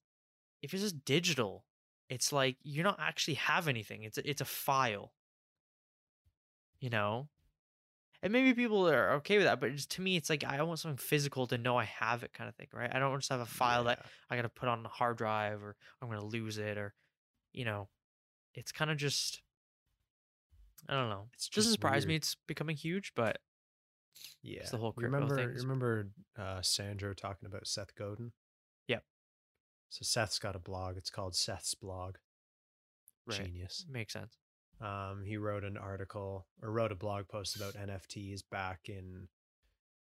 if 0.63 0.75
it's 0.75 0.83
just 0.83 1.05
digital, 1.05 1.65
it's 2.11 2.33
like 2.33 2.57
you 2.63 2.83
don't 2.83 3.01
actually 3.01 3.35
have 3.35 3.67
anything. 3.67 4.03
It's 4.03 4.19
a, 4.19 4.29
it's 4.29 4.41
a 4.41 4.47
file. 4.47 5.13
You 6.81 6.91
know? 6.91 7.29
And 8.25 8.33
maybe 8.33 8.55
people 8.55 8.89
are 8.89 9.13
okay 9.17 9.37
with 9.37 9.45
that, 9.47 9.61
but 9.61 9.73
just, 9.73 9.91
to 9.93 10.01
me 10.01 10.17
it's 10.17 10.31
like 10.31 10.43
I 10.45 10.63
want 10.63 10.79
something 10.81 10.97
physical 10.97 11.47
to 11.49 11.59
know 11.59 11.77
I 11.77 11.85
have 11.85 12.23
it 12.23 12.33
kind 12.33 12.49
of 12.49 12.57
thing, 12.57 12.69
right? 12.73 12.91
I 12.93 12.99
don't 12.99 13.17
just 13.19 13.31
have 13.31 13.41
a 13.41 13.47
file 13.47 13.85
that 13.85 13.99
Yeah. 14.01 14.07
I 14.31 14.37
got 14.37 14.43
to 14.43 14.49
put 14.49 14.69
on 14.69 14.85
a 14.85 14.89
hard 14.89 15.19
drive 15.19 15.63
or 15.63 15.77
I'm 16.01 16.09
going 16.09 16.21
to 16.21 16.27
lose 16.27 16.57
it 16.59 16.79
or 16.79 16.95
you 17.53 17.65
know, 17.67 17.89
it's 18.55 18.73
kind 18.73 18.91
of 18.91 18.97
just 18.97 19.43
I 20.89 20.95
don't 20.95 21.11
know. 21.11 21.29
It's 21.35 21.49
It 21.49 21.53
doesn't 21.55 21.69
just 21.71 21.75
surprise 21.75 22.07
me 22.07 22.17
it's 22.17 22.37
becoming 22.47 22.77
huge, 22.77 23.13
but 23.15 23.39
Yeah. 24.43 24.67
the 24.71 24.79
whole 24.79 24.93
crypto 24.93 25.17
remember 25.17 25.37
thing 25.37 25.55
remember 25.55 26.09
uh 26.39 26.63
Sandro 26.63 27.13
talking 27.13 27.47
about 27.47 27.67
Seth 27.67 27.95
Godin? 27.95 28.33
Yep. 28.89 29.05
So 29.91 30.03
Seth's 30.03 30.39
got 30.39 30.57
a 30.57 30.59
blog. 30.59 30.97
It's 30.97 31.11
called 31.11 31.37
Seth's 31.37 31.75
blog. 31.75 32.17
right. 33.27 33.45
Genius. 33.45 33.85
Makes 33.89 34.15
sense. 34.15 34.39
Um, 34.85 35.23
he 35.25 35.39
wrote 35.39 35.65
an 35.65 35.79
article 35.79 36.47
or 36.63 36.71
wrote 36.71 36.93
a 36.93 36.97
blog 36.97 37.27
post 37.29 37.57
about 37.57 37.75
NFTs 37.75 38.43
back 38.51 38.81
in 38.89 39.29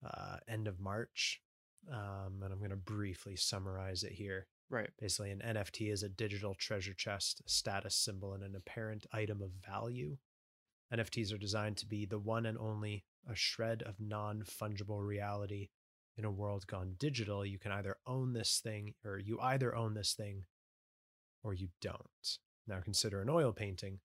uh, 0.06 0.38
end 0.48 0.68
of 0.68 0.80
March. 0.80 1.42
Um, 1.90 2.42
and 2.44 2.52
I'm 2.52 2.60
going 2.60 2.72
to 2.72 2.76
briefly 2.76 3.38
summarize 3.38 4.04
it 4.04 4.12
here. 4.12 4.48
Right. 4.70 4.90
Basically, 5.00 5.32
an 5.32 5.42
NFT 5.46 5.92
is 5.92 6.04
a 6.04 6.10
digital 6.10 6.54
treasure 6.54 6.94
chest, 6.94 7.42
status 7.46 7.96
symbol, 7.96 8.34
and 8.34 8.44
an 8.44 8.56
apparent 8.56 9.06
item 9.14 9.42
of 9.42 9.52
value. 9.66 10.18
NFTs 10.94 11.34
are 11.34 11.38
designed 11.38 11.78
to 11.78 11.86
be 11.86 12.06
the 12.06 12.20
one 12.20 12.46
and 12.46 12.58
only 12.58 13.06
a 13.30 13.36
shred 13.36 13.82
of 13.84 13.96
non 14.02 14.44
fungible 14.44 15.02
reality. 15.02 15.70
In 16.18 16.26
a 16.26 16.32
world 16.32 16.68
gone 16.68 16.96
digital, 16.98 17.46
you 17.46 17.60
can 17.60 17.72
either 17.72 17.96
own 18.06 18.34
this 18.34 18.60
thing, 18.62 18.96
or 19.06 19.20
you 19.20 19.40
either 19.40 19.76
own 19.76 19.94
this 19.94 20.14
thing 20.14 20.44
or 21.44 21.54
you 21.54 21.70
don't. 21.80 22.38
Now, 22.68 22.82
consider 22.82 23.22
an 23.22 23.30
oil 23.30 23.54
painting. 23.54 24.00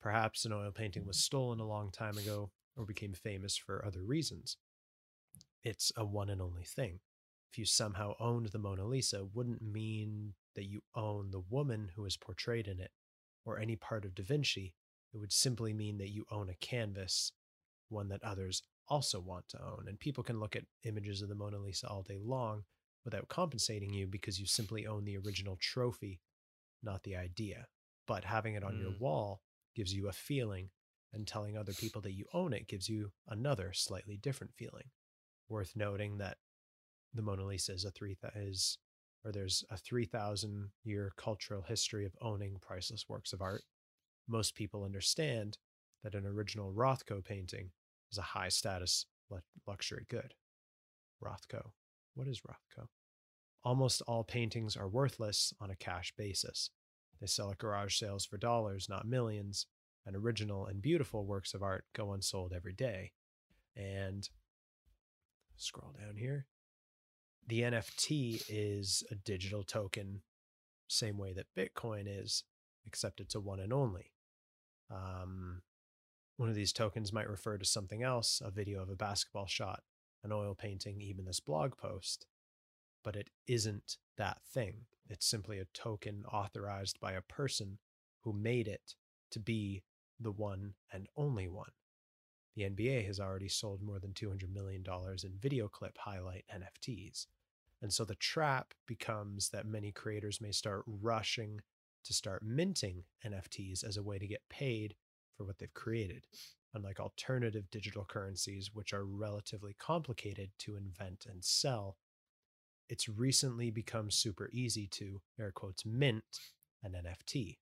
Perhaps 0.00 0.44
an 0.44 0.52
oil 0.52 0.70
painting 0.70 1.06
was 1.06 1.18
stolen 1.18 1.60
a 1.60 1.66
long 1.66 1.90
time 1.90 2.18
ago 2.18 2.50
or 2.76 2.84
became 2.84 3.14
famous 3.14 3.56
for 3.56 3.84
other 3.84 4.02
reasons. 4.04 4.56
It's 5.62 5.90
a 5.96 6.04
one 6.04 6.30
and 6.30 6.40
only 6.40 6.64
thing. 6.64 7.00
If 7.50 7.58
you 7.58 7.64
somehow 7.64 8.14
owned 8.20 8.46
the 8.46 8.58
Mona 8.58 8.84
Lisa, 8.84 9.24
wouldn't 9.24 9.62
mean 9.62 10.34
that 10.54 10.66
you 10.66 10.82
own 10.94 11.30
the 11.30 11.40
woman 11.40 11.90
who 11.96 12.04
is 12.04 12.16
portrayed 12.16 12.68
in 12.68 12.80
it 12.80 12.90
or 13.44 13.58
any 13.58 13.76
part 13.76 14.04
of 14.04 14.14
Da 14.14 14.22
Vinci. 14.22 14.74
It 15.12 15.18
would 15.18 15.32
simply 15.32 15.72
mean 15.72 15.98
that 15.98 16.10
you 16.10 16.24
own 16.30 16.50
a 16.50 16.54
canvas, 16.54 17.32
one 17.88 18.08
that 18.08 18.22
others 18.22 18.62
also 18.88 19.18
want 19.20 19.48
to 19.48 19.62
own. 19.62 19.86
And 19.88 19.98
people 19.98 20.22
can 20.22 20.38
look 20.38 20.54
at 20.54 20.66
images 20.84 21.22
of 21.22 21.28
the 21.28 21.34
Mona 21.34 21.58
Lisa 21.58 21.88
all 21.88 22.02
day 22.02 22.18
long 22.22 22.64
without 23.04 23.28
compensating 23.28 23.92
you 23.92 24.06
because 24.06 24.38
you 24.38 24.46
simply 24.46 24.86
own 24.86 25.04
the 25.04 25.16
original 25.16 25.56
trophy, 25.60 26.20
not 26.82 27.02
the 27.04 27.16
idea. 27.16 27.66
But 28.06 28.24
having 28.24 28.54
it 28.54 28.62
on 28.62 28.78
your 28.78 28.92
Mm. 28.92 29.00
wall 29.00 29.42
gives 29.76 29.94
you 29.94 30.08
a 30.08 30.12
feeling, 30.12 30.70
and 31.12 31.26
telling 31.26 31.56
other 31.56 31.72
people 31.72 32.02
that 32.02 32.12
you 32.12 32.26
own 32.34 32.52
it 32.52 32.68
gives 32.68 32.88
you 32.88 33.12
another 33.28 33.72
slightly 33.72 34.16
different 34.16 34.52
feeling. 34.54 34.90
Worth 35.48 35.76
noting 35.76 36.18
that 36.18 36.38
the 37.14 37.22
Mona 37.22 37.44
Lisa 37.44 37.72
is 37.72 37.84
a 37.84 37.90
three 37.90 38.16
th- 38.16 38.34
is 38.34 38.78
or 39.24 39.32
there's 39.32 39.64
a 39.70 39.76
3000 39.76 40.70
year 40.84 41.12
cultural 41.16 41.62
history 41.62 42.04
of 42.04 42.14
owning 42.20 42.58
priceless 42.60 43.06
works 43.08 43.32
of 43.32 43.42
art. 43.42 43.62
Most 44.28 44.54
people 44.54 44.84
understand 44.84 45.58
that 46.04 46.14
an 46.14 46.26
original 46.26 46.72
Rothko 46.72 47.24
painting 47.24 47.70
is 48.12 48.18
a 48.18 48.22
high 48.22 48.48
status 48.48 49.06
luxury 49.66 50.06
good. 50.08 50.34
Rothko. 51.24 51.70
What 52.14 52.28
is 52.28 52.42
Rothko? 52.42 52.86
Almost 53.64 54.02
all 54.02 54.22
paintings 54.22 54.76
are 54.76 54.88
worthless 54.88 55.52
on 55.60 55.70
a 55.70 55.76
cash 55.76 56.12
basis. 56.16 56.70
They 57.20 57.26
sell 57.26 57.50
at 57.50 57.58
garage 57.58 57.98
sales 57.98 58.24
for 58.24 58.36
dollars, 58.36 58.88
not 58.88 59.06
millions, 59.06 59.66
and 60.04 60.14
original 60.14 60.66
and 60.66 60.80
beautiful 60.82 61.24
works 61.26 61.54
of 61.54 61.62
art 61.62 61.84
go 61.94 62.12
unsold 62.12 62.52
every 62.54 62.74
day. 62.74 63.12
And 63.74 64.28
scroll 65.56 65.94
down 65.98 66.16
here. 66.16 66.46
The 67.48 67.60
NFT 67.60 68.42
is 68.48 69.04
a 69.10 69.14
digital 69.14 69.62
token, 69.62 70.22
same 70.88 71.16
way 71.16 71.32
that 71.32 71.46
Bitcoin 71.56 72.04
is, 72.06 72.44
except 72.86 73.20
it's 73.20 73.34
a 73.34 73.40
one 73.40 73.60
and 73.60 73.72
only. 73.72 74.12
Um, 74.90 75.62
one 76.36 76.48
of 76.48 76.54
these 76.54 76.72
tokens 76.72 77.12
might 77.12 77.28
refer 77.28 77.56
to 77.56 77.64
something 77.64 78.02
else 78.02 78.42
a 78.44 78.50
video 78.50 78.82
of 78.82 78.90
a 78.90 78.96
basketball 78.96 79.46
shot, 79.46 79.80
an 80.22 80.32
oil 80.32 80.54
painting, 80.54 81.00
even 81.00 81.24
this 81.24 81.40
blog 81.40 81.76
post. 81.76 82.26
But 83.06 83.14
it 83.14 83.30
isn't 83.46 83.98
that 84.16 84.38
thing. 84.52 84.86
It's 85.08 85.24
simply 85.24 85.60
a 85.60 85.66
token 85.66 86.24
authorized 86.24 86.98
by 86.98 87.12
a 87.12 87.20
person 87.20 87.78
who 88.22 88.32
made 88.32 88.66
it 88.66 88.96
to 89.30 89.38
be 89.38 89.84
the 90.18 90.32
one 90.32 90.74
and 90.92 91.06
only 91.16 91.46
one. 91.46 91.70
The 92.56 92.64
NBA 92.64 93.06
has 93.06 93.20
already 93.20 93.46
sold 93.46 93.80
more 93.80 94.00
than 94.00 94.10
$200 94.10 94.52
million 94.52 94.82
in 95.22 95.38
video 95.38 95.68
clip 95.68 95.98
highlight 95.98 96.46
NFTs. 96.52 97.26
And 97.80 97.92
so 97.92 98.04
the 98.04 98.16
trap 98.16 98.74
becomes 98.88 99.50
that 99.50 99.66
many 99.66 99.92
creators 99.92 100.40
may 100.40 100.50
start 100.50 100.82
rushing 100.88 101.60
to 102.06 102.12
start 102.12 102.42
minting 102.42 103.04
NFTs 103.24 103.84
as 103.84 103.96
a 103.96 104.02
way 104.02 104.18
to 104.18 104.26
get 104.26 104.48
paid 104.48 104.96
for 105.36 105.44
what 105.44 105.58
they've 105.58 105.72
created, 105.74 106.26
unlike 106.74 106.98
alternative 106.98 107.70
digital 107.70 108.04
currencies, 108.04 108.70
which 108.74 108.92
are 108.92 109.04
relatively 109.04 109.76
complicated 109.78 110.50
to 110.58 110.74
invent 110.74 111.24
and 111.30 111.44
sell. 111.44 111.98
It's 112.88 113.08
recently 113.08 113.70
become 113.70 114.10
super 114.10 114.48
easy 114.52 114.86
to, 114.92 115.20
air 115.40 115.50
quotes, 115.52 115.84
mint 115.84 116.24
an 116.82 116.92
NFT. 116.92 117.58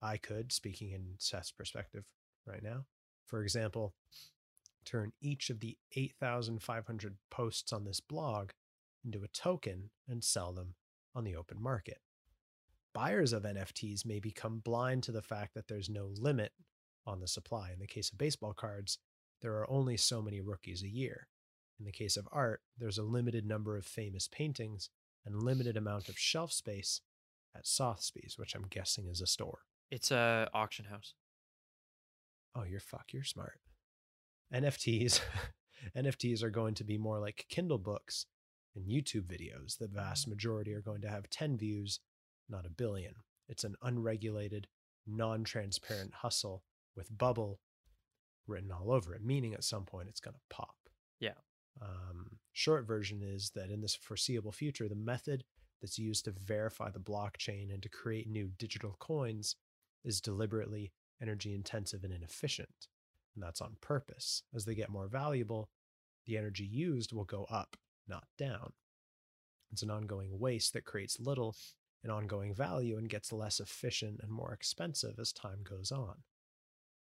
I 0.00 0.16
could, 0.16 0.50
speaking 0.50 0.92
in 0.92 1.14
Seth's 1.18 1.50
perspective 1.50 2.04
right 2.46 2.62
now, 2.62 2.86
for 3.26 3.42
example, 3.42 3.94
turn 4.84 5.12
each 5.20 5.50
of 5.50 5.60
the 5.60 5.76
8,500 5.94 7.16
posts 7.30 7.72
on 7.72 7.84
this 7.84 8.00
blog 8.00 8.50
into 9.04 9.22
a 9.22 9.28
token 9.28 9.90
and 10.08 10.24
sell 10.24 10.52
them 10.52 10.74
on 11.14 11.24
the 11.24 11.36
open 11.36 11.62
market. 11.62 11.98
Buyers 12.94 13.32
of 13.32 13.44
NFTs 13.44 14.04
may 14.04 14.20
become 14.20 14.60
blind 14.60 15.02
to 15.04 15.12
the 15.12 15.22
fact 15.22 15.54
that 15.54 15.68
there's 15.68 15.88
no 15.88 16.10
limit 16.16 16.52
on 17.06 17.20
the 17.20 17.28
supply. 17.28 17.70
In 17.72 17.78
the 17.78 17.86
case 17.86 18.10
of 18.10 18.18
baseball 18.18 18.52
cards, 18.52 18.98
there 19.42 19.54
are 19.54 19.70
only 19.70 19.96
so 19.96 20.20
many 20.20 20.40
rookies 20.40 20.82
a 20.82 20.88
year. 20.88 21.28
In 21.80 21.86
the 21.86 21.92
case 21.92 22.16
of 22.18 22.28
art, 22.30 22.60
there's 22.78 22.98
a 22.98 23.02
limited 23.02 23.46
number 23.46 23.76
of 23.76 23.86
famous 23.86 24.28
paintings 24.28 24.90
and 25.24 25.42
limited 25.42 25.76
amount 25.76 26.08
of 26.10 26.18
shelf 26.18 26.52
space 26.52 27.00
at 27.56 27.66
Sotheby's, 27.66 28.36
which 28.36 28.54
I'm 28.54 28.66
guessing 28.68 29.08
is 29.08 29.20
a 29.20 29.26
store. 29.26 29.60
It's 29.90 30.10
a 30.10 30.48
auction 30.54 30.84
house. 30.84 31.14
Oh, 32.54 32.64
you're 32.64 32.80
fuck, 32.80 33.06
you're 33.12 33.24
smart. 33.24 33.60
NFTs 34.54 35.20
NFTs 35.96 36.42
are 36.42 36.50
going 36.50 36.74
to 36.74 36.84
be 36.84 36.98
more 36.98 37.18
like 37.18 37.46
Kindle 37.48 37.78
books 37.78 38.26
and 38.76 38.86
YouTube 38.86 39.24
videos. 39.24 39.78
The 39.78 39.88
vast 39.88 40.28
majority 40.28 40.74
are 40.74 40.82
going 40.82 41.00
to 41.02 41.08
have 41.08 41.30
10 41.30 41.56
views, 41.56 42.00
not 42.48 42.66
a 42.66 42.70
billion. 42.70 43.14
It's 43.48 43.64
an 43.64 43.76
unregulated, 43.82 44.68
non-transparent 45.06 46.14
hustle 46.14 46.62
with 46.94 47.16
bubble 47.16 47.60
written 48.46 48.70
all 48.70 48.92
over 48.92 49.14
it, 49.14 49.24
meaning 49.24 49.54
at 49.54 49.64
some 49.64 49.84
point 49.84 50.08
it's 50.08 50.20
going 50.20 50.34
to 50.34 50.54
pop. 50.54 50.76
Yeah. 51.18 51.34
Um, 51.80 52.38
short 52.52 52.86
version 52.86 53.22
is 53.22 53.50
that 53.54 53.70
in 53.70 53.80
this 53.80 53.94
foreseeable 53.94 54.52
future, 54.52 54.88
the 54.88 54.94
method 54.94 55.44
that's 55.80 55.98
used 55.98 56.26
to 56.26 56.32
verify 56.32 56.90
the 56.90 56.98
blockchain 56.98 57.72
and 57.72 57.82
to 57.82 57.88
create 57.88 58.28
new 58.28 58.50
digital 58.58 58.96
coins 58.98 59.56
is 60.04 60.20
deliberately 60.20 60.92
energy 61.22 61.54
intensive 61.54 62.04
and 62.04 62.12
inefficient. 62.12 62.88
And 63.34 63.42
that's 63.42 63.60
on 63.60 63.76
purpose. 63.80 64.42
As 64.54 64.64
they 64.64 64.74
get 64.74 64.90
more 64.90 65.08
valuable, 65.08 65.70
the 66.26 66.36
energy 66.36 66.64
used 66.64 67.12
will 67.12 67.24
go 67.24 67.46
up, 67.50 67.76
not 68.08 68.24
down. 68.36 68.72
It's 69.72 69.82
an 69.82 69.90
ongoing 69.90 70.38
waste 70.38 70.72
that 70.72 70.84
creates 70.84 71.20
little 71.20 71.54
in 72.02 72.10
ongoing 72.10 72.54
value 72.54 72.98
and 72.98 73.08
gets 73.08 73.32
less 73.32 73.60
efficient 73.60 74.20
and 74.22 74.30
more 74.30 74.52
expensive 74.52 75.18
as 75.18 75.32
time 75.32 75.60
goes 75.62 75.92
on. 75.92 76.16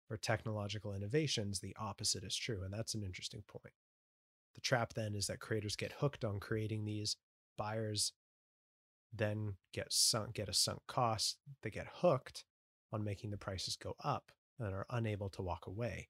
For 0.08 0.16
technological 0.16 0.94
innovations, 0.94 1.60
the 1.60 1.76
opposite 1.78 2.24
is 2.24 2.36
true, 2.36 2.62
and 2.62 2.72
that's 2.72 2.94
an 2.94 3.02
interesting 3.02 3.42
point. 3.46 3.74
The 4.56 4.60
trap 4.62 4.94
then 4.94 5.14
is 5.14 5.28
that 5.28 5.38
creators 5.38 5.76
get 5.76 5.92
hooked 6.00 6.24
on 6.24 6.40
creating 6.40 6.84
these, 6.84 7.16
buyers 7.56 8.12
then 9.12 9.54
get 9.72 9.92
sunk 9.92 10.34
get 10.34 10.48
a 10.48 10.52
sunk 10.52 10.80
cost, 10.86 11.38
they 11.62 11.70
get 11.70 11.86
hooked 12.00 12.44
on 12.92 13.04
making 13.04 13.30
the 13.30 13.38
prices 13.38 13.76
go 13.76 13.94
up 14.04 14.32
and 14.58 14.74
are 14.74 14.86
unable 14.90 15.28
to 15.30 15.42
walk 15.42 15.66
away. 15.66 16.08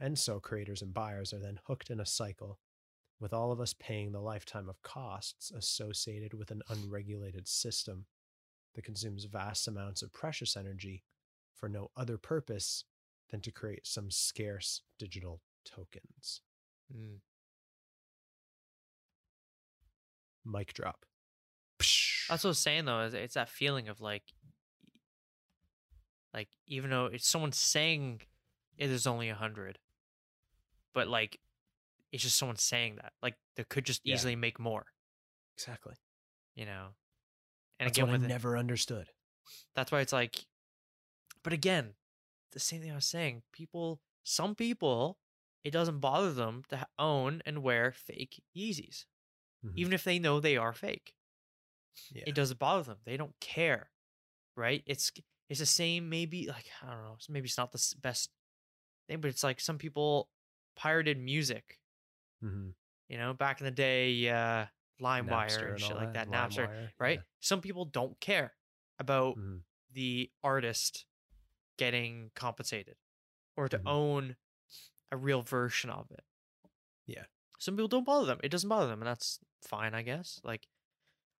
And 0.00 0.18
so 0.18 0.40
creators 0.40 0.82
and 0.82 0.92
buyers 0.92 1.32
are 1.32 1.38
then 1.38 1.60
hooked 1.66 1.90
in 1.90 2.00
a 2.00 2.06
cycle 2.06 2.58
with 3.20 3.32
all 3.32 3.52
of 3.52 3.60
us 3.60 3.74
paying 3.74 4.12
the 4.12 4.20
lifetime 4.20 4.68
of 4.68 4.82
costs 4.82 5.50
associated 5.50 6.34
with 6.34 6.50
an 6.50 6.62
unregulated 6.68 7.48
system 7.48 8.06
that 8.74 8.84
consumes 8.84 9.24
vast 9.24 9.68
amounts 9.68 10.02
of 10.02 10.12
precious 10.12 10.56
energy 10.56 11.04
for 11.54 11.68
no 11.68 11.90
other 11.96 12.18
purpose 12.18 12.84
than 13.30 13.40
to 13.40 13.52
create 13.52 13.86
some 13.86 14.10
scarce 14.10 14.82
digital 14.98 15.40
tokens. 15.64 16.40
Mm. 16.94 17.18
Mic 20.44 20.72
drop. 20.74 21.04
That's 21.78 22.42
what 22.44 22.44
I 22.44 22.48
was 22.48 22.58
saying 22.58 22.84
though. 22.86 23.00
Is 23.00 23.14
it's 23.14 23.34
that 23.34 23.48
feeling 23.48 23.88
of 23.88 24.00
like, 24.00 24.22
like 26.32 26.48
even 26.66 26.90
though 26.90 27.06
it's 27.06 27.28
someone 27.28 27.52
saying 27.52 28.22
it 28.78 28.90
is 28.90 29.06
only 29.06 29.28
a 29.28 29.34
hundred, 29.34 29.78
but 30.94 31.08
like, 31.08 31.38
it's 32.12 32.22
just 32.22 32.36
someone 32.36 32.56
saying 32.56 32.96
that. 32.96 33.12
Like 33.22 33.34
they 33.56 33.64
could 33.64 33.84
just 33.84 34.00
Yeah. 34.04 34.14
easily 34.14 34.36
make 34.36 34.58
more. 34.58 34.86
Exactly. 35.56 35.94
You 36.54 36.66
know. 36.66 36.88
And 37.78 37.88
That's 37.88 37.98
again, 37.98 38.06
what 38.08 38.14
I 38.14 38.18
with 38.18 38.24
it, 38.24 38.28
never 38.28 38.56
understood. 38.56 39.08
that's 39.74 39.90
why 39.92 40.00
it's 40.00 40.12
like, 40.12 40.46
but 41.42 41.52
again, 41.52 41.94
the 42.52 42.60
same 42.60 42.80
thing 42.80 42.92
I 42.92 42.94
was 42.94 43.04
saying. 43.04 43.42
People, 43.52 44.00
some 44.22 44.54
people, 44.54 45.18
it 45.64 45.72
doesn't 45.72 45.98
bother 45.98 46.32
them 46.32 46.62
to 46.68 46.86
own 46.98 47.42
and 47.44 47.62
wear 47.62 47.90
fake 47.92 48.42
Yeezys, 48.56 49.04
Mhm. 49.64 49.72
even 49.76 49.92
if 49.92 50.04
they 50.04 50.18
know 50.18 50.40
they 50.40 50.56
are 50.56 50.72
fake. 50.72 51.14
Yeah. 52.10 52.24
it 52.26 52.34
doesn't 52.34 52.58
bother 52.58 52.82
them. 52.82 52.98
They 53.04 53.16
don't 53.16 53.38
care, 53.40 53.90
right? 54.56 54.82
It's 54.86 55.12
it's 55.48 55.60
the 55.60 55.66
same. 55.66 56.08
Maybe 56.08 56.48
like 56.48 56.66
I 56.82 56.90
don't 56.90 57.04
know. 57.04 57.16
Maybe 57.28 57.46
it's 57.46 57.56
not 57.56 57.70
the 57.72 57.94
best 58.00 58.30
thing, 59.06 59.20
but 59.20 59.28
it's 59.28 59.44
like 59.44 59.60
some 59.60 59.78
people 59.78 60.28
pirated 60.74 61.18
music. 61.18 61.78
Mhm. 62.42 62.74
You 63.08 63.18
know, 63.18 63.32
back 63.32 63.60
in 63.60 63.64
the 63.64 63.70
day, 63.70 64.28
uh, 64.28 64.66
LimeWire 65.00 65.28
Napster 65.28 65.70
and 65.70 65.80
shit 65.80 65.96
like 65.96 66.14
that, 66.14 66.28
Napster, 66.28 66.66
LimeWire, 66.68 66.92
right? 66.98 67.20
Some 67.40 67.60
people 67.60 67.84
don't 67.84 68.18
care 68.20 68.56
about 68.98 69.36
Yeah. 69.36 69.42
Mhm. 69.42 69.64
the 69.90 70.32
artist 70.42 71.06
getting 71.76 72.30
compensated 72.34 72.96
or 73.56 73.68
to 73.68 73.78
Mhm. 73.78 73.86
own 73.88 74.36
a 75.12 75.16
real 75.16 75.42
version 75.42 75.90
of 75.90 76.10
it. 76.10 76.24
Yeah. 77.06 77.26
Some 77.64 77.76
people 77.76 77.88
don't 77.88 78.04
bother 78.04 78.26
them. 78.26 78.40
It 78.44 78.50
doesn't 78.50 78.68
bother 78.68 78.88
them, 78.88 79.00
and 79.00 79.08
that's 79.08 79.40
fine, 79.62 79.94
I 79.94 80.02
guess. 80.02 80.38
Like, 80.44 80.68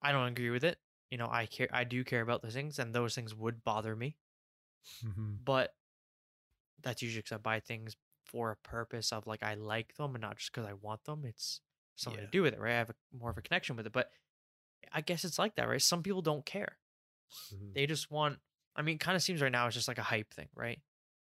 I 0.03 0.13
don't 0.13 0.29
agree 0.29 0.51
with 0.51 0.65
it. 0.65 0.79
You 1.11 1.19
know, 1.19 1.29
I 1.31 1.47
care. 1.47 1.69
I 1.73 1.85
do 1.85 2.05
care 2.05 2.23
about 2.23 2.43
those 2.43 2.55
things, 2.55 2.79
and 2.79 2.95
those 2.95 3.15
things 3.15 3.35
would 3.35 3.65
bother 3.65 3.97
me. 3.97 4.19
Mhm. 5.03 5.45
But 5.45 5.77
that's 6.83 7.03
usually 7.03 7.21
because 7.23 7.33
I 7.37 7.39
buy 7.39 7.61
things 7.61 7.97
for 8.25 8.51
a 8.51 8.57
purpose 8.57 9.13
of 9.13 9.27
like 9.27 9.43
I 9.43 9.55
like 9.55 9.95
them, 9.97 10.15
and 10.15 10.23
not 10.23 10.39
just 10.39 10.53
because 10.53 10.67
I 10.67 10.73
want 10.73 11.05
them. 11.05 11.25
It's 11.25 11.61
something 11.97 12.21
Yeah. 12.21 12.27
to 12.27 12.31
do 12.31 12.43
with 12.43 12.55
it, 12.55 12.61
right? 12.61 12.75
I 12.75 12.79
have 12.79 12.91
a, 12.91 12.95
more 13.13 13.31
of 13.31 13.39
a 13.39 13.43
connection 13.43 13.77
with 13.77 13.87
it. 13.87 13.93
But 13.93 14.11
I 14.93 15.01
guess 15.03 15.25
it's 15.25 15.39
like 15.39 15.57
that, 15.57 15.69
right? 15.69 15.83
Some 15.83 16.03
people 16.03 16.23
don't 16.23 16.47
care. 16.47 16.79
Mhm. 17.51 17.75
They 17.75 17.87
just 17.87 18.11
want. 18.11 18.41
I 18.77 18.83
mean, 18.83 18.99
kind 18.99 19.17
of 19.17 19.23
seems 19.23 19.41
right 19.41 19.53
now 19.53 19.67
it's 19.67 19.75
just 19.77 19.89
like 19.89 19.99
a 19.99 20.03
hype 20.03 20.33
thing, 20.35 20.49
right? 20.55 20.81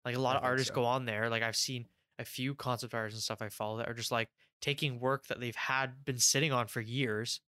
Like 0.05 0.17
a 0.17 0.21
lot 0.21 0.37
I 0.37 0.39
of 0.39 0.45
artists 0.45 0.71
so. 0.71 0.75
go 0.75 0.85
on 0.85 1.05
there. 1.05 1.31
Like 1.31 1.43
I've 1.43 1.57
seen 1.57 1.89
a 2.19 2.25
few 2.25 2.55
concept 2.55 2.95
artists 2.95 3.17
and 3.19 3.23
stuff 3.23 3.43
I 3.43 3.49
follow 3.51 3.79
that 3.79 3.89
are 3.89 3.95
just 3.95 4.11
like 4.11 4.31
taking 4.61 5.01
work 5.01 5.27
that 5.27 5.41
they've 5.41 5.57
had 5.57 6.05
been 6.05 6.19
sitting 6.19 6.53
on 6.53 6.67
for 6.69 6.81
years 6.81 7.41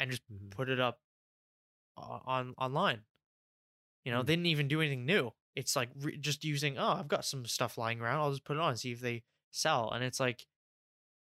and 0.00 0.10
just 0.10 0.22
Mhm. 0.30 0.50
put 0.50 0.68
it 0.68 0.80
up 0.80 1.02
on 1.96 2.54
online. 2.58 3.06
You 4.04 4.12
know, 4.12 4.20
Hmm. 4.20 4.26
they 4.26 4.32
didn't 4.34 4.46
even 4.46 4.68
do 4.68 4.80
anything 4.80 5.04
new. 5.06 5.32
It's 5.54 5.74
like 5.76 5.90
re- 5.96 6.16
just 6.16 6.44
using, 6.44 6.78
oh, 6.78 6.88
I've 6.94 7.08
got 7.08 7.24
some 7.24 7.44
stuff 7.46 7.76
lying 7.78 8.00
around. 8.00 8.20
I'll 8.20 8.30
just 8.30 8.44
put 8.44 8.56
it 8.56 8.60
on 8.60 8.70
and 8.70 8.80
see 8.80 8.92
if 8.92 9.00
they 9.00 9.24
sell. 9.50 9.90
And 9.90 10.04
it's 10.04 10.20
like, 10.20 10.46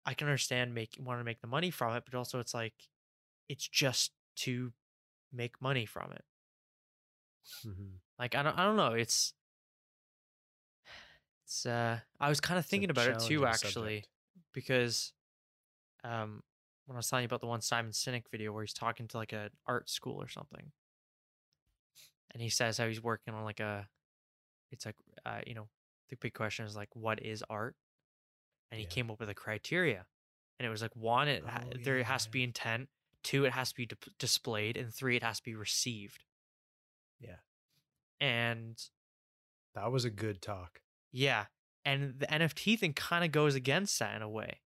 I 0.05 0.13
can 0.15 0.27
understand 0.27 0.73
make 0.73 0.95
want 0.99 1.19
to 1.19 1.23
make 1.25 1.41
the 1.41 1.47
money 1.47 1.71
from 1.71 1.95
it, 1.95 2.05
but 2.05 2.15
also 2.15 2.39
it's 2.39 2.53
like, 2.53 2.89
it's 3.49 3.67
just 3.67 4.13
to 4.37 4.73
make 5.31 5.61
money 5.61 5.85
from 5.85 6.11
it. 6.13 6.25
Mhm. 7.65 7.99
Like 8.19 8.35
I 8.35 8.43
don't, 8.43 8.57
I 8.57 8.63
don't 8.65 8.77
know. 8.77 8.93
It's, 8.93 9.33
it's. 11.45 11.65
uh 11.65 11.99
I 12.19 12.29
was 12.29 12.39
kind 12.39 12.59
of 12.59 12.65
thinking 12.65 12.89
about 12.89 13.07
it 13.09 13.19
too, 13.19 13.45
actually, 13.45 14.01
subject. 14.01 14.09
because, 14.53 15.13
um, 16.03 16.41
when 16.85 16.95
I 16.95 16.99
was 16.99 17.07
telling 17.09 17.23
you 17.23 17.27
about 17.27 17.41
the 17.41 17.47
one 17.47 17.61
Simon 17.61 17.91
Sinek 17.91 18.23
video 18.31 18.51
where 18.51 18.63
he's 18.63 18.73
talking 18.73 19.07
to 19.09 19.17
like 19.17 19.33
an 19.33 19.49
art 19.67 19.89
school 19.89 20.21
or 20.21 20.27
something, 20.27 20.71
and 22.33 22.41
he 22.41 22.49
says 22.49 22.77
how 22.77 22.87
he's 22.87 23.01
working 23.03 23.33
on 23.33 23.43
like 23.43 23.59
a, 23.59 23.87
it's 24.71 24.85
like, 24.85 24.95
uh, 25.25 25.41
you 25.45 25.53
know, 25.53 25.67
the 26.09 26.15
big 26.17 26.33
question 26.33 26.65
is 26.65 26.75
like, 26.75 26.89
what 26.95 27.21
is 27.21 27.43
art? 27.49 27.75
And 28.71 28.79
he 28.79 28.85
Yeah. 28.85 28.89
came 28.89 29.11
up 29.11 29.19
with 29.19 29.29
a 29.29 29.33
criteria, 29.33 30.05
and 30.59 30.65
it 30.65 30.69
was 30.69 30.81
like 30.81 30.95
one, 30.95 31.27
it 31.27 31.45
ha- 31.45 31.63
Oh, 31.65 31.77
there 31.83 31.97
yeah, 31.99 32.05
has 32.05 32.25
to 32.25 32.31
be 32.31 32.43
intent. 32.43 32.89
Two, 33.23 33.45
it 33.45 33.51
has 33.53 33.69
to 33.69 33.75
be 33.75 33.85
dip- 33.85 34.17
displayed, 34.17 34.77
and 34.77 34.93
three, 34.93 35.15
it 35.17 35.23
has 35.23 35.37
to 35.39 35.43
be 35.43 35.55
received. 35.55 36.23
Yeah. 37.19 37.37
And 38.19 38.81
That 39.75 39.91
was 39.91 40.05
a 40.05 40.09
good 40.09 40.41
talk. 40.41 40.81
Yeah. 41.11 41.45
And 41.85 42.19
the 42.19 42.27
NFT 42.27 42.77
thing 42.79 42.93
kind 42.93 43.23
of 43.25 43.31
goes 43.31 43.55
against 43.55 43.97
that 43.99 44.15
in 44.15 44.21
a 44.21 44.29
way. 44.29 44.61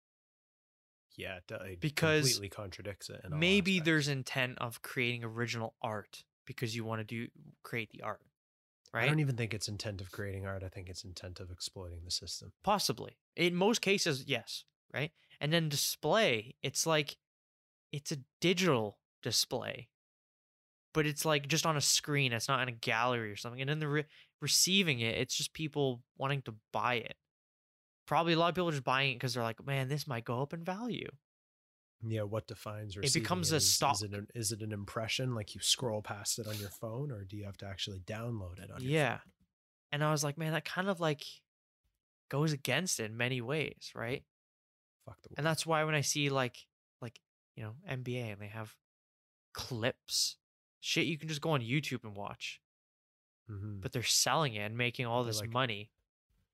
Yeah, 1.18 1.38
it, 1.50 1.80
Because 1.80 2.22
completely 2.22 2.50
contradicts 2.50 3.10
it. 3.10 3.22
Maybe 3.30 3.80
there's 3.80 4.08
intent 4.08 4.58
of 4.60 4.82
creating 4.82 5.24
original 5.24 5.76
art 5.82 6.24
because 6.46 6.76
you 6.76 6.84
want 6.84 7.00
to 7.00 7.06
do 7.06 7.28
create 7.64 7.90
the 7.92 8.02
art. 8.02 8.22
Right? 8.94 9.04
I 9.04 9.08
don't 9.08 9.20
even 9.20 9.36
think 9.36 9.54
it's 9.54 9.68
intent 9.68 10.00
of 10.00 10.12
creating 10.12 10.46
art. 10.46 10.64
I 10.64 10.70
think 10.70 10.88
it's 10.90 11.04
intent 11.04 11.40
of 11.40 11.52
exploiting 11.52 12.00
the 12.06 12.12
system. 12.12 12.54
Possibly. 12.64 13.18
In 13.36 13.56
most 13.56 13.82
cases, 13.82 14.24
yes. 14.26 14.64
Right? 14.94 15.12
And 15.42 15.52
then 15.52 15.68
display, 15.68 16.56
it's 16.64 16.86
like 16.88 17.18
it's 17.92 18.12
a 18.12 18.18
digital 18.40 19.00
display. 19.22 19.90
But 20.94 21.06
it's 21.06 21.26
like 21.26 21.50
just 21.50 21.66
on 21.66 21.76
a 21.76 21.82
screen. 21.82 22.32
It's 22.32 22.48
not 22.48 22.62
in 22.62 22.70
a 22.70 22.72
gallery 22.72 23.30
or 23.32 23.36
something. 23.36 23.60
And 23.60 23.70
then 23.70 23.80
the 23.80 23.88
re- 23.90 24.06
receiving 24.42 25.02
it, 25.02 25.18
it's 25.18 25.36
just 25.36 25.54
people 25.54 26.02
wanting 26.18 26.42
to 26.44 26.56
buy 26.72 26.96
it. 26.96 27.16
Probably 28.06 28.34
a 28.34 28.40
lot 28.40 28.50
of 28.50 28.56
people 28.56 28.70
are 28.70 28.72
just 28.72 28.84
buying 28.84 29.12
it 29.12 29.16
because 29.16 29.34
they're 29.34 29.44
like, 29.44 29.66
man, 29.66 29.88
this 29.88 30.08
might 30.08 30.26
go 30.26 30.42
up 30.42 30.54
in 30.54 30.64
value. 30.64 31.10
Yeah, 32.08 32.22
what 32.24 32.46
defines 32.48 32.96
It 32.98 33.14
becomes 33.14 33.52
a 33.52 33.56
Is- 33.56 33.74
stock. 33.74 33.96
Is 33.96 34.04
it, 34.04 34.14
an, 34.14 34.28
is 34.36 34.52
it 34.52 34.62
an 34.62 34.72
impression, 34.72 35.34
like 35.34 35.56
you 35.56 35.62
scroll 35.62 36.02
past 36.04 36.38
it 36.38 36.46
on 36.48 36.56
your 36.60 36.70
phone, 36.70 37.12
or 37.12 37.24
do 37.24 37.36
you 37.36 37.46
have 37.46 37.58
to 37.58 37.66
actually 37.66 38.00
download 38.02 38.60
it 38.64 38.70
on 38.70 38.82
your 38.82 38.92
Yeah. 38.92 39.18
phone? 39.18 39.32
And 39.92 40.04
I 40.04 40.12
was 40.12 40.24
like, 40.24 40.38
man, 40.38 40.52
that 40.54 40.66
kind 40.66 40.88
of 40.88 41.00
like 41.00 41.24
goes 42.30 42.52
against 42.52 43.00
it 43.00 43.06
in 43.06 43.18
many 43.18 43.42
ways, 43.42 43.92
right? 43.96 44.24
Fuck 45.06 45.22
the 45.24 45.30
World. 45.30 45.36
And 45.38 45.46
that's 45.46 45.66
why 45.66 45.84
when 45.84 45.96
I 45.96 46.02
see 46.02 46.30
like 46.30 46.68
like, 47.02 47.20
you 47.56 47.64
know, 47.64 47.76
NBA 47.90 48.34
and 48.34 48.42
they 48.42 48.48
have 48.50 48.76
clips, 49.54 50.38
shit 50.80 51.06
you 51.06 51.18
can 51.18 51.30
just 51.30 51.42
go 51.42 51.52
on 51.52 51.62
YouTube 51.62 52.04
and 52.04 52.16
watch, 52.16 52.62
hmm 53.48 53.80
but 53.80 53.92
they're 53.94 54.04
selling 54.04 54.54
it 54.56 54.60
and 54.62 54.78
making 54.78 55.06
all 55.06 55.24
They're 55.24 55.32
this 55.32 55.42
like- 55.42 55.50
money. 55.50 55.92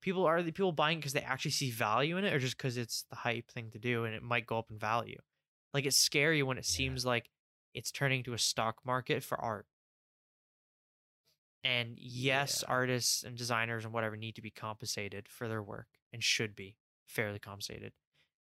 People 0.02 0.26
are 0.26 0.42
the 0.42 0.52
people 0.52 0.72
buying 0.72 0.98
because 0.98 1.14
they 1.14 1.22
actually 1.22 1.52
see 1.52 1.70
value 1.70 2.18
in 2.18 2.24
it 2.24 2.34
or 2.34 2.38
just 2.38 2.58
because 2.58 2.76
it's 2.76 3.04
the 3.08 3.16
hype 3.16 3.50
thing 3.50 3.70
to 3.70 3.78
do 3.78 4.04
and 4.04 4.14
it 4.14 4.22
might 4.22 4.46
go 4.46 4.58
up 4.58 4.70
in 4.70 4.78
value. 4.78 5.20
Like 5.72 5.86
it's 5.86 5.96
scary 5.96 6.42
when 6.42 6.58
it 6.58 6.66
Yeah. 6.68 6.76
seems 6.76 7.06
like 7.06 7.30
it's 7.72 7.90
turning 7.90 8.22
to 8.24 8.34
a 8.34 8.38
stock 8.38 8.84
market 8.84 9.22
for 9.24 9.40
art. 9.40 9.66
And 11.64 11.98
yes, 11.98 12.62
Yeah. 12.62 12.72
artists 12.74 13.22
and 13.22 13.38
designers 13.38 13.84
and 13.84 13.94
whatever 13.94 14.16
need 14.16 14.34
to 14.34 14.42
be 14.42 14.50
compensated 14.50 15.28
for 15.28 15.48
their 15.48 15.62
work 15.62 15.88
and 16.12 16.22
should 16.22 16.56
be 16.56 16.76
fairly 17.06 17.38
compensated. 17.38 17.94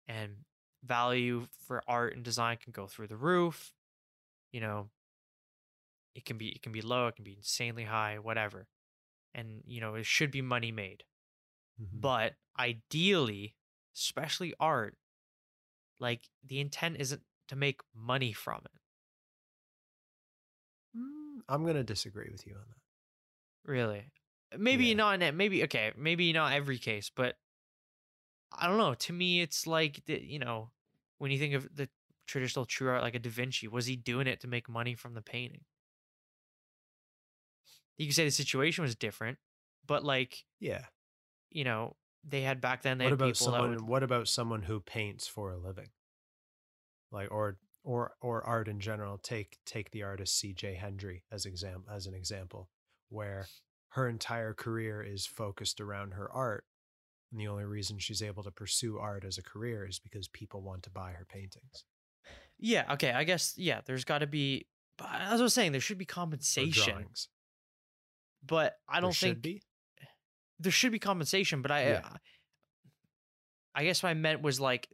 And 0.08 0.46
value 0.82 1.46
for 1.66 1.82
art 1.86 2.14
and 2.14 2.24
design 2.24 2.56
can 2.56 2.72
go 2.72 2.86
through 2.86 3.08
the 3.08 3.16
roof. 3.18 3.74
You 4.52 4.61
know, 4.61 4.90
it 6.14 6.24
can 6.24 6.38
be 6.38 6.48
it 6.50 6.62
can 6.62 6.72
be 6.72 6.82
low, 6.82 7.08
it 7.08 7.16
can 7.16 7.24
be 7.24 7.36
insanely 7.36 7.84
high, 7.84 8.18
whatever. 8.18 8.68
And 9.34 9.62
you 9.66 9.80
know, 9.80 9.94
it 9.94 10.06
should 10.06 10.30
be 10.30 10.42
money 10.42 10.72
made. 10.72 11.04
Mhm. 11.81 12.01
But 12.01 12.37
ideally, 12.59 13.57
especially 13.95 14.55
art, 14.61 14.99
like 15.99 16.28
the 16.43 16.61
intent 16.61 16.97
isn't 16.99 17.22
to 17.49 17.57
make 17.57 17.81
money 17.95 18.33
from 18.33 18.62
it. 18.64 18.81
Mm, 20.97 21.43
I'm 21.49 21.64
gonna 21.64 21.83
disagree 21.85 22.31
with 22.31 22.47
you 22.47 22.55
on 22.55 22.64
that. 22.68 22.83
Really. 23.64 24.12
Maybe 24.57 24.95
Yeah. 24.95 24.95
not 24.95 25.14
in 25.14 25.22
it. 25.22 25.33
Maybe 25.35 25.62
okay. 25.64 25.93
Maybe 25.97 26.33
not 26.33 26.53
every 26.53 26.78
case, 26.78 27.11
but 27.11 27.39
I 28.53 28.66
don't 28.66 28.78
know. 28.78 28.95
To 28.95 29.12
me, 29.12 29.41
it's 29.41 29.66
like 29.66 30.05
the, 30.07 30.20
you 30.22 30.39
know, 30.39 30.72
when 31.18 31.31
you 31.31 31.39
think 31.39 31.55
of 31.55 31.74
the 31.74 31.89
traditional 32.26 32.66
true 32.66 32.89
art, 32.91 33.03
like 33.03 33.14
a 33.14 33.18
Da 33.18 33.31
Vinci, 33.31 33.68
was 33.68 33.87
he 33.87 33.97
doing 33.97 34.26
it 34.26 34.41
to 34.41 34.49
make 34.49 34.68
money 34.68 34.95
from 34.95 35.14
the 35.14 35.22
painting? 35.22 35.64
You 37.97 38.07
could 38.07 38.14
say 38.14 38.24
the 38.24 38.31
situation 38.31 38.83
was 38.83 38.97
different, 38.97 39.39
but 39.87 40.05
like 40.05 40.45
Yeah. 40.61 40.87
You 41.51 41.64
know, 41.64 41.96
they 42.24 42.42
had 42.42 42.61
back 42.61 42.82
then. 42.82 42.98
They 42.98 43.05
What 43.05 43.11
had 43.12 43.20
about 43.20 43.34
people 43.34 43.46
that 43.46 43.53
someone? 43.53 43.70
would, 43.70 43.80
What 43.88 44.03
about 44.03 44.28
someone 44.28 44.62
who 44.62 44.80
paints 44.80 45.26
for 45.26 45.51
a 45.53 45.59
living? 45.59 45.88
Like 47.12 47.30
or 47.30 47.59
or 47.82 48.12
or 48.20 48.44
art 48.46 48.68
in 48.68 48.78
general. 48.80 49.18
Take 49.18 49.59
take 49.66 49.90
the 49.90 50.03
artist 50.03 50.38
C.J. 50.38 50.74
Hendry 50.74 51.24
as 51.32 51.44
exam 51.46 51.84
as 51.90 52.07
an 52.07 52.14
example, 52.14 52.68
where 53.09 53.46
her 53.90 54.09
entire 54.09 54.55
career 54.55 55.03
is 55.03 55.26
focused 55.26 55.80
around 55.80 56.12
her 56.14 56.30
art, 56.30 56.64
and 57.32 57.40
the 57.40 57.48
only 57.48 57.64
reason 57.64 57.98
she's 57.98 58.22
able 58.22 58.42
to 58.44 58.51
pursue 58.53 58.98
art 58.98 59.24
as 59.24 59.38
a 59.38 59.42
career 59.42 59.84
is 59.86 59.98
because 59.98 60.28
people 60.28 60.61
want 60.62 60.82
to 60.84 60.90
buy 60.90 61.12
her 61.12 61.24
paintings. 61.28 61.84
yeah. 62.59 62.84
Okay, 62.92 63.11
I 63.11 63.24
guess 63.24 63.55
yeah. 63.57 63.80
There's 63.84 64.05
got 64.05 64.18
to 64.18 64.26
be. 64.26 64.66
As 65.03 65.40
I 65.40 65.42
was 65.42 65.55
saying, 65.55 65.72
there 65.72 65.80
should 65.80 65.96
be 65.98 66.05
compensation, 66.05 66.92
drawings. 66.92 67.28
but 68.46 68.76
I 68.88 69.01
don't 69.01 69.12
should 69.12 69.26
think 69.28 69.42
be. 69.42 69.62
There 70.61 70.70
should 70.72 70.92
be 70.92 70.98
compensation, 70.98 71.62
but 71.62 71.70
I, 71.70 71.88
Yeah. 71.88 72.02
uh, 72.04 72.16
I 73.74 73.84
guess 73.84 74.02
what 74.02 74.11
I 74.11 74.14
meant 74.14 74.42
was 74.42 74.61
like 74.61 74.88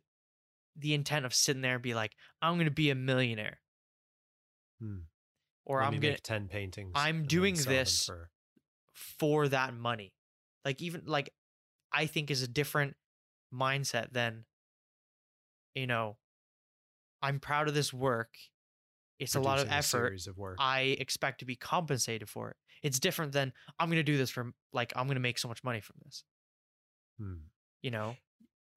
the 0.76 0.94
intent 0.94 1.26
of 1.26 1.34
sitting 1.34 1.62
there 1.62 1.74
and 1.74 1.82
be 1.82 1.94
like, 1.94 2.14
I'm 2.40 2.56
gonna 2.58 2.70
be 2.70 2.90
a 2.90 2.94
millionaire, 2.94 3.60
Hmm. 4.78 5.00
or 5.64 5.82
I'm 5.82 5.92
gonna 5.94 6.00
make 6.12 6.22
ten 6.22 6.48
paintings. 6.48 6.92
I'm 6.94 7.26
doing 7.26 7.54
this 7.56 8.06
for- 8.06 8.30
for 8.94 9.48
that 9.48 9.74
money. 9.74 10.14
Like 10.64 10.80
even 10.82 11.04
like 11.06 11.34
I 11.92 12.06
think 12.06 12.30
is 12.30 12.42
a 12.42 12.48
different 12.48 12.96
mindset 13.52 14.12
than 14.12 14.46
you 15.74 15.86
know, 15.86 16.18
I'm 17.20 17.38
proud 17.40 17.68
of 17.68 17.74
this 17.74 17.92
work. 17.92 18.38
It's 19.18 19.34
a 19.34 19.40
lot 19.40 19.58
of 19.58 19.68
effort. 19.70 20.26
of 20.26 20.36
work. 20.38 20.56
I 20.58 20.80
expect 20.98 21.40
to 21.40 21.44
be 21.44 21.54
compensated 21.56 22.28
for 22.30 22.50
it. 22.52 22.56
It's 22.82 22.98
different 23.00 23.32
than 23.32 23.52
I'm 23.78 23.88
going 23.88 23.96
to 23.98 24.02
do 24.02 24.16
this 24.16 24.30
for 24.30 24.52
like 24.72 24.92
I'm 24.96 25.06
going 25.06 25.16
to 25.16 25.20
make 25.20 25.38
so 25.38 25.48
much 25.48 25.64
money 25.64 25.80
from 25.80 25.96
this. 26.04 26.24
Hmm. 27.18 27.34
You 27.82 27.90
know, 27.90 28.16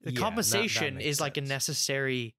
the 0.02 0.10
Yeah, 0.10 0.10
and 0.10 0.16
that- 0.18 0.20
that 0.20 0.22
compensation 0.22 1.02
is 1.02 1.20
like 1.22 1.38
a 1.38 1.42
necessary 1.42 2.36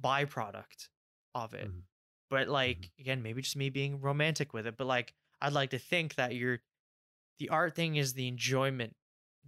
byproduct 0.00 0.88
of 1.34 1.54
it. 1.54 1.68
Mhm. 1.70 1.82
But 2.30 2.48
like 2.48 2.90
again, 2.98 3.22
maybe 3.22 3.42
just 3.42 3.56
me 3.56 3.70
being 3.70 4.00
romantic 4.00 4.52
with 4.52 4.66
it. 4.66 4.76
But 4.76 4.86
like 4.86 5.14
I'd 5.40 5.52
like 5.52 5.70
to 5.70 5.78
think 5.78 6.14
that 6.16 6.34
you're 6.34 6.62
the 7.38 7.48
art 7.50 7.74
thing 7.74 7.96
is 7.96 8.12
the 8.14 8.28
enjoyment, 8.28 8.96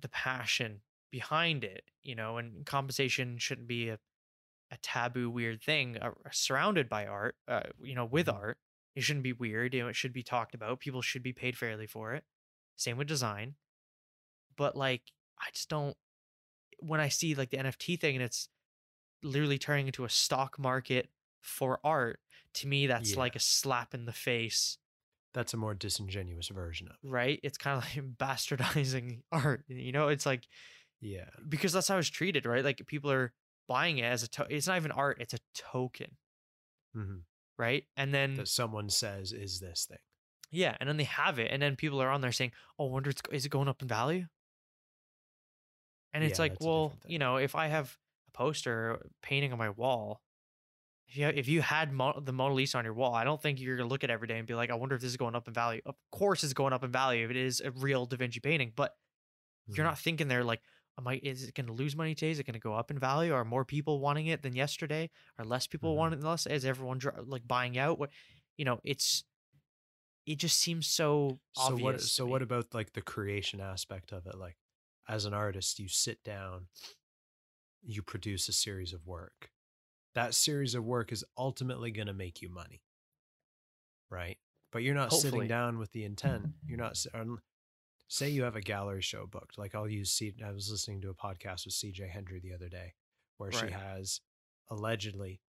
the 0.00 0.08
passion 0.08 0.82
behind 1.10 1.64
it, 1.64 1.90
you 2.02 2.14
know, 2.14 2.38
and 2.38 2.64
compensation 2.66 3.38
shouldn't 3.38 3.68
be 3.68 3.88
a 3.90 4.00
a 4.70 4.78
taboo 4.78 5.28
weird 5.30 5.62
thing 5.62 5.98
uh, 5.98 6.12
surrounded 6.32 6.88
by 6.88 7.06
art 7.06 7.36
uh, 7.46 7.62
you 7.82 7.94
know 7.94 8.06
with 8.06 8.26
Mhm. 8.26 8.34
art 8.34 8.58
it 8.94 9.02
shouldn't 9.02 9.22
be 9.22 9.32
weird 9.32 9.74
you 9.74 9.80
know 9.82 9.88
it 9.88 9.96
should 9.96 10.12
be 10.12 10.22
talked 10.22 10.54
about 10.54 10.80
people 10.80 11.00
should 11.02 11.22
be 11.22 11.32
paid 11.32 11.56
fairly 11.56 11.86
for 11.86 12.14
it. 12.14 12.24
Same 12.76 12.96
with 12.96 13.08
design. 13.08 13.54
But 14.56 14.76
like 14.76 15.02
i 15.40 15.50
just 15.52 15.68
don't 15.68 15.96
when 16.78 17.00
i 17.00 17.08
see 17.08 17.34
like 17.34 17.50
the 17.50 17.56
nft 17.56 18.00
thing 18.00 18.16
and 18.16 18.24
it's 18.24 18.48
literally 19.22 19.58
turning 19.58 19.86
into 19.86 20.04
a 20.04 20.08
stock 20.08 20.58
market 20.58 21.08
for 21.40 21.80
art 21.84 22.20
to 22.54 22.66
me 22.68 22.86
that's 22.86 23.12
Yeah. 23.12 23.18
like 23.18 23.34
a 23.36 23.40
slap 23.40 23.94
in 23.94 24.04
the 24.04 24.12
face. 24.12 24.78
That's 25.32 25.54
a 25.54 25.56
more 25.56 25.72
disingenuous 25.74 26.48
version 26.48 26.88
of 26.88 26.96
it. 27.02 27.08
right? 27.08 27.40
It's 27.42 27.56
kind 27.56 27.78
of 27.78 27.84
like 27.84 28.16
bastardizing 28.18 29.22
art 29.32 29.64
you 29.68 29.92
know? 29.92 30.08
It's 30.08 30.26
like 30.26 30.46
Yeah. 31.00 31.30
because 31.48 31.72
that's 31.72 31.88
how 31.88 31.96
it's 31.98 32.08
treated 32.08 32.44
right? 32.46 32.64
Like 32.64 32.86
people 32.86 33.10
are 33.10 33.32
buying 33.68 33.98
it 33.98 34.04
as 34.04 34.22
a 34.22 34.28
to- 34.28 34.46
it's 34.50 34.66
not 34.66 34.76
even 34.76 34.90
art 34.92 35.16
it's 35.20 35.34
a 35.34 35.38
token. 35.54 36.16
Hmm 36.94 37.20
right 37.58 37.86
and 37.96 38.14
then 38.14 38.36
That 38.36 38.46
someone 38.48 38.90
says 38.90 39.32
is 39.32 39.58
this 39.60 39.86
thing. 39.86 39.98
Yeah, 40.52 40.76
and 40.78 40.88
then 40.88 40.98
they 40.98 41.04
have 41.04 41.38
it, 41.40 41.50
and 41.50 41.60
then 41.62 41.74
people 41.76 42.00
are 42.02 42.08
on 42.10 42.20
there 42.20 42.30
saying, 42.32 42.52
"Oh, 42.78 42.86
wonder 42.86 43.10
it's 43.10 43.22
is 43.32 43.44
it 43.46 43.48
going 43.48 43.66
up 43.68 43.82
in 43.82 43.88
value?" 43.88 44.26
And 46.12 46.22
it's 46.24 46.38
Yeah, 46.38 46.38
like, 46.38 46.60
well, 46.60 46.98
you 47.06 47.18
know, 47.18 47.36
if 47.36 47.54
I 47.54 47.68
have 47.68 47.98
a 48.28 48.30
poster 48.32 49.10
painting 49.22 49.52
on 49.52 49.58
my 49.58 49.70
wall, 49.70 50.22
if 51.08 51.16
you 51.16 51.28
if 51.28 51.48
you 51.48 51.62
had 51.62 51.92
Mo- 51.92 52.20
the 52.20 52.32
Mona 52.32 52.54
Lisa 52.54 52.78
on 52.78 52.84
your 52.84 52.94
wall, 52.94 53.14
I 53.14 53.24
don't 53.24 53.42
think 53.42 53.60
you're 53.60 53.76
gonna 53.76 53.88
look 53.88 54.04
at 54.04 54.10
it 54.10 54.14
every 54.14 54.28
day 54.28 54.38
and 54.38 54.46
be 54.48 54.54
like, 54.54 54.70
"I 54.70 54.74
wonder 54.76 54.96
if 54.96 55.02
this 55.02 55.10
is 55.12 55.18
going 55.18 55.36
up 55.36 55.48
in 55.48 55.54
value." 55.54 55.82
Of 55.86 55.96
course, 56.12 56.44
it's 56.44 56.54
going 56.54 56.72
up 56.74 56.84
in 56.84 56.92
value 56.92 57.24
if 57.26 57.30
it 57.32 57.36
is 57.36 57.60
a 57.60 57.70
real 57.72 58.06
Da 58.06 58.16
Vinci 58.18 58.40
painting, 58.40 58.72
but 58.76 58.96
you're 59.76 59.84
Mhm. 59.84 59.86
not 59.86 59.98
thinking 59.98 60.28
there 60.28 60.44
like, 60.44 60.62
"Am 60.98 61.06
I? 61.08 61.20
Is 61.22 61.44
it 61.44 61.54
going 61.54 61.66
to 61.66 61.72
lose 61.72 61.96
money 61.96 62.14
today? 62.14 62.30
Is 62.30 62.38
it 62.38 62.46
going 62.46 62.54
to 62.54 62.60
go 62.60 62.74
up 62.74 62.90
in 62.90 62.98
value? 62.98 63.32
Are 63.32 63.44
more 63.44 63.64
people 63.64 64.00
wanting 64.00 64.26
it 64.26 64.42
than 64.42 64.54
yesterday? 64.54 65.10
Are 65.38 65.44
less 65.44 65.66
people 65.66 65.94
Mhm. 65.94 65.96
wanting 65.96 66.18
it 66.20 66.24
less? 66.24 66.46
Is 66.46 66.64
everyone 66.64 67.00
like 67.24 67.46
buying 67.48 67.78
out? 67.78 67.98
What, 67.98 68.10
you 68.56 68.64
know, 68.64 68.80
it's 68.84 69.24
it 70.26 70.36
just 70.36 70.58
seems 70.58 70.86
so 70.86 71.40
So 71.54 71.62
obvious. 71.72 71.82
what? 71.82 72.00
So 72.02 72.24
me. 72.26 72.30
what 72.30 72.42
about 72.42 72.74
like 72.74 72.92
the 72.92 73.02
creation 73.02 73.60
aspect 73.60 74.12
of 74.12 74.26
it? 74.26 74.36
Like, 74.36 74.56
as 75.08 75.24
an 75.24 75.34
artist, 75.34 75.78
you 75.80 75.88
sit 75.88 76.22
down, 76.22 76.68
you 77.82 78.02
produce 78.02 78.48
a 78.48 78.52
series 78.52 78.92
of 78.92 79.04
work. 79.06 79.50
That 80.14 80.34
series 80.34 80.74
of 80.76 80.84
work 80.84 81.10
is 81.10 81.24
ultimately 81.36 81.90
going 81.90 82.06
to 82.06 82.12
make 82.12 82.40
you 82.42 82.48
money, 82.50 82.82
right? 84.10 84.38
But 84.70 84.82
you're 84.84 84.94
not 84.94 85.10
Hopefully. 85.10 85.30
sitting 85.32 85.48
down 85.48 85.78
with 85.78 85.90
the 85.92 86.04
intent. 86.04 86.46
You're 86.66 86.78
not. 86.78 86.96
Say 88.12 88.28
you 88.28 88.42
have 88.42 88.56
a 88.56 88.60
gallery 88.60 89.00
show 89.00 89.24
booked. 89.26 89.56
Like 89.56 89.74
I'll 89.74 89.88
use. 89.88 90.10
C, 90.10 90.34
I 90.46 90.52
was 90.52 90.70
listening 90.70 91.00
to 91.00 91.08
a 91.08 91.14
podcast 91.14 91.64
with 91.64 91.72
C.J. 91.72 92.08
Hendry 92.08 92.40
the 92.40 92.52
other 92.52 92.68
day, 92.68 92.92
where 93.38 93.50
she 93.50 93.70
has 93.70 94.20
allegedly, 94.68 95.40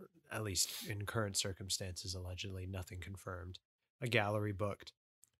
uh, 0.00 0.04
at 0.36 0.44
least 0.44 0.70
in 0.88 1.06
current 1.06 1.36
circumstances, 1.36 2.14
allegedly 2.14 2.66
nothing 2.66 3.00
confirmed, 3.00 3.58
a 4.00 4.06
gallery 4.06 4.52
booked 4.52 4.92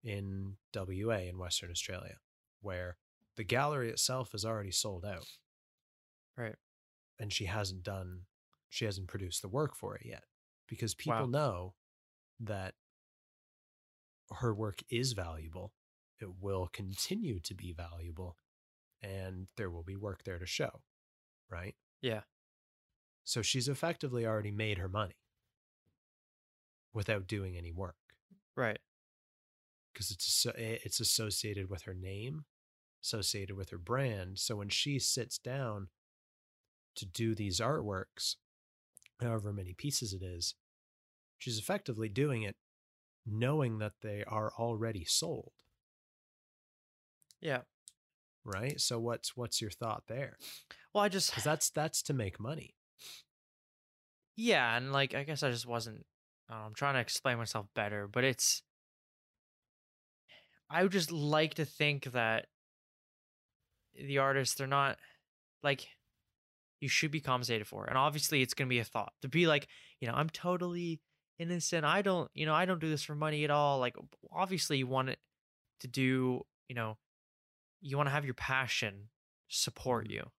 in 0.03 0.57
WA 0.75 1.19
in 1.19 1.39
Western 1.39 1.71
Australia, 1.71 2.17
where 2.61 2.97
the 3.37 3.45
gallery 3.45 3.91
itself 3.91 4.35
is 4.35 4.45
already 4.45 4.73
sold 4.73 5.05
out. 5.05 5.29
Right. 6.37 6.57
And 7.21 7.33
she 7.33 7.45
hasn't 7.45 7.85
done, 7.85 8.23
she 8.69 8.85
hasn't 8.85 9.07
produced 9.07 9.43
the 9.43 9.49
work 9.49 9.77
for 9.77 9.95
it 9.95 10.03
yet 10.05 10.25
because 10.67 10.97
people 10.97 11.21
Wow. 11.21 11.27
know 11.27 11.75
that 12.41 12.75
her 14.41 14.53
work 14.53 14.81
is 14.91 15.13
valuable. 15.13 15.73
It 16.21 16.41
will 16.41 16.69
continue 16.73 17.41
to 17.41 17.55
be 17.55 17.73
valuable 17.73 18.37
and 19.03 19.47
there 19.57 19.71
will 19.71 19.83
be 19.83 19.97
work 19.97 20.25
there 20.25 20.39
to 20.39 20.47
show. 20.47 20.81
Right. 21.51 21.75
Yeah. 22.03 22.23
So 23.25 23.43
she's 23.43 23.69
effectively 23.69 24.27
already 24.27 24.51
made 24.51 24.79
her 24.79 24.89
money 24.89 25.17
without 26.93 27.27
doing 27.27 27.57
any 27.57 27.73
work 27.73 27.97
right? 28.57 28.79
because 29.93 30.11
it's 30.11 30.47
eh, 30.47 30.79
it's 30.85 31.01
associated 31.01 31.69
with 31.69 31.83
her 31.83 31.95
name, 31.95 32.45
associated 33.03 33.57
with 33.57 33.71
her 33.71 33.79
brand. 33.79 34.39
So 34.39 34.57
when 34.57 34.69
she 34.69 34.99
sits 34.99 35.39
down 35.39 35.89
to 36.97 37.07
do 37.07 37.35
these 37.35 37.61
artworks, 37.61 38.37
however 39.21 39.53
many 39.53 39.75
pieces 39.75 40.13
it 40.13 40.23
is, 40.23 40.55
she's 41.39 41.59
effectively 41.59 42.09
doing 42.09 42.43
it 42.43 42.57
knowing 43.27 43.79
that 43.79 43.93
they 44.01 44.25
are 44.27 44.53
already 44.59 45.05
sold, 45.05 45.53
Yeah. 47.41 47.61
right? 48.45 48.81
So 48.81 48.99
what's 48.99 49.37
what's 49.37 49.61
your 49.61 49.71
thought 49.71 50.05
there? 50.09 50.37
Well, 50.95 51.05
I 51.05 51.09
just 51.09 51.31
Because 51.31 51.45
that's 51.45 51.71
that's 51.71 52.03
to 52.05 52.15
make 52.15 52.41
money. 52.41 52.75
yeah, 54.37 54.77
and 54.77 54.93
like 54.93 55.15
I 55.15 55.25
guess 55.25 55.43
I 55.43 55.51
just 55.51 55.67
wasn't. 55.67 56.05
I 56.49 56.65
am 56.65 56.75
trying 56.75 56.95
to 56.95 57.01
explain 57.01 57.39
myself 57.39 57.67
better, 57.75 58.09
but 58.09 58.25
it's. 58.25 58.63
I 60.71 60.83
would 60.83 60.93
just 60.93 61.11
like 61.11 61.55
to 61.55 61.65
think 61.65 62.05
that 62.13 62.47
the 63.95 64.19
artists 64.19 64.55
they're 64.55 64.67
not 64.67 64.99
like 65.63 65.89
you 66.81 66.89
should 66.89 67.11
be 67.11 67.21
compensated 67.21 67.67
for, 67.67 67.85
and 67.87 67.99
obviously 67.99 68.43
it's 68.43 68.55
gonna 68.55 68.69
be 68.69 68.79
a 68.79 68.85
thought 68.85 69.13
to 69.23 69.29
be 69.29 69.47
like 69.47 69.67
you 70.01 70.09
know 70.09 70.15
I'm 70.15 70.31
totally 70.31 71.01
innocent. 71.39 71.85
I 71.85 72.03
don't 72.03 72.31
you 72.35 72.47
know 72.47 72.55
I 72.55 72.65
don't 72.65 72.81
do 72.81 72.89
this 72.89 73.03
for 73.03 73.15
money 73.15 73.45
at 73.45 73.51
all. 73.51 73.79
Like 73.79 73.97
obviously 74.33 74.79
you 74.79 74.87
want 74.87 75.11
it 75.11 75.19
to 75.81 75.89
do 75.89 76.43
you 76.69 76.75
know 76.75 76.97
you 77.81 77.97
want 77.97 78.09
to 78.09 78.13
have 78.13 78.25
your 78.25 78.35
passion 78.35 79.11
support 79.49 80.09
Mhm. 80.09 80.11
you, 80.11 80.31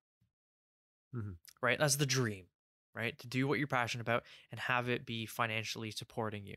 Mhm. 1.13 1.37
right? 1.61 1.77
That's 1.79 1.95
the 1.95 2.05
dream, 2.05 2.47
right? 2.93 3.17
To 3.19 3.27
do 3.27 3.47
what 3.47 3.59
you're 3.59 3.67
passionate 3.67 4.01
about 4.01 4.25
and 4.51 4.59
have 4.59 4.89
it 4.89 5.05
be 5.05 5.25
financially 5.25 5.91
supporting 5.91 6.45
you, 6.45 6.55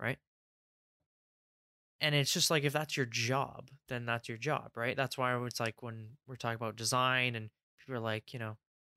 right? 0.00 0.18
And 2.00 2.14
it's 2.14 2.32
just 2.32 2.50
like 2.50 2.64
if 2.64 2.72
that's 2.72 2.96
your 2.96 3.06
job, 3.06 3.70
then 3.88 4.06
that's 4.06 4.28
your 4.28 4.38
job, 4.38 4.76
right? 4.76 4.96
That's 4.96 5.18
why 5.18 5.36
it's 5.46 5.60
like 5.60 5.82
when 5.82 6.16
we're 6.26 6.36
talking 6.36 6.56
about 6.56 6.76
design 6.76 7.34
and 7.34 7.50
people 7.78 7.94
are 7.94 8.00
like, 8.00 8.32
you 8.32 8.38
know, 8.38 8.56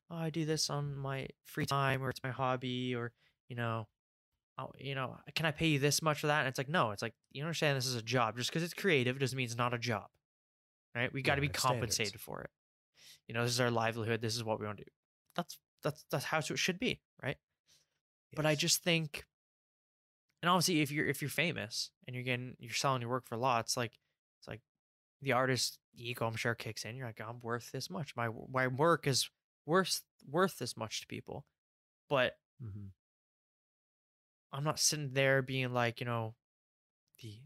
oh, 0.10 0.16
I 0.16 0.30
do 0.30 0.46
this 0.46 0.70
on 0.70 0.96
my 0.96 1.28
free 1.46 1.66
time 1.66 2.02
or 2.02 2.10
it's 2.10 2.24
my 2.24 2.32
hobby 2.32 2.96
or, 2.96 3.12
you 3.50 3.56
know, 3.58 3.90
oh, 4.58 4.72
you 4.80 4.96
know, 4.96 5.20
can 5.36 5.46
I 5.48 5.52
pay 5.52 5.68
you 5.68 5.80
this 5.80 6.02
much 6.02 6.22
for 6.22 6.28
that? 6.28 6.42
And 6.42 6.50
it's 6.50 6.58
like, 6.60 6.70
no, 6.70 6.92
it's 6.92 7.04
like 7.04 7.16
you 7.32 7.44
understand 7.44 7.78
this 7.78 7.88
is 7.88 7.96
a 7.96 8.04
job. 8.04 8.38
Just 8.38 8.52
because 8.52 8.64
it's 8.64 8.74
creative 8.76 9.20
doesn't 9.20 9.38
mean 9.38 9.46
it's 9.46 9.56
not 9.58 9.74
a 9.74 9.80
job, 9.80 10.10
right? 10.96 11.12
We 11.14 11.22
got 11.22 11.36
Yeah, 11.36 11.38
to 11.38 11.42
be 11.42 11.50
there's 11.50 11.60
standards. 11.60 12.14
compensated 12.14 12.22
for 12.22 12.42
it. 12.42 12.52
You 13.28 13.34
know, 13.36 13.44
this 13.44 13.54
is 13.54 13.62
our 13.62 13.72
livelihood. 13.72 14.22
This 14.22 14.36
is 14.36 14.44
what 14.44 14.60
we 14.60 14.66
want 14.66 14.80
to 14.80 14.86
do. 14.86 14.92
That's 15.36 15.60
that's 15.84 16.06
that's 16.12 16.26
how 16.26 16.40
it 16.40 16.48
should 16.60 16.80
be, 16.80 17.02
right? 17.22 17.38
But 18.36 18.46
I 18.46 18.56
just 18.56 18.84
think, 18.84 19.26
and 20.42 20.50
obviously, 20.50 20.82
if 20.82 20.92
you're 20.92 21.08
if 21.08 21.22
you're 21.22 21.30
famous 21.30 21.92
and 22.06 22.16
you're 22.16 22.24
getting 22.24 22.56
you're 22.60 22.74
selling 22.74 23.02
your 23.02 23.10
work 23.10 23.28
for 23.28 23.38
lots, 23.38 23.78
like 23.78 23.98
it's 24.40 24.48
like 24.48 24.62
the 25.22 25.34
artist 25.34 25.80
ego, 25.96 26.28
I'm 26.28 26.36
sure 26.36 26.56
kicks 26.56 26.86
in. 26.86 26.96
You're 26.98 27.08
like, 27.08 27.22
I'm 27.22 27.40
worth 27.42 27.72
this 27.72 27.90
much. 27.90 28.16
My 28.16 28.30
my 28.50 28.68
work 28.68 29.08
is 29.08 29.30
worth 29.66 30.04
worth 30.28 30.58
this 30.60 30.78
much 30.78 31.02
to 31.02 31.08
people, 31.08 31.46
but 32.10 32.38
Mhm. 32.60 32.94
I'm 34.52 34.64
not 34.64 34.80
sitting 34.80 35.14
there 35.14 35.42
being 35.42 35.74
like, 35.74 36.00
you 36.00 36.06
know, 36.06 36.36
the 37.22 37.42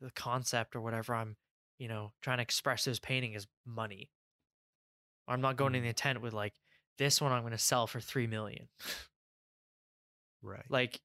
the 0.00 0.10
concept 0.12 0.76
or 0.76 0.80
whatever 0.82 1.14
I'm, 1.14 1.36
you 1.78 1.88
know, 1.88 2.12
trying 2.22 2.38
to 2.38 2.42
express 2.42 2.84
this 2.84 2.98
painting 2.98 3.34
is 3.34 3.46
money. 3.66 4.10
I'm 5.26 5.40
not 5.40 5.56
going 5.56 5.74
in 5.74 5.80
Mhm. 5.80 5.84
the 5.84 5.88
intent 5.88 6.20
with 6.20 6.32
like 6.32 6.54
this 6.98 7.20
one 7.20 7.32
I'm 7.32 7.42
going 7.42 7.52
to 7.52 7.58
sell 7.58 7.86
for 7.86 8.00
three 8.00 8.26
million. 8.26 8.68
right. 10.42 10.64
like 10.70 11.00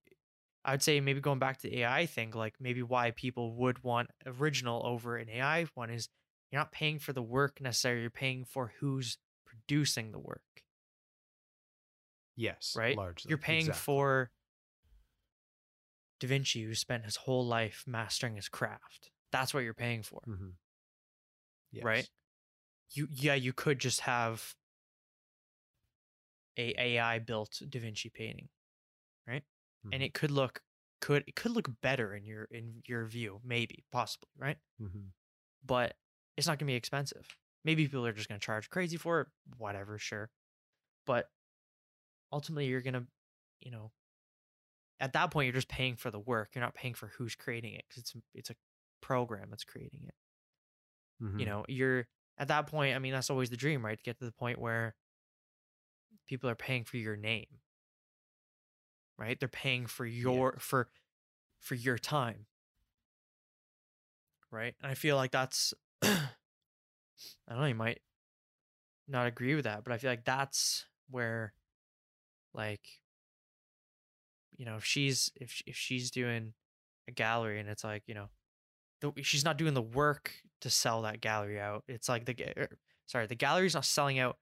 I'd 0.65 0.83
say 0.83 0.99
maybe 0.99 1.21
going 1.21 1.39
back 1.39 1.57
to 1.59 1.69
the 1.69 1.79
AI 1.83 2.05
thing, 2.05 2.31
like 2.31 2.55
maybe 2.59 2.83
why 2.83 3.11
people 3.11 3.53
would 3.55 3.81
want 3.83 4.09
original 4.25 4.85
over 4.85 5.15
an 5.17 5.29
AI 5.29 5.65
one 5.73 5.89
is 5.89 6.09
you're 6.51 6.59
not 6.59 6.71
paying 6.73 6.99
for 6.99 7.13
the 7.13 7.21
work 7.23 7.61
necessarily, 7.61 8.01
you're 8.01 8.09
paying 8.09 8.43
for 8.43 8.73
who's 8.79 9.17
producing 9.45 10.11
the 10.11 10.19
work, 10.19 10.43
yes. 12.35 12.75
right? 12.77 12.97
Largely. 12.97 13.29
You're 13.29 13.37
paying 13.37 13.67
Exactly. 13.67 13.79
for 13.81 14.31
Da 16.19 16.27
Vinci 16.27 16.63
who 16.63 16.75
spent 16.75 17.05
his 17.05 17.15
whole 17.15 17.45
life 17.47 17.83
mastering 17.87 18.35
his 18.35 18.49
craft. 18.49 19.11
That's 19.31 19.53
what 19.53 19.61
you're 19.63 19.73
paying 19.73 20.03
for. 20.03 20.21
Mhm. 20.25 20.57
Yes. 21.71 21.81
right? 21.81 22.07
You 22.91 23.07
yeah, 23.11 23.35
you 23.35 23.53
could 23.53 23.79
just 23.79 24.01
have 24.01 24.55
a 26.57 26.73
AI 26.77 27.19
built 27.19 27.61
Da 27.69 27.79
Vinci 27.79 28.09
painting, 28.09 28.49
Right. 29.27 29.45
and 29.91 30.01
Mhm. 30.01 30.03
it 30.03 30.13
could 30.13 30.31
look 30.31 30.63
could 31.01 31.23
it 31.27 31.35
could 31.35 31.51
look 31.51 31.69
better 31.81 32.15
in 32.15 32.25
your 32.25 32.45
in 32.45 32.81
your 32.85 33.05
view, 33.05 33.41
maybe, 33.43 33.85
possibly, 33.91 34.29
right? 34.37 34.59
Mhm. 34.79 35.11
But 35.63 35.97
it's 36.37 36.47
not 36.47 36.57
gonna 36.59 36.67
be 36.67 36.75
expensive. 36.75 37.37
Maybe 37.63 37.85
people 37.85 38.05
are 38.05 38.13
just 38.13 38.27
gonna 38.29 38.39
charge 38.39 38.69
crazy 38.69 38.97
for 38.97 39.21
it, 39.21 39.27
whatever, 39.57 39.97
sure. 39.97 40.31
But 41.05 41.31
ultimately 42.31 42.67
you're 42.67 42.81
gonna, 42.81 43.07
you 43.61 43.71
know, 43.71 43.91
at 44.99 45.13
that 45.13 45.31
point 45.31 45.45
you're 45.45 45.53
just 45.53 45.67
paying 45.69 45.95
for 45.95 46.11
the 46.11 46.19
work. 46.19 46.49
You're 46.53 46.63
not 46.63 46.75
paying 46.75 46.93
for 46.93 47.07
who's 47.07 47.35
creating 47.35 47.73
it 47.73 47.85
because 47.87 48.01
it's 48.01 48.13
it's 48.33 48.49
a 48.49 48.55
program 49.01 49.49
that's 49.49 49.63
creating 49.63 50.01
it. 50.07 50.15
Mhm. 51.23 51.39
you 51.39 51.45
know 51.45 51.65
you're 51.67 52.07
at 52.37 52.47
that 52.47 52.67
point 52.67 52.95
i 52.95 52.99
mean 52.99 53.11
that's 53.11 53.29
always 53.29 53.49
the 53.49 53.57
dream 53.57 53.85
right 53.85 53.97
to 53.97 54.03
get 54.03 54.17
to 54.19 54.25
the 54.25 54.31
point 54.31 54.57
where 54.57 54.95
people 56.27 56.49
are 56.49 56.55
paying 56.55 56.83
for 56.85 56.97
your 56.97 57.15
name. 57.15 57.47
Right? 59.17 59.37
They're 59.39 59.49
paying 59.49 59.87
for 59.87 60.05
your 60.05 60.57
for 60.59 60.89
for 61.59 61.75
your 61.75 61.97
time. 61.97 62.45
Right? 64.51 64.75
And 64.81 64.91
I 64.91 64.95
feel 64.95 65.15
like 65.15 65.31
that's 65.31 65.73
I 66.01 66.29
don't 67.49 67.59
know, 67.59 67.65
you 67.65 67.75
might 67.75 67.99
not 69.07 69.27
agree 69.27 69.55
with 69.55 69.65
that, 69.65 69.83
but 69.83 69.91
I 69.91 69.97
feel 69.97 70.11
like 70.11 70.23
that's 70.25 70.85
where 71.09 71.53
like 72.53 72.87
you 74.57 74.65
know, 74.65 74.75
if 74.75 74.85
she's 74.85 75.31
if 75.35 75.61
if 75.65 75.75
she's 75.75 76.11
doing 76.11 76.53
a 77.07 77.11
gallery 77.11 77.59
and 77.59 77.69
it's 77.69 77.83
like, 77.83 78.03
you 78.07 78.13
know, 78.13 78.29
the, 79.01 79.11
she's 79.21 79.45
not 79.45 79.57
doing 79.57 79.73
the 79.73 79.81
work 79.81 80.33
to 80.61 80.69
sell 80.69 81.03
that 81.03 81.21
gallery 81.21 81.59
out. 81.59 81.83
It's 81.87 82.09
like 82.09 82.25
the 82.25 82.35
er, 82.57 82.67
sorry, 83.05 83.27
the 83.27 83.35
gallery's 83.35 83.75
not 83.75 83.85
selling 83.85 84.19
out 84.19 84.37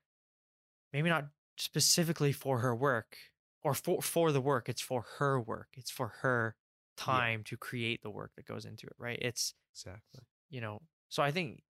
maybe 0.94 1.10
not 1.10 1.28
specifically 1.58 2.32
for 2.32 2.60
her 2.60 2.76
work 2.76 3.18
or 3.64 3.74
for 3.74 4.02
for 4.02 4.32
the 4.32 4.42
work, 4.42 4.70
it's 4.70 4.82
for 4.82 5.06
her 5.20 5.40
work. 5.40 5.70
It's 5.74 5.92
for 5.92 6.14
her 6.22 6.56
time 6.96 7.44
to 7.46 7.58
create 7.58 8.02
the 8.02 8.10
work 8.10 8.32
that 8.36 8.46
goes 8.46 8.66
into 8.66 8.88
it, 8.88 8.94
right? 8.98 9.20
It's 9.22 9.54
Exactly. 9.78 10.22
you 10.50 10.60
know 10.60 10.82
so 11.10 11.22
i 11.22 11.30
think 11.32 11.62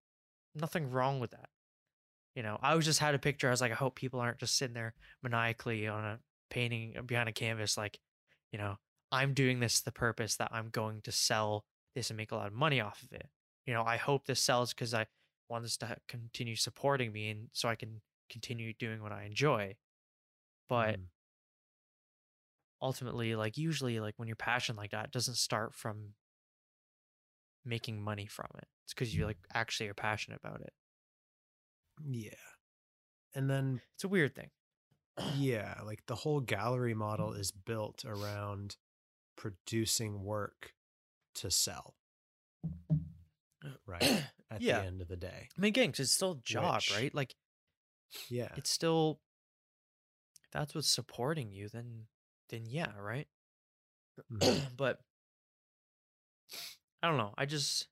nothing 0.55 0.89
wrong 0.89 1.19
with 1.19 1.31
that 1.31 1.49
you 2.35 2.43
know 2.43 2.57
i 2.61 2.73
was 2.73 2.85
just 2.85 2.99
had 2.99 3.13
a 3.13 3.19
picture 3.19 3.47
i 3.47 3.51
was 3.51 3.59
like 3.59 3.71
i 3.71 3.75
hope 3.75 3.95
people 3.95 4.19
aren't 4.19 4.37
just 4.37 4.57
sitting 4.57 4.73
there 4.73 4.93
maniacally 5.21 5.87
on 5.87 6.05
a 6.05 6.19
painting 6.49 6.95
behind 7.05 7.27
a 7.27 7.33
canvas 7.33 7.77
like 7.77 7.99
you 8.51 8.57
know 8.57 8.77
i'm 9.11 9.33
doing 9.33 9.59
this 9.59 9.81
the 9.81 9.91
purpose 9.91 10.37
that 10.37 10.49
i'm 10.53 10.69
going 10.69 11.01
to 11.01 11.11
sell 11.11 11.65
this 11.97 12.09
and 12.09 12.17
make 12.17 12.31
a 12.31 12.35
lot 12.35 12.47
of 12.47 12.53
money 12.53 12.79
off 12.79 13.01
of 13.03 13.11
it. 13.11 13.27
You 13.65 13.73
know 13.73 13.83
i 13.83 13.97
hope 13.97 14.25
this 14.25 14.39
sells 14.39 14.73
because 14.73 14.93
i 14.93 15.05
want 15.49 15.63
this 15.63 15.77
to 15.77 15.97
continue 16.07 16.55
supporting 16.55 17.11
me 17.11 17.29
and 17.29 17.49
so 17.51 17.67
i 17.67 17.75
can 17.75 18.01
continue 18.29 18.73
doing 18.73 19.01
what 19.01 19.11
i 19.11 19.23
enjoy. 19.23 19.75
But 20.69 20.99
Mm. 20.99 21.03
ultimately 22.81 23.35
like 23.35 23.57
usually 23.57 23.99
like 23.99 24.13
when 24.17 24.27
you're 24.27 24.35
passionate 24.35 24.77
like 24.77 24.91
that 24.91 25.05
it 25.05 25.11
doesn't 25.11 25.35
start 25.35 25.73
from 25.73 26.13
making 27.65 28.01
money 28.01 28.25
from 28.27 28.47
it. 28.57 28.67
It's 28.85 28.93
because 28.93 29.13
you 29.13 29.25
like 29.25 29.37
actually 29.53 29.89
are 29.89 29.93
passionate 29.93 30.39
about 30.43 30.61
it. 30.61 30.73
Yeah. 32.05 32.31
And 33.35 33.49
then 33.49 33.81
it's 33.95 34.03
a 34.03 34.07
weird 34.07 34.35
thing. 34.35 34.49
Yeah, 35.35 35.81
like 35.83 36.05
the 36.05 36.15
whole 36.15 36.39
gallery 36.41 36.93
model 36.93 37.33
is 37.33 37.51
built 37.51 38.05
around 38.05 38.77
producing 39.35 40.23
work 40.23 40.73
to 41.37 41.51
sell. 41.51 41.95
Right. 43.85 44.23
At 44.51 44.61
Yeah. 44.61 44.79
the 44.81 44.87
end 44.87 45.01
of 45.01 45.07
the 45.09 45.17
day. 45.17 45.49
i 45.57 45.61
mean 45.61 45.69
again 45.69 45.89
it's 45.97 46.11
still 46.11 46.31
a 46.31 46.41
job 46.41 46.75
Which- 46.75 46.91
right 46.95 47.13
like 47.13 47.35
Yeah. 48.29 48.49
it's 48.55 48.69
still 48.69 49.19
if 50.41 50.49
that's 50.51 50.73
what's 50.73 50.87
supporting 50.87 51.51
you 51.51 51.67
then 51.67 52.07
then 52.49 52.65
yeah 52.65 52.93
right 52.97 53.27
Mhm. 54.31 54.61
but 54.77 55.01
i 57.03 57.07
don't 57.09 57.17
know 57.17 57.33
i 57.37 57.45
just 57.45 57.87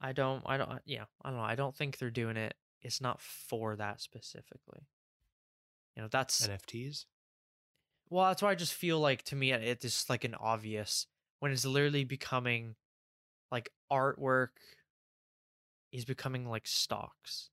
i 0.00 0.12
don't 0.12 0.42
i 0.46 0.56
don't 0.56 0.80
yeah 0.86 1.04
i 1.22 1.30
don't 1.30 1.38
know 1.38 1.44
i 1.44 1.56
don't 1.56 1.74
think 1.74 1.98
they're 1.98 2.10
doing 2.10 2.36
it 2.36 2.54
it's 2.80 3.00
not 3.00 3.20
for 3.20 3.74
that 3.74 4.00
specifically 4.00 4.86
you 5.96 6.02
know 6.02 6.08
that's 6.08 6.46
NFTs? 6.46 7.04
Well, 8.10 8.26
that's 8.26 8.42
why 8.42 8.50
I 8.50 8.54
just 8.56 8.74
feel 8.74 8.98
like 9.00 9.22
to 9.24 9.36
me 9.36 9.52
it 9.52 9.84
is 9.84 9.92
just 9.94 10.10
like 10.10 10.24
an 10.24 10.34
obvious 10.34 11.06
when 11.44 11.52
it's 11.52 11.66
literally 11.66 12.04
becoming 12.04 12.74
like 13.52 13.68
artwork 13.92 14.56
is 15.92 16.06
becoming 16.06 16.48
like 16.48 16.66
stocks. 16.66 17.50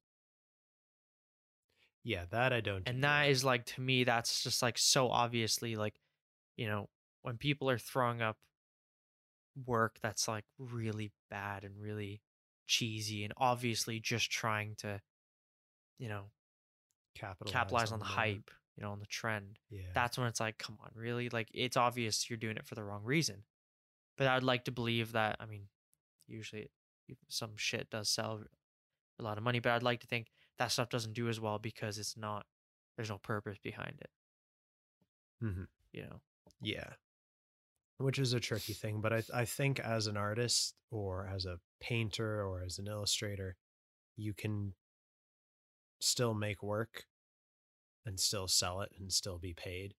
Yeah, 2.06 2.24
that 2.32 2.54
I 2.54 2.62
don't. 2.62 2.78
And 2.78 2.88
agree 2.88 3.02
that 3.02 3.28
with. 3.28 3.32
is 3.32 3.44
like 3.44 3.66
to 3.66 3.82
me 3.82 4.06
that's 4.06 4.44
just 4.44 4.62
like 4.62 4.78
so 4.78 5.10
obviously 5.10 5.76
like 5.76 5.96
you 6.56 6.70
know 6.70 6.88
when 7.24 7.36
people 7.36 7.70
are 7.70 7.78
throwing 7.78 8.22
up 8.22 8.38
work 9.66 9.98
that's 10.02 10.26
like 10.26 10.46
really 10.58 11.12
bad 11.30 11.66
and 11.66 11.74
really 11.78 12.22
cheesy 12.68 13.26
and 13.26 13.34
obviously 13.36 14.00
just 14.00 14.32
trying 14.32 14.76
to 14.78 15.02
you 16.00 16.08
know 16.08 16.28
capitalize, 17.14 17.52
capitalize 17.52 17.92
on 17.92 18.00
the 18.00 18.06
that. 18.06 18.12
hype, 18.12 18.52
you 18.78 18.84
know, 18.84 18.92
on 18.92 19.02
the 19.02 19.06
trend. 19.08 19.60
Yeah. 19.70 19.82
that's 19.94 20.18
when 20.18 20.28
it's 20.28 20.40
like, 20.40 20.58
come 20.58 20.78
on, 20.82 20.92
really? 20.96 21.28
Like, 21.28 21.50
it's 21.54 21.76
obvious 21.76 22.30
you're 22.30 22.38
doing 22.38 22.56
it 22.56 22.66
for 22.66 22.76
the 22.76 22.84
wrong 22.86 23.04
reason. 23.04 23.44
But 24.22 24.28
I'd 24.28 24.44
like 24.44 24.66
to 24.66 24.72
believe 24.72 25.14
that, 25.14 25.38
I 25.40 25.48
mean, 25.48 25.68
usually 26.28 26.64
it, 27.10 27.18
some 27.30 27.58
shit 27.58 27.90
does 27.90 28.10
sell 28.10 28.46
a 29.20 29.24
lot 29.24 29.38
of 29.40 29.44
money, 29.44 29.60
but 29.60 29.72
I'd 29.74 29.84
like 29.84 30.02
to 30.02 30.08
think 30.08 30.32
that 30.60 30.70
stuff 30.72 30.90
doesn't 30.90 31.14
do 31.14 31.30
as 31.30 31.40
well 31.40 31.60
because 31.60 31.98
it's 32.00 32.18
not, 32.18 32.48
there's 32.98 33.10
no 33.10 33.20
purpose 33.20 33.58
behind 33.60 34.00
it, 34.02 34.12
Mhm. 35.42 35.68
you 35.92 36.04
know? 36.04 36.22
Yeah. 36.62 36.96
Which 37.98 38.20
is 38.20 38.34
a 38.34 38.42
tricky 38.42 38.74
thing, 38.74 39.00
but 39.00 39.14
I 39.14 39.24
I 39.34 39.46
think 39.46 39.80
as 39.80 40.06
an 40.08 40.18
artist 40.18 40.76
or 40.90 41.26
as 41.26 41.46
a 41.46 41.62
painter 41.80 42.46
or 42.46 42.62
as 42.64 42.80
an 42.80 42.88
illustrator, 42.88 43.56
you 44.18 44.34
can 44.34 44.76
still 46.00 46.34
make 46.34 46.62
work 46.64 47.08
and 48.06 48.20
still 48.20 48.48
sell 48.48 48.82
it 48.82 48.92
and 48.98 49.12
still 49.14 49.40
be 49.40 49.54
paid 49.54 49.96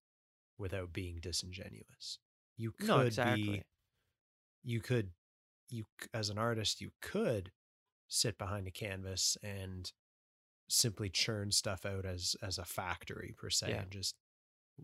without 0.58 0.92
being 0.92 1.20
disingenuous. 1.20 2.18
You 2.56 2.72
could 2.72 2.88
No, 2.88 3.00
exactly. 3.00 3.62
be 3.62 3.64
you 4.62 4.80
could 4.80 5.10
you 5.68 5.84
as 6.12 6.28
an 6.30 6.38
artist 6.38 6.80
you 6.80 6.90
could 7.00 7.50
sit 8.08 8.36
behind 8.38 8.66
a 8.66 8.70
canvas 8.70 9.36
and 9.42 9.92
simply 10.68 11.08
churn 11.08 11.50
stuff 11.50 11.84
out 11.86 12.04
as 12.04 12.36
as 12.42 12.58
a 12.58 12.64
factory 12.64 13.34
per 13.36 13.50
se 13.50 13.70
Yeah. 13.70 13.82
and 13.82 13.90
just 13.90 14.14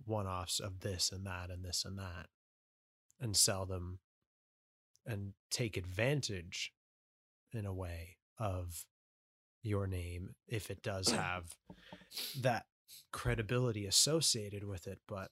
one-offs 0.04 0.60
of 0.60 0.80
this 0.80 1.10
and 1.12 1.26
that 1.26 1.50
and 1.50 1.64
this 1.64 1.84
and 1.84 1.98
that 1.98 2.26
and 3.20 3.36
sell 3.36 3.66
them 3.66 3.98
and 5.06 5.32
take 5.50 5.76
advantage 5.76 6.72
in 7.52 7.64
a 7.66 7.72
way 7.72 8.16
of 8.38 8.84
your 9.62 9.86
name 9.86 10.34
if 10.46 10.70
it 10.70 10.82
does 10.82 11.08
have 11.10 11.56
that 12.40 12.66
credibility 13.12 13.86
associated 13.86 14.64
with 14.64 14.86
it 14.86 15.00
but 15.06 15.30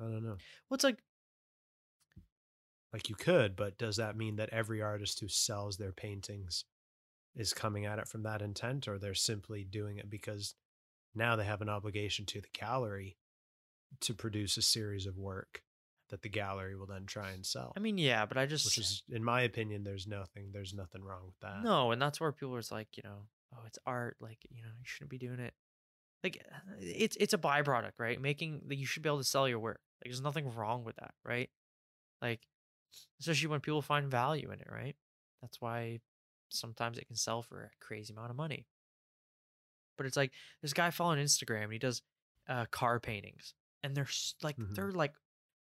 i 0.00 0.04
don't 0.04 0.22
know 0.24 0.36
Well, 0.68 0.74
it's 0.76 0.84
like, 0.84 0.98
like 2.92 3.08
you 3.08 3.14
could 3.14 3.56
but 3.56 3.78
does 3.78 3.96
that 3.96 4.16
mean 4.16 4.36
that 4.36 4.50
every 4.50 4.82
artist 4.82 5.20
who 5.20 5.28
sells 5.28 5.76
their 5.76 5.92
paintings 5.92 6.64
is 7.34 7.54
coming 7.54 7.86
at 7.86 7.98
it 7.98 8.08
from 8.08 8.22
that 8.22 8.42
intent 8.42 8.86
or 8.86 8.98
they're 8.98 9.14
simply 9.14 9.64
doing 9.64 9.96
it 9.96 10.10
because 10.10 10.54
now 11.14 11.36
they 11.36 11.44
have 11.44 11.62
an 11.62 11.68
obligation 11.68 12.26
to 12.26 12.40
the 12.40 12.48
gallery 12.52 13.16
to 14.00 14.14
produce 14.14 14.56
a 14.56 14.62
series 14.62 15.06
of 15.06 15.18
work 15.18 15.62
that 16.10 16.22
the 16.22 16.28
gallery 16.28 16.76
will 16.76 16.86
then 16.86 17.06
try 17.06 17.30
and 17.30 17.46
sell 17.46 17.72
I 17.74 17.80
mean, 17.80 17.96
yeah, 17.96 18.26
but 18.26 18.36
I 18.36 18.44
just, 18.44 18.66
which 18.66 18.76
is 18.76 19.02
in 19.10 19.24
my 19.24 19.42
opinion 19.42 19.82
there's 19.82 20.06
nothing 20.06 20.50
there's 20.52 20.74
nothing 20.74 21.02
wrong 21.02 21.22
with 21.24 21.38
that 21.40 21.62
no, 21.62 21.90
and 21.90 22.00
that's 22.00 22.20
where 22.20 22.32
people 22.32 22.54
are 22.54 22.62
like, 22.70 22.96
you 22.96 23.02
know, 23.02 23.28
oh, 23.54 23.62
it's 23.66 23.78
art. 23.86 24.16
Like, 24.20 24.38
you 24.50 24.62
know, 24.62 24.70
you 24.78 24.84
shouldn't 24.84 25.10
be 25.10 25.18
doing 25.18 25.40
it. 25.40 25.54
Like, 26.22 26.44
uh, 26.50 26.74
it's 26.80 27.16
it's 27.16 27.34
a 27.34 27.38
byproduct, 27.38 27.92
right? 27.98 28.20
Making 28.20 28.62
that 28.68 28.76
you 28.76 28.86
should 28.86 29.02
be 29.02 29.08
able 29.08 29.18
to 29.18 29.24
sell 29.24 29.48
your 29.48 29.58
work. 29.58 29.80
Like, 30.00 30.10
there's 30.10 30.22
nothing 30.22 30.54
wrong 30.54 30.84
with 30.84 30.96
that, 30.96 31.14
right? 31.24 31.50
Like, 32.20 32.40
especially 33.20 33.48
when 33.48 33.60
people 33.60 33.82
find 33.82 34.10
value 34.10 34.50
in 34.50 34.60
it, 34.60 34.68
right? 34.70 34.96
That's 35.40 35.60
why 35.60 36.00
sometimes 36.50 36.98
it 36.98 37.06
can 37.06 37.16
sell 37.16 37.42
for 37.42 37.64
a 37.64 37.70
crazy 37.80 38.12
amount 38.12 38.30
of 38.30 38.36
money. 38.36 38.66
But 39.96 40.06
it's 40.06 40.16
like 40.16 40.32
this 40.62 40.72
guy 40.72 40.90
following 40.90 41.22
Instagram 41.22 41.64
and 41.64 41.72
he 41.72 41.78
does 41.78 42.02
uh, 42.48 42.66
car 42.66 42.98
paintings, 43.00 43.54
and 43.82 43.94
they're 43.96 44.08
like 44.42 44.56
Mhm. 44.56 44.74
they're 44.74 44.90
like 44.92 45.14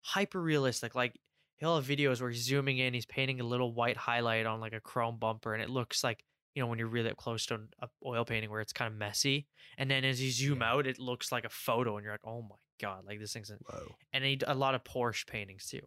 hyper 0.05 0.41
realistic. 0.41 0.95
Like 0.95 1.19
he'll 1.57 1.77
have 1.77 1.87
videos 1.87 2.21
where 2.21 2.31
he's 2.31 2.45
zooming 2.45 2.79
in, 2.79 2.95
he's 2.95 3.07
painting 3.07 3.41
a 3.41 3.45
little 3.45 3.73
white 3.75 3.97
highlight 3.97 4.47
on 4.47 4.61
like 4.61 4.75
a 4.75 4.81
chrome 4.81 5.19
bumper, 5.19 5.55
and 5.55 5.63
it 5.63 5.71
looks 5.71 6.05
like 6.05 6.25
you 6.55 6.63
know 6.63 6.67
when 6.69 6.79
you're 6.79 6.89
really 6.89 7.11
up 7.11 7.17
close 7.17 7.47
to 7.47 7.55
an 7.55 7.69
oil 8.05 8.25
painting 8.25 8.51
where 8.51 8.61
it's 8.61 8.73
kind 8.73 8.93
of 8.93 8.99
messy, 8.99 9.49
and 9.79 9.91
then 9.91 10.05
as 10.05 10.23
you 10.23 10.31
zoom 10.31 10.63
Yeah. 10.63 10.63
out, 10.63 10.87
it 10.87 10.99
looks 10.99 11.33
like 11.33 11.45
a 11.45 11.49
photo, 11.51 11.97
and 11.97 12.05
you're 12.05 12.15
like, 12.15 12.25
oh 12.25 12.43
my 12.43 12.57
god, 12.81 13.05
like 13.07 13.19
this 13.19 13.33
thing's. 13.33 13.51
whoa 13.59 13.99
And 14.13 14.25
he 14.25 14.39
a 14.47 14.55
lot 14.55 14.75
of 14.75 14.85
Porsche 14.85 15.27
paintings 15.27 15.67
too, 15.67 15.83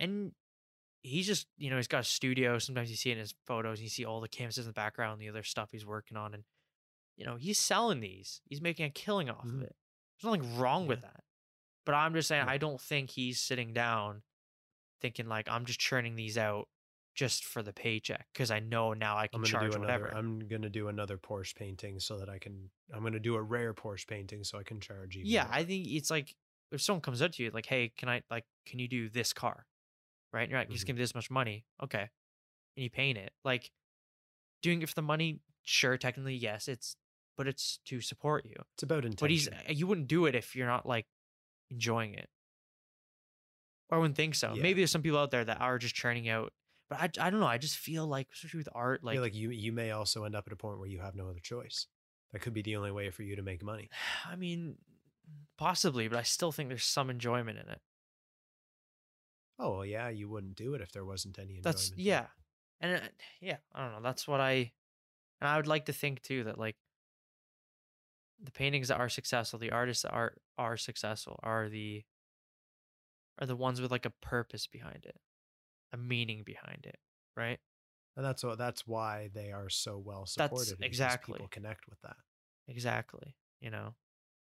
and 0.00 0.32
he's 1.04 1.26
just 1.26 1.46
you 1.56 1.70
know 1.70 1.76
he's 1.76 1.86
got 1.86 2.00
a 2.00 2.04
studio. 2.04 2.58
Sometimes 2.58 2.90
you 2.90 2.96
see 2.96 3.10
it 3.10 3.14
in 3.14 3.18
his 3.20 3.34
photos, 3.46 3.80
you 3.80 3.88
see 3.88 4.04
all 4.04 4.20
the 4.20 4.28
canvases 4.28 4.64
in 4.66 4.70
the 4.70 4.72
background, 4.74 5.20
the 5.20 5.28
other 5.28 5.42
stuff 5.44 5.68
he's 5.70 5.86
working 5.86 6.16
on, 6.16 6.34
and 6.34 6.42
you 7.16 7.24
know 7.24 7.36
he's 7.36 7.58
selling 7.58 8.00
these. 8.00 8.40
He's 8.48 8.60
making 8.60 8.86
a 8.86 8.90
killing 8.90 9.30
off 9.30 9.44
Mhm. 9.46 9.56
of 9.58 9.62
it. 9.62 9.76
There's 10.20 10.34
nothing 10.36 10.56
wrong 10.58 10.86
with 10.88 11.02
that. 11.02 11.22
But 11.86 11.94
I'm 11.94 12.14
just 12.14 12.26
saying, 12.28 12.46
No. 12.46 12.52
I 12.52 12.56
don't 12.58 12.80
think 12.80 13.10
he's 13.10 13.40
sitting 13.40 13.72
down 13.74 14.22
thinking 15.00 15.26
like 15.28 15.48
I'm 15.48 15.66
just 15.66 15.78
churning 15.78 16.16
these 16.16 16.38
out 16.38 16.68
just 17.14 17.44
for 17.44 17.62
the 17.62 17.72
paycheck 17.72 18.26
because 18.32 18.50
I 18.50 18.58
know 18.58 18.92
now 18.94 19.16
I 19.16 19.26
can 19.28 19.44
charge 19.44 19.70
do 19.72 19.76
another 19.76 19.80
whatever. 20.04 20.16
i'm 20.16 20.48
gonna 20.48 20.68
do 20.70 20.88
another 20.88 21.16
porsche 21.16 21.54
painting 21.54 22.00
so 22.00 22.18
that 22.18 22.28
i 22.28 22.38
can 22.40 22.70
i'm 22.92 23.04
gonna 23.04 23.20
do 23.20 23.36
a 23.36 23.42
rare 23.42 23.72
porsche 23.72 24.06
painting 24.08 24.42
so 24.42 24.58
i 24.58 24.64
can 24.64 24.80
charge 24.80 25.14
you. 25.14 25.22
yeah, 25.24 25.44
more. 25.44 25.52
I 25.52 25.64
think 25.64 25.86
it's 25.86 26.10
like 26.10 26.34
if 26.72 26.80
someone 26.82 27.02
comes 27.02 27.22
up 27.22 27.30
to 27.32 27.42
you 27.44 27.50
like, 27.52 27.66
"Hey, 27.66 27.90
can 27.96 28.08
I 28.08 28.22
like 28.30 28.46
can 28.66 28.78
you 28.80 28.88
do 28.88 29.08
this 29.08 29.32
car?" 29.32 29.66
Right? 30.34 30.48
You're 30.50 30.58
like, 30.58 30.68
"Just 30.70 30.82
Mhm. 30.84 30.86
give 30.88 30.96
me 30.96 31.02
this 31.02 31.14
much 31.14 31.30
money." 31.30 31.64
Okay. 31.82 32.10
And 32.76 32.82
you 32.82 32.90
paint 32.90 33.16
it. 33.16 33.32
Like 33.44 33.70
doing 34.62 34.82
it 34.82 34.88
for 34.88 34.94
the 34.96 35.02
money, 35.02 35.40
sure, 35.62 35.96
technically 35.96 36.34
yes, 36.34 36.66
it's 36.68 36.96
but 37.36 37.46
it's 37.48 37.78
to 37.86 38.00
support 38.00 38.44
you. 38.44 38.56
It's 38.74 38.82
about 38.82 39.04
intention. 39.04 39.16
But 39.20 39.30
he's 39.30 39.48
you 39.78 39.86
wouldn't 39.86 40.08
do 40.08 40.26
it 40.26 40.34
if 40.34 40.54
you're 40.56 40.66
not 40.66 40.84
like 40.86 41.06
enjoying 41.70 42.14
it. 42.14 42.28
I 43.90 43.96
wouldn't 43.98 44.16
think 44.16 44.34
so. 44.34 44.54
Yeah. 44.54 44.62
Maybe 44.62 44.80
there's 44.80 44.90
some 44.90 45.02
people 45.02 45.18
out 45.18 45.30
there 45.30 45.44
that 45.44 45.60
are 45.60 45.78
just 45.78 45.94
churning 45.94 46.28
out. 46.28 46.52
But 46.88 47.00
I, 47.00 47.26
I 47.26 47.30
don't 47.30 47.40
know. 47.40 47.46
I 47.46 47.58
just 47.58 47.76
feel 47.76 48.06
like, 48.06 48.28
especially 48.32 48.58
with 48.58 48.68
art, 48.74 49.02
like, 49.04 49.14
like, 49.16 49.22
like 49.32 49.34
you 49.34 49.50
you 49.50 49.72
may 49.72 49.90
also 49.92 50.24
end 50.24 50.34
up 50.34 50.46
at 50.46 50.52
a 50.52 50.56
point 50.56 50.78
where 50.78 50.88
you 50.88 50.98
have 51.00 51.14
no 51.14 51.28
other 51.28 51.40
choice. 51.40 51.86
That 52.32 52.40
could 52.40 52.52
be 52.54 52.62
the 52.62 52.76
only 52.76 52.90
way 52.90 53.10
for 53.10 53.22
you 53.22 53.36
to 53.36 53.42
make 53.42 53.62
money. 53.62 53.88
I 54.26 54.34
mean, 54.36 54.76
possibly, 55.56 56.08
but 56.08 56.18
I 56.18 56.22
still 56.22 56.50
think 56.52 56.68
there's 56.68 56.84
some 56.84 57.08
enjoyment 57.10 57.58
in 57.58 57.68
it. 57.68 57.80
Oh 59.58 59.76
well, 59.76 59.86
yeah, 59.86 60.08
you 60.08 60.28
wouldn't 60.28 60.56
do 60.56 60.74
it 60.74 60.80
if 60.80 60.92
there 60.92 61.04
wasn't 61.04 61.38
any 61.38 61.56
enjoyment. 61.56 61.64
That's 61.64 61.92
yeah, 61.96 62.26
and 62.80 62.96
uh, 62.96 63.00
yeah, 63.40 63.56
I 63.74 63.82
don't 63.82 63.92
know. 63.92 64.02
That's 64.02 64.26
what 64.26 64.40
I, 64.40 64.72
and 65.40 65.48
I 65.48 65.56
would 65.56 65.66
like 65.66 65.86
to 65.86 65.92
think 65.92 66.22
too 66.22 66.44
that 66.44 66.58
like 66.58 66.76
the 68.42 68.50
paintings 68.50 68.88
that 68.88 68.98
are 68.98 69.08
successful, 69.08 69.58
the 69.58 69.70
artists 69.70 70.02
that 70.02 70.12
are 70.12 70.34
are 70.58 70.76
successful, 70.76 71.38
are 71.42 71.68
the 71.68 72.04
are 73.40 73.46
the 73.46 73.56
ones 73.56 73.80
with 73.80 73.90
like 73.90 74.06
a 74.06 74.10
purpose 74.10 74.66
behind 74.66 75.04
it, 75.04 75.16
a 75.92 75.96
meaning 75.96 76.42
behind 76.44 76.84
it, 76.84 76.98
right? 77.36 77.58
And 78.16 78.24
that's 78.24 78.44
what 78.44 78.58
that's 78.58 78.86
why 78.86 79.30
they 79.34 79.52
are 79.52 79.68
so 79.68 79.98
well 79.98 80.26
supported. 80.26 80.78
because 80.78 80.82
exactly. 80.82 81.34
people 81.34 81.48
connect 81.48 81.88
with 81.88 82.00
that. 82.02 82.16
Exactly. 82.68 83.36
You 83.60 83.70
know, 83.70 83.94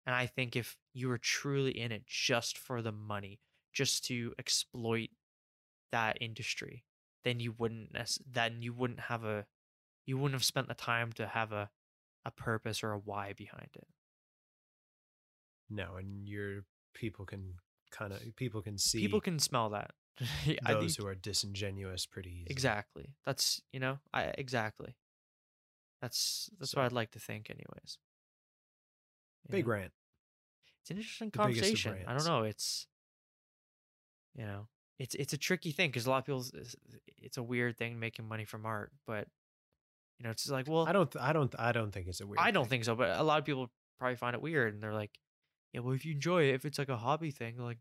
and 0.05 0.15
I 0.15 0.25
think 0.25 0.55
if 0.55 0.77
you 0.93 1.07
were 1.07 1.17
truly 1.17 1.71
in 1.71 1.91
it 1.91 2.05
just 2.05 2.57
for 2.57 2.81
the 2.81 2.91
money, 2.91 3.39
just 3.75 4.03
to 4.05 4.33
exploit 4.39 5.09
that 5.91 6.17
industry, 6.19 6.83
then 7.23 7.39
you 7.39 7.53
wouldn't. 7.57 7.95
Then 8.31 8.61
you 8.63 8.73
wouldn't 8.73 9.01
have 9.01 9.23
a. 9.23 9.45
You 10.07 10.17
wouldn't 10.17 10.33
have 10.33 10.43
spent 10.43 10.67
the 10.67 10.73
time 10.73 11.11
to 11.13 11.27
have 11.27 11.51
a, 11.51 11.69
a 12.25 12.31
purpose 12.31 12.81
or 12.83 12.91
a 12.91 12.97
why 12.97 13.33
behind 13.33 13.69
it. 13.75 13.87
No, 15.69 15.95
and 15.97 16.27
your 16.27 16.63
people 16.93 17.25
can 17.25 17.55
kind 17.91 18.13
of 18.13 18.21
people 18.35 18.61
can 18.61 18.77
see 18.77 18.99
People 18.99 19.21
can 19.21 19.39
smell 19.39 19.69
that. 19.71 19.91
Those 20.67 20.95
think 20.95 20.97
who 20.97 21.07
are 21.07 21.15
disingenuous 21.15 22.05
pretty 22.05 22.29
easily. 22.29 22.47
exactly. 22.51 23.13
That's 23.25 23.61
you 23.73 23.79
know. 23.79 23.99
I 24.13 24.23
exactly. 24.37 24.95
That's 26.01 26.49
that's 26.59 26.71
So- 26.71 26.79
what 26.79 26.85
I'd 26.85 26.91
like 26.91 27.11
to 27.11 27.19
think, 27.19 27.49
anyways. 27.49 27.97
You 29.47 29.51
Big 29.51 29.65
know? 29.65 29.71
rant. 29.73 29.91
it's 30.81 30.91
an 30.91 30.97
interesting 30.97 31.29
the 31.31 31.37
conversation. 31.37 31.97
I 32.07 32.13
don't 32.15 32.25
know. 32.25 32.43
It's 32.43 32.87
you 34.35 34.45
know, 34.45 34.67
it's 34.99 35.15
it's 35.15 35.33
a 35.33 35.37
tricky 35.37 35.71
thing 35.71 35.89
because 35.89 36.05
a 36.05 36.09
lot 36.09 36.19
of 36.19 36.25
people, 36.25 36.45
it's 37.21 37.37
a 37.37 37.43
weird 37.43 37.77
thing 37.77 37.99
making 37.99 38.27
money 38.27 38.45
from 38.45 38.65
art, 38.65 38.91
but 39.07 39.27
you 40.19 40.23
know, 40.23 40.29
it's 40.29 40.49
like, 40.49 40.67
well, 40.67 40.87
I 40.87 40.93
don't. 40.93 41.13
I 41.19 41.33
don't. 41.33 41.53
I 41.59 41.71
don't 41.71 41.91
think 41.91 42.07
it's 42.07 42.21
a 42.21 42.27
weird. 42.27 42.39
I 42.39 42.51
don't 42.51 42.63
thing. 42.63 42.69
think 42.69 42.85
so, 42.85 42.95
but 42.95 43.19
a 43.19 43.23
lot 43.23 43.39
of 43.39 43.45
people 43.45 43.69
probably 43.99 44.15
find 44.15 44.33
it 44.33 44.41
weird, 44.41 44.73
and 44.73 44.81
they're 44.81 44.93
like, 44.93 45.11
yeah, 45.73 45.81
well, 45.81 45.93
if 45.93 46.05
you 46.05 46.13
enjoy 46.13 46.43
it, 46.43 46.55
if 46.55 46.65
it's 46.65 46.79
like 46.79 46.89
a 46.89 46.97
hobby 46.97 47.31
thing, 47.31 47.57
like, 47.57 47.79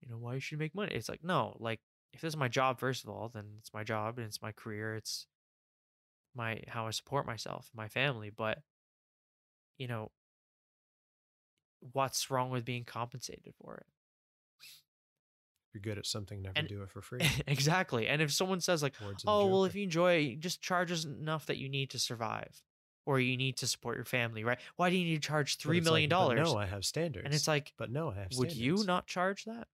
you 0.00 0.08
know, 0.08 0.16
why 0.16 0.34
you 0.34 0.40
should 0.40 0.58
make 0.58 0.74
money? 0.74 0.94
It's 0.94 1.08
like, 1.08 1.22
no, 1.22 1.56
like 1.60 1.80
if 2.12 2.20
this 2.22 2.30
is 2.30 2.36
my 2.36 2.48
job, 2.48 2.78
first 2.80 3.04
of 3.04 3.10
all, 3.10 3.28
then 3.28 3.44
it's 3.58 3.74
my 3.74 3.84
job 3.84 4.18
and 4.18 4.26
it's 4.26 4.42
my 4.42 4.52
career, 4.52 4.94
it's 4.94 5.26
my 6.34 6.62
how 6.68 6.86
I 6.86 6.90
support 6.90 7.26
myself, 7.26 7.70
my 7.74 7.88
family, 7.88 8.30
but 8.30 8.58
you 9.76 9.86
know, 9.86 10.10
what's 11.92 12.30
wrong 12.30 12.50
with 12.50 12.64
being 12.64 12.84
compensated 12.84 13.54
for 13.62 13.76
it? 13.76 13.86
You're 15.72 15.80
good 15.82 15.98
at 15.98 16.06
something, 16.06 16.42
never 16.42 16.54
And- 16.58 16.66
do 16.68 16.82
it 16.82 16.90
for 16.90 17.00
free. 17.00 17.20
exactly. 17.46 18.08
And 18.08 18.20
if 18.20 18.32
someone 18.32 18.60
says 18.60 18.82
like, 18.82 18.94
Words 19.04 19.24
"Oh, 19.26 19.46
well, 19.46 19.64
if 19.64 19.74
you 19.74 19.84
enjoy 19.84 20.14
it, 20.14 20.40
just 20.40 20.60
charge 20.60 20.90
us 20.90 21.04
enough 21.04 21.46
that 21.46 21.58
you 21.58 21.68
need 21.68 21.90
to 21.90 21.98
survive, 21.98 22.62
or 23.06 23.20
you 23.20 23.36
need 23.36 23.56
to 23.58 23.66
support 23.68 23.96
your 23.96 24.04
family, 24.04 24.42
right? 24.42 24.58
Why 24.76 24.90
do 24.90 24.96
you 24.96 25.04
need 25.04 25.22
to 25.22 25.28
charge 25.28 25.58
three 25.58 25.80
million 25.80 26.10
like, 26.10 26.18
dollars?" 26.18 26.52
No, 26.52 26.58
I 26.58 26.66
have 26.66 26.84
standards. 26.84 27.24
and 27.24 27.32
it's 27.34 27.46
like, 27.46 27.72
but 27.78 27.90
no, 27.90 28.10
I 28.10 28.14
have. 28.14 28.28
would 28.36 28.52
you 28.52 28.82
not 28.84 29.06
charge 29.06 29.44
that? 29.44 29.68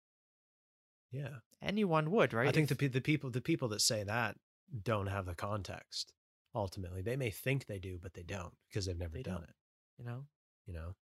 Yeah, 1.11 1.36
Anyone 1.62 2.11
would, 2.11 2.34
right? 2.34 2.49
I 2.49 2.53
think 2.53 2.70
If- 2.70 2.76
the 2.78 2.88
the 2.88 3.01
people 3.01 3.30
the 3.30 3.40
people 3.40 3.68
that 3.68 3.80
say 3.80 4.05
that 4.05 4.36
don't 4.82 5.07
have 5.07 5.24
the 5.24 5.34
context. 5.34 6.12
Ultimately, 6.55 7.01
they 7.03 7.16
may 7.16 7.30
think 7.30 7.66
they 7.66 7.78
do, 7.78 7.99
but 8.03 8.12
they 8.14 8.22
don't 8.22 8.55
because 8.68 8.84
they've 8.86 8.97
never 8.99 9.16
They 9.16 9.22
done 9.22 9.42
it. 9.44 9.55
you 9.99 10.05
know, 10.05 10.26
You 10.66 10.74
know, 10.74 10.94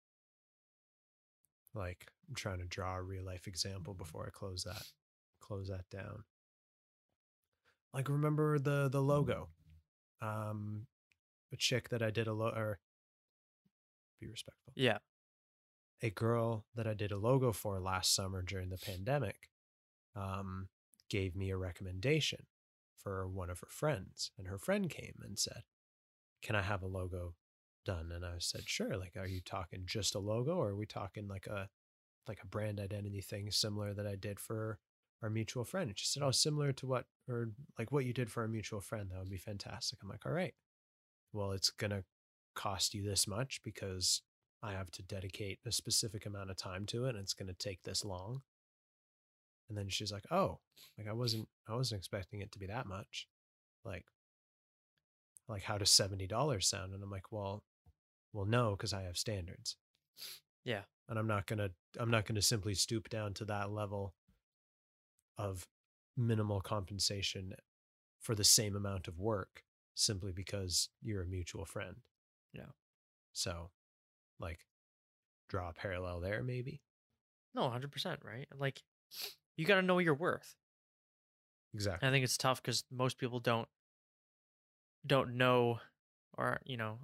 like 1.74 2.06
I'm 2.28 2.34
trying 2.34 2.58
to 2.58 2.66
draw 2.66 2.96
a 2.96 3.02
real 3.02 3.24
life 3.24 3.46
example 3.46 3.94
before 3.94 4.26
I 4.26 4.30
close 4.30 4.64
that 4.64 4.82
close 5.40 5.68
that 5.68 5.88
down. 5.90 6.24
Like 7.92 8.08
remember 8.08 8.58
the 8.58 8.88
the 8.88 9.02
logo, 9.02 9.50
um, 10.20 10.86
a 11.52 11.56
chick 11.56 11.90
that 11.90 12.02
I 12.02 12.10
did 12.10 12.26
a 12.26 12.32
lo 12.32 12.48
or 12.48 12.78
be 14.20 14.26
respectful. 14.26 14.72
yeah, 14.74 14.98
a 16.02 16.10
girl 16.10 16.66
that 16.74 16.86
I 16.86 16.94
did 16.94 17.12
a 17.12 17.18
logo 17.18 17.52
for 17.52 17.80
last 17.80 18.14
summer 18.14 18.42
during 18.42 18.68
the 18.68 18.78
pandemic 18.78 19.48
um, 20.16 20.68
gave 21.08 21.36
me 21.36 21.50
a 21.50 21.56
recommendation 21.56 22.46
for 22.98 23.28
one 23.28 23.50
of 23.50 23.60
her 23.60 23.68
friends. 23.70 24.30
And 24.38 24.48
her 24.48 24.58
friend 24.58 24.88
came 24.88 25.14
and 25.22 25.38
said, 25.38 25.62
Can 26.42 26.56
I 26.56 26.62
have 26.62 26.82
a 26.82 26.86
logo 26.86 27.34
done? 27.84 28.10
And 28.12 28.24
I 28.24 28.34
said, 28.38 28.62
Sure. 28.66 28.96
Like, 28.96 29.16
are 29.16 29.26
you 29.26 29.40
talking 29.40 29.84
just 29.86 30.14
a 30.14 30.18
logo 30.18 30.56
or 30.56 30.70
are 30.70 30.76
we 30.76 30.86
talking 30.86 31.28
like 31.28 31.46
a 31.46 31.68
like 32.28 32.40
a 32.42 32.46
brand 32.46 32.80
identity 32.80 33.20
thing 33.20 33.50
similar 33.50 33.94
that 33.94 34.06
I 34.06 34.16
did 34.16 34.40
for 34.40 34.78
our 35.22 35.30
mutual 35.30 35.64
friend? 35.64 35.90
And 35.90 35.98
she 35.98 36.06
said, 36.06 36.22
Oh, 36.22 36.30
similar 36.30 36.72
to 36.72 36.86
what 36.86 37.06
or 37.28 37.50
like 37.78 37.92
what 37.92 38.04
you 38.04 38.12
did 38.12 38.30
for 38.30 38.42
our 38.42 38.48
mutual 38.48 38.80
friend. 38.80 39.10
That 39.10 39.18
would 39.18 39.30
be 39.30 39.36
fantastic. 39.36 39.98
I'm 40.02 40.08
like, 40.08 40.26
All 40.26 40.32
right. 40.32 40.54
Well, 41.32 41.52
it's 41.52 41.70
gonna 41.70 42.04
cost 42.54 42.94
you 42.94 43.02
this 43.02 43.26
much 43.26 43.60
because 43.64 44.22
I 44.62 44.72
have 44.72 44.90
to 44.92 45.02
dedicate 45.02 45.58
a 45.66 45.72
specific 45.72 46.24
amount 46.26 46.50
of 46.50 46.56
time 46.56 46.86
to 46.86 47.04
it 47.06 47.10
and 47.10 47.18
it's 47.18 47.34
to 47.34 47.52
take 47.52 47.82
this 47.82 48.04
long. 48.04 48.42
And 49.68 49.76
then 49.76 49.88
she's 49.88 50.12
like, 50.12 50.24
"Oh, 50.30 50.60
like 50.98 51.08
I 51.08 51.12
wasn't 51.12 51.48
I 51.68 51.74
wasn't 51.74 51.98
expecting 51.98 52.40
it 52.40 52.52
to 52.52 52.58
be 52.58 52.66
that 52.66 52.86
much." 52.86 53.28
Like 53.84 54.04
like 55.48 55.62
how 55.62 55.78
does 55.78 55.90
$70 55.90 56.66
sound? 56.66 56.94
And 56.94 57.02
I'm 57.02 57.10
like, 57.10 57.32
"Well, 57.32 57.64
well 58.32 58.46
no, 58.46 58.76
cuz 58.76 58.92
I 58.92 59.02
have 59.02 59.18
standards." 59.18 59.76
Yeah. 60.64 60.82
And 61.08 61.18
I'm 61.18 61.26
not 61.26 61.46
going 61.46 61.58
to 61.58 61.70
I'm 61.98 62.10
not 62.10 62.26
going 62.26 62.36
to 62.36 62.42
simply 62.42 62.74
stoop 62.74 63.08
down 63.08 63.34
to 63.34 63.44
that 63.46 63.70
level 63.70 64.14
of 65.38 65.66
minimal 66.16 66.60
compensation 66.60 67.54
for 68.20 68.34
the 68.34 68.44
same 68.44 68.74
amount 68.76 69.08
of 69.08 69.18
work 69.18 69.62
simply 69.94 70.32
because 70.32 70.88
you're 71.02 71.22
a 71.22 71.26
mutual 71.26 71.64
friend. 71.64 71.96
Yeah. 72.52 72.70
So, 73.32 73.70
like, 74.40 74.60
draw 75.48 75.70
a 75.70 75.72
parallel 75.72 76.20
there, 76.20 76.42
maybe. 76.42 76.80
no, 77.54 77.68
hundred 77.70 77.92
percent, 77.92 78.20
right? 78.24 78.46
Like, 78.56 78.82
you 79.56 79.64
got 79.66 79.76
to 79.76 79.82
know 79.82 79.98
your 79.98 80.14
worth. 80.14 80.56
Exactly. 81.74 82.06
And 82.06 82.08
I 82.08 82.16
think 82.16 82.24
it's 82.24 82.38
tough 82.38 82.62
because 82.62 82.84
most 82.90 83.18
people 83.18 83.40
don't 83.40 83.68
don't 85.06 85.36
know, 85.36 85.80
or 86.36 86.60
you 86.64 86.76
know, 86.76 86.98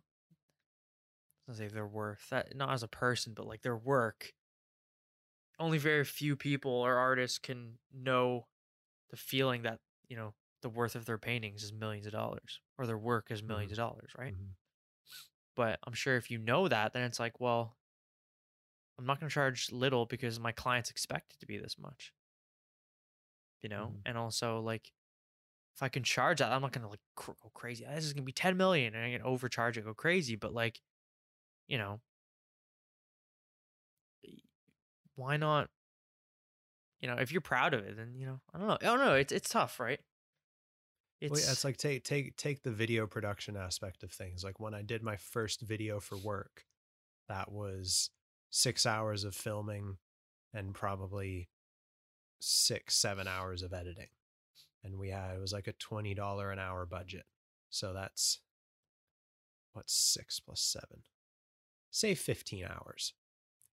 I 1.50 1.54
say 1.54 1.68
their 1.68 1.86
worth. 1.86 2.28
That 2.30 2.54
not 2.56 2.72
as 2.72 2.82
a 2.82 2.88
person, 2.88 3.34
but 3.34 3.46
like 3.46 3.62
their 3.62 3.76
work. 3.76 4.34
Only 5.58 5.78
very 5.78 6.04
few 6.04 6.36
people 6.36 6.72
or 6.72 6.96
artists 6.96 7.38
can 7.38 7.78
know 7.92 8.48
the 9.10 9.16
feeling 9.18 9.62
that 9.62 9.80
you 10.08 10.16
know 10.16 10.34
the 10.62 10.70
worth 10.70 10.96
of 10.96 11.06
their 11.06 11.18
paintings 11.18 11.62
is 11.64 11.72
millions 11.72 12.06
of 12.06 12.12
dollars, 12.12 12.60
or 12.78 12.86
their 12.86 12.98
work 12.98 13.30
is 13.30 13.42
1000000s 13.42 13.72
of 13.72 13.78
dollars, 13.78 14.12
right? 14.18 14.34
Mhm. 14.34 14.56
But 15.54 15.78
I'm 15.84 15.92
sure 15.92 16.16
if 16.16 16.30
you 16.30 16.38
know 16.38 16.66
that, 16.68 16.92
then 16.92 17.04
it's 17.04 17.20
like, 17.20 17.38
well, 17.40 17.78
I'm 18.98 19.06
not 19.06 19.18
going 19.18 19.28
to 19.28 19.34
charge 19.34 19.72
little 19.72 20.06
because 20.06 20.38
my 20.38 20.52
clients 20.52 20.90
expect 20.90 21.32
it 21.34 21.40
to 21.40 21.46
be 21.46 21.58
this 21.58 21.78
much. 21.78 22.12
You 23.62 23.68
know, 23.68 23.94
Mhm. 23.94 24.02
and 24.06 24.16
also 24.16 24.60
like, 24.60 24.90
if 25.76 25.82
I 25.82 25.88
can 25.90 26.04
charge 26.04 26.38
that, 26.40 26.52
I'm 26.52 26.62
not 26.62 26.72
going 26.72 26.82
to 26.84 26.88
like 26.90 27.00
cr- 27.16 27.32
go 27.42 27.50
crazy. 27.54 27.84
This 27.84 28.04
is 28.06 28.12
going 28.14 28.22
to 28.24 28.26
be 28.26 28.32
10 28.32 28.56
million, 28.56 28.94
and 28.94 29.04
I 29.04 29.12
can 29.12 29.22
overcharge 29.22 29.76
and 29.78 29.86
go 29.86 29.94
crazy. 29.94 30.36
But 30.36 30.54
like, 30.54 30.82
you 31.70 31.78
know, 31.78 32.00
why 35.14 35.36
not? 35.36 35.70
You 37.00 37.08
know, 37.08 37.14
if 37.14 37.30
you're 37.30 37.40
proud 37.40 37.72
of 37.74 37.84
it, 37.84 37.96
then 37.96 38.14
you 38.16 38.26
know, 38.26 38.40
I 38.52 38.58
don't 38.58 38.66
know. 38.66 38.78
Oh, 38.82 38.86
I 38.86 38.96
don't 38.96 38.98
know. 38.98 39.14
It's 39.14 39.32
it's 39.32 39.48
tough, 39.48 39.78
right? 39.78 40.00
It's, 41.20 41.30
well, 41.30 41.40
yeah, 41.40 41.52
it's 41.52 41.64
like 41.64 41.76
take 41.76 42.02
take 42.02 42.36
take 42.36 42.62
the 42.62 42.72
video 42.72 43.06
production 43.06 43.56
aspect 43.56 44.02
of 44.02 44.10
things. 44.10 44.42
Like 44.42 44.58
when 44.58 44.74
I 44.74 44.82
did 44.82 45.02
my 45.02 45.16
first 45.16 45.60
video 45.60 46.00
for 46.00 46.16
work, 46.16 46.64
that 47.28 47.52
was 47.52 48.10
six 48.50 48.84
hours 48.84 49.22
of 49.22 49.34
filming 49.34 49.98
and 50.52 50.74
probably 50.74 51.48
six 52.40 52.96
seven 52.96 53.28
hours 53.28 53.62
of 53.62 53.72
editing, 53.72 54.08
and 54.82 54.98
we 54.98 55.10
had 55.10 55.36
it 55.36 55.40
was 55.40 55.52
like 55.52 55.68
a 55.68 55.72
twenty 55.74 56.14
dollar 56.14 56.50
an 56.50 56.58
hour 56.58 56.84
budget. 56.84 57.26
So 57.70 57.92
that's 57.92 58.40
what's 59.72 59.94
six 59.94 60.40
plus 60.40 60.60
seven? 60.60 61.04
Say 61.90 62.14
fifteen 62.14 62.64
hours. 62.64 63.14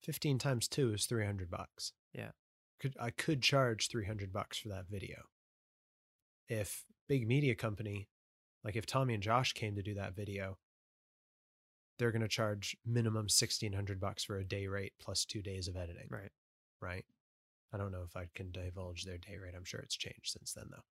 Fifteen 0.01 0.38
times 0.39 0.68
two 0.68 0.93
is 0.93 1.05
three 1.05 1.26
hundred 1.26 1.49
bucks. 1.49 1.93
Yeah. 2.13 2.32
Could 2.80 2.95
I 2.99 3.09
could 3.11 3.41
charge 3.41 3.88
three 3.89 4.05
hundred 4.05 4.32
bucks 4.34 4.57
for 4.59 4.70
that 4.70 4.86
video 4.89 5.18
if 6.49 6.86
big 7.09 7.28
media 7.28 7.55
company 7.55 8.07
like 8.63 8.76
if 8.76 8.86
Tommy 8.86 9.13
and 9.13 9.24
Josh 9.24 9.51
came 9.53 9.76
to 9.76 9.82
do 9.84 9.95
that 9.95 10.15
video 10.15 10.57
they're 11.99 12.11
going 12.11 12.22
to 12.22 12.28
charge 12.28 12.78
minimum 12.86 13.24
1600 13.24 13.99
bucks 13.99 14.24
for 14.24 14.38
a 14.38 14.45
day 14.45 14.68
rate 14.68 14.93
plus 15.01 15.26
2 15.26 15.41
days 15.41 15.68
of 15.68 15.76
editing, 15.76 16.07
Right. 16.11 16.30
right? 16.80 17.03
I 17.74 17.78
don't 17.78 17.91
know 17.91 18.03
if 18.03 18.15
I 18.15 18.28
can 18.36 18.51
divulge 18.51 19.03
their 19.03 19.18
day 19.18 19.36
rate. 19.41 19.55
I'm 19.57 19.65
sure 19.65 19.80
it's 19.80 19.97
changed 19.97 20.28
since 20.38 20.53
then 20.53 20.68
though. 20.72 20.84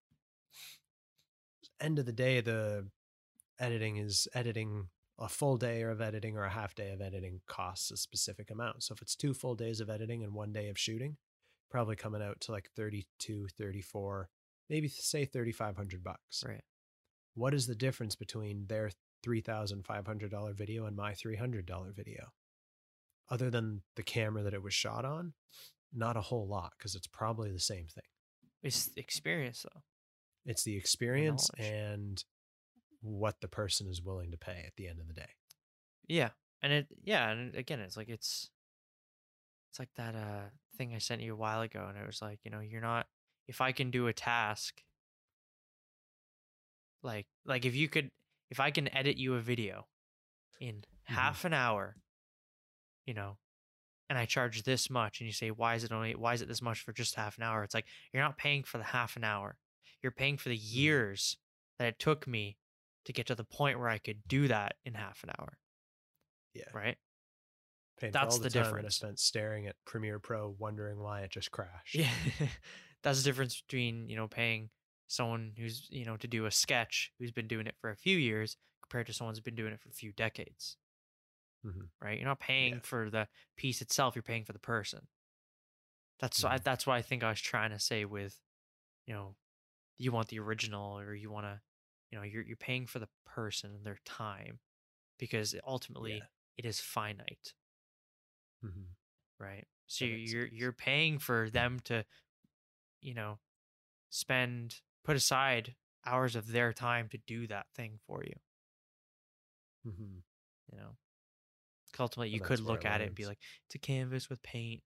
End 1.81 1.99
of 2.01 2.07
the 2.07 2.13
day 2.13 2.41
the 2.41 2.89
editing 3.61 3.97
is 3.99 4.27
editing 4.35 4.89
a 5.19 5.29
full 5.29 5.57
day 5.57 5.83
of 5.83 6.01
editing 6.01 6.37
or 6.37 6.45
a 6.45 6.51
half 6.51 6.75
day 6.75 6.91
of 6.93 7.01
editing 7.01 7.41
costs 7.47 7.91
a 7.91 7.97
specific 7.97 8.51
amount. 8.51 8.83
So 8.83 8.93
if 8.93 9.03
it's 9.03 9.17
two 9.17 9.33
full 9.33 9.55
days 9.55 9.81
of 9.81 9.89
editing 9.89 10.23
and 10.23 10.35
one 10.35 10.53
day 10.53 10.69
of 10.69 10.79
shooting, 10.79 11.17
probably 11.71 11.97
coming 11.97 12.23
out 12.23 12.41
to 12.43 12.53
like 12.53 12.71
32, 12.77 13.49
34, 13.59 14.29
maybe 14.69 14.89
say 14.89 15.25
3500 15.25 16.05
bucks. 16.05 16.45
Right. 16.47 16.65
What 17.35 17.55
is 17.55 17.67
the 17.67 17.75
difference 17.75 18.15
between 18.15 18.67
their 18.67 18.91
$3,500 19.27 20.55
video 20.55 20.87
and 20.87 20.97
my 20.97 21.13
$300 21.13 21.95
video? 21.95 22.29
Other 23.31 23.51
than 23.51 23.83
the 23.97 24.03
camera 24.03 24.43
that 24.43 24.55
it 24.55 24.63
was 24.63 24.75
shot 24.75 25.05
on, 25.05 25.33
not 25.93 26.17
a 26.17 26.23
whole 26.23 26.47
lot 26.47 26.73
because 26.79 26.95
it's 26.95 27.09
probably 27.09 27.51
the 27.51 27.59
same 27.59 27.87
thing. 27.87 28.05
It's 28.63 28.87
the 28.87 29.01
experience 29.01 29.65
though. 29.65 29.81
It's 30.45 30.63
the 30.63 30.77
experience 30.77 31.51
and 31.59 32.23
what 33.07 33.41
the 33.41 33.49
person 33.49 33.87
is 33.89 34.03
willing 34.03 34.31
to 34.31 34.39
pay 34.39 34.65
at 34.67 34.75
the 34.77 34.89
end 34.89 35.01
of 35.01 35.09
the 35.09 35.15
day. 35.15 35.31
Yeah. 36.09 36.31
And 36.63 36.73
it 36.73 36.87
yeah, 37.05 37.31
and 37.31 37.55
again 37.55 37.81
it's 37.81 37.97
like 37.97 38.09
it's 38.09 38.51
it's 39.71 39.79
like 39.79 39.91
that 39.97 40.15
uh 40.15 40.49
thing 40.77 40.95
I 40.95 40.99
sent 40.99 41.23
you 41.23 41.33
a 41.33 41.37
while 41.37 41.61
ago 41.61 41.87
and 41.89 41.99
it 41.99 42.07
was 42.07 42.23
like, 42.23 42.41
you 42.45 42.51
know, 42.51 42.61
you're 42.61 42.81
not 42.81 43.07
if 43.47 43.61
I 43.61 43.73
can 43.73 43.91
do 43.91 44.07
a 44.07 44.13
task 44.13 44.83
like 47.03 47.27
like 47.45 47.65
if 47.65 47.75
you 47.75 47.89
could 47.89 48.11
if 48.51 48.61
I 48.61 48.71
can 48.71 48.95
edit 48.95 49.17
you 49.17 49.35
a 49.35 49.41
video 49.41 49.87
in 50.61 50.85
half 51.05 51.45
an 51.45 51.53
hour, 51.53 51.97
you 53.07 53.15
know, 53.15 53.39
and 54.09 54.19
I 54.19 54.25
charge 54.25 54.63
this 54.63 54.91
much 54.91 55.21
and 55.21 55.27
you 55.27 55.33
say 55.33 55.51
why 55.51 55.75
is 55.75 55.85
it 55.85 55.93
only 55.93 56.15
why 56.15 56.35
is 56.35 56.43
it 56.43 56.49
this 56.49 56.63
much 56.63 56.81
for 56.81 56.93
just 56.93 57.15
half 57.15 57.39
an 57.39 57.45
hour? 57.45 57.63
It's 57.63 57.75
like 57.75 57.87
you're 58.13 58.23
not 58.23 58.39
paying 58.39 58.65
for 58.65 58.79
the 58.79 58.85
half 58.85 59.17
an 59.17 59.25
hour. 59.25 59.57
You're 60.03 60.13
paying 60.13 60.37
for 60.37 60.49
the 60.49 60.57
years 60.57 61.37
that 61.79 61.89
it 61.89 61.99
took 61.99 62.27
me 62.27 62.57
to 63.07 63.15
get 63.15 63.27
to 63.29 63.35
the 63.37 63.45
point 63.45 63.79
where 63.81 63.89
I 63.91 63.99
could 63.99 64.23
do 64.29 64.49
that 64.49 64.77
in 64.85 64.95
half 64.95 65.25
an 65.25 65.31
hour, 65.39 65.59
Yeah. 66.55 66.71
right? 66.73 66.99
Paying 67.99 68.13
That's 68.13 68.35
all 68.35 68.39
the, 68.39 68.45
the 68.45 68.51
time 68.51 68.77
that 68.77 68.85
I 68.85 68.89
difference. 68.89 68.97
spent 68.97 69.19
staring 69.19 69.67
at 69.67 69.77
Premiere 69.85 70.19
Pro 70.19 70.51
wondering 70.51 70.99
why 70.99 71.23
it 71.23 71.31
just 71.31 71.51
crashed. 71.51 71.95
Yeah. 71.95 72.11
That's 73.03 73.19
the 73.23 73.25
difference 73.25 73.61
between, 73.61 74.09
you 74.09 74.17
know, 74.17 74.29
paying 74.29 74.71
someone 75.07 75.55
who's, 75.57 75.89
you 75.91 76.05
know, 76.05 76.17
to 76.17 76.27
do 76.29 76.47
a 76.47 76.51
sketch 76.51 77.13
who's 77.19 77.31
been 77.33 77.49
doing 77.49 77.67
it 77.67 77.77
for 77.81 77.91
a 77.91 77.97
few 77.97 78.17
years 78.19 78.57
compared 78.83 79.07
to 79.07 79.13
someone 79.13 79.35
who's 79.35 79.41
been 79.41 79.55
doing 79.55 79.73
it 79.73 79.81
for 79.81 79.89
a 79.89 79.93
few 79.93 80.13
decades. 80.13 80.77
Mhm. 81.65 81.91
Right? 82.01 82.19
You're 82.19 82.29
not 82.29 82.41
paying 82.41 82.75
Yeah. 82.75 82.81
for 82.81 83.11
the 83.11 83.29
piece 83.57 83.81
itself, 83.83 84.15
you're 84.15 84.23
paying 84.23 84.45
for 84.45 84.53
the 84.53 84.59
person. 84.59 85.09
That's 86.19 86.43
I, 86.45 86.59
Mhm. 86.59 86.63
that's 86.63 86.87
what 86.87 86.95
I 86.95 87.03
think 87.03 87.23
I 87.23 87.31
was 87.31 87.41
trying 87.41 87.71
to 87.71 87.79
say 87.79 88.05
with, 88.05 88.41
you 89.07 89.15
know, 89.15 89.37
you 89.99 90.13
want 90.13 90.29
the 90.29 90.41
original 90.41 90.99
or 90.99 91.15
you 91.15 91.31
want 91.31 91.47
to, 91.47 91.63
you 92.11 92.19
know, 92.19 92.25
you're 92.25 92.43
you're 92.45 92.57
paying 92.57 92.87
for 92.87 92.99
the 92.99 93.09
person 93.27 93.75
and 93.75 93.85
their 93.87 93.99
time 94.05 94.61
because 95.19 95.55
ultimately 95.67 96.19
Yeah. 96.19 96.27
it 96.59 96.67
is 96.67 96.81
finite. 96.81 97.55
Mhm. 98.63 98.97
right? 99.39 99.67
So 99.87 100.05
That 100.09 100.27
you're 100.27 100.47
sense. 100.49 100.49
you're 100.49 100.73
paying 100.73 101.19
for 101.19 101.51
them 101.51 101.81
to, 101.81 102.05
you 103.01 103.15
know, 103.15 103.41
spend 104.11 104.83
put 105.05 105.17
aside 105.17 105.77
hours 106.07 106.37
of 106.37 106.49
their 106.49 106.73
time 106.75 107.09
to 107.11 107.19
do 107.19 107.47
that 107.49 107.69
thing 107.75 107.99
for 108.07 108.25
you. 108.25 108.35
mm-hmm. 109.87 110.19
You 110.73 110.79
know 110.79 110.97
ultimately 111.99 112.29
you 112.31 112.41
And 112.41 112.43
could 112.43 112.61
look 112.61 112.85
it 112.85 112.85
at 112.85 113.01
it 113.01 113.07
and 113.07 113.15
be 113.15 113.27
like, 113.27 113.39
it's 113.67 113.75
a 113.75 113.79
canvas 113.79 114.29
with 114.29 114.43
paint. 114.43 114.83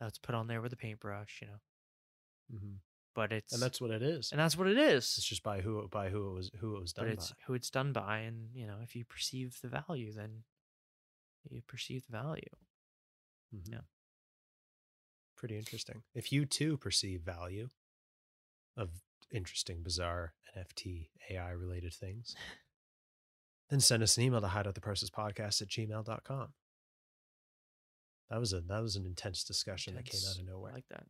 That's 0.00 0.18
put 0.18 0.34
on 0.34 0.48
there 0.48 0.62
with 0.62 0.72
a 0.72 0.76
paintbrush, 0.76 1.40
you 1.42 1.48
know. 1.48 1.60
Mhm. 2.48 2.80
But 3.14 3.30
it's 3.32 3.52
And 3.52 3.62
that's 3.62 3.80
what 3.80 3.90
it 3.92 4.02
is. 4.02 4.32
and 4.32 4.40
that's 4.40 4.56
what 4.58 4.66
it 4.66 4.76
is. 4.76 5.14
It's 5.16 5.24
just 5.24 5.42
by 5.44 5.60
who 5.60 5.86
by 5.88 6.08
who 6.10 6.30
it 6.30 6.34
was 6.34 6.50
who 6.60 6.76
it 6.76 6.80
was 6.80 6.92
but 6.92 7.02
done 7.02 7.12
it's 7.12 7.30
by. 7.30 7.36
who 7.46 7.54
it's 7.54 7.70
done 7.70 7.92
by, 7.92 8.18
and 8.20 8.48
you 8.54 8.66
know, 8.66 8.78
if 8.82 8.96
you 8.96 9.04
perceive 9.04 9.58
the 9.62 9.68
value, 9.68 10.12
then 10.12 10.42
you 11.48 11.62
perceive 11.62 12.04
the 12.06 12.12
value. 12.16 12.42
Mhm. 13.54 13.70
Yeah. 13.70 13.80
Pretty 15.36 15.56
interesting. 15.58 16.02
If 16.14 16.32
you 16.32 16.44
too 16.46 16.76
perceive 16.76 17.20
value 17.22 17.70
of 18.76 18.90
interesting, 19.30 19.82
bizarre 19.82 20.34
NFT 20.56 21.10
AI 21.30 21.50
related 21.50 21.92
things, 21.94 22.34
then 23.70 23.80
send 23.80 24.02
us 24.02 24.16
an 24.16 24.24
email 24.24 24.40
to 24.40 24.46
hideouttheprocesspodcast 24.48 25.62
at 25.62 25.68
gmail.com. 25.68 26.54
That 28.30 28.40
was 28.40 28.52
a 28.52 28.60
that 28.62 28.80
was 28.82 28.96
an 28.96 29.04
intense 29.06 29.44
discussion 29.44 29.94
that 29.94 30.04
came 30.06 30.18
out 30.18 30.36
Intense. 30.36 30.38
of 30.38 30.48
I 30.48 30.50
nowhere. 30.50 30.72
like 30.72 30.88
that. 30.88 31.06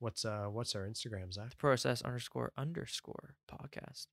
What's 0.00 0.24
uh 0.24 0.46
what's 0.50 0.76
our 0.76 0.82
Instagram, 0.82 1.32
Zak? 1.32 1.50
The 1.50 1.56
process 1.56 2.02
underscore 2.02 2.52
underscore 2.56 3.34
podcast. 3.50 4.06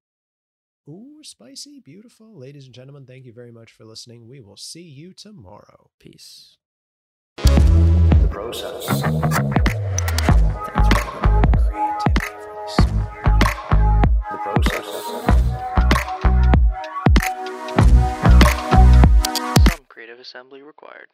Ooh, 0.90 1.20
spicy, 1.24 1.80
beautiful. 1.80 2.36
Ladies 2.38 2.66
and 2.66 2.74
gentlemen, 2.74 3.06
thank 3.06 3.24
you 3.26 3.32
very 3.34 3.52
much 3.52 3.72
for 3.72 3.86
listening. 3.86 4.28
We 4.28 4.42
will 4.42 4.58
see 4.58 4.82
you 4.82 5.14
tomorrow. 5.14 5.92
Peace. 6.00 6.58
The 7.38 8.28
process. 8.32 9.02
Creativity 9.02 9.22
for 12.42 12.54
the 12.56 12.68
soul. 12.68 12.88
The 14.32 14.38
process. 14.42 14.88
Some 19.70 19.86
creative 19.88 20.20
assembly 20.20 20.64
required. 20.64 21.10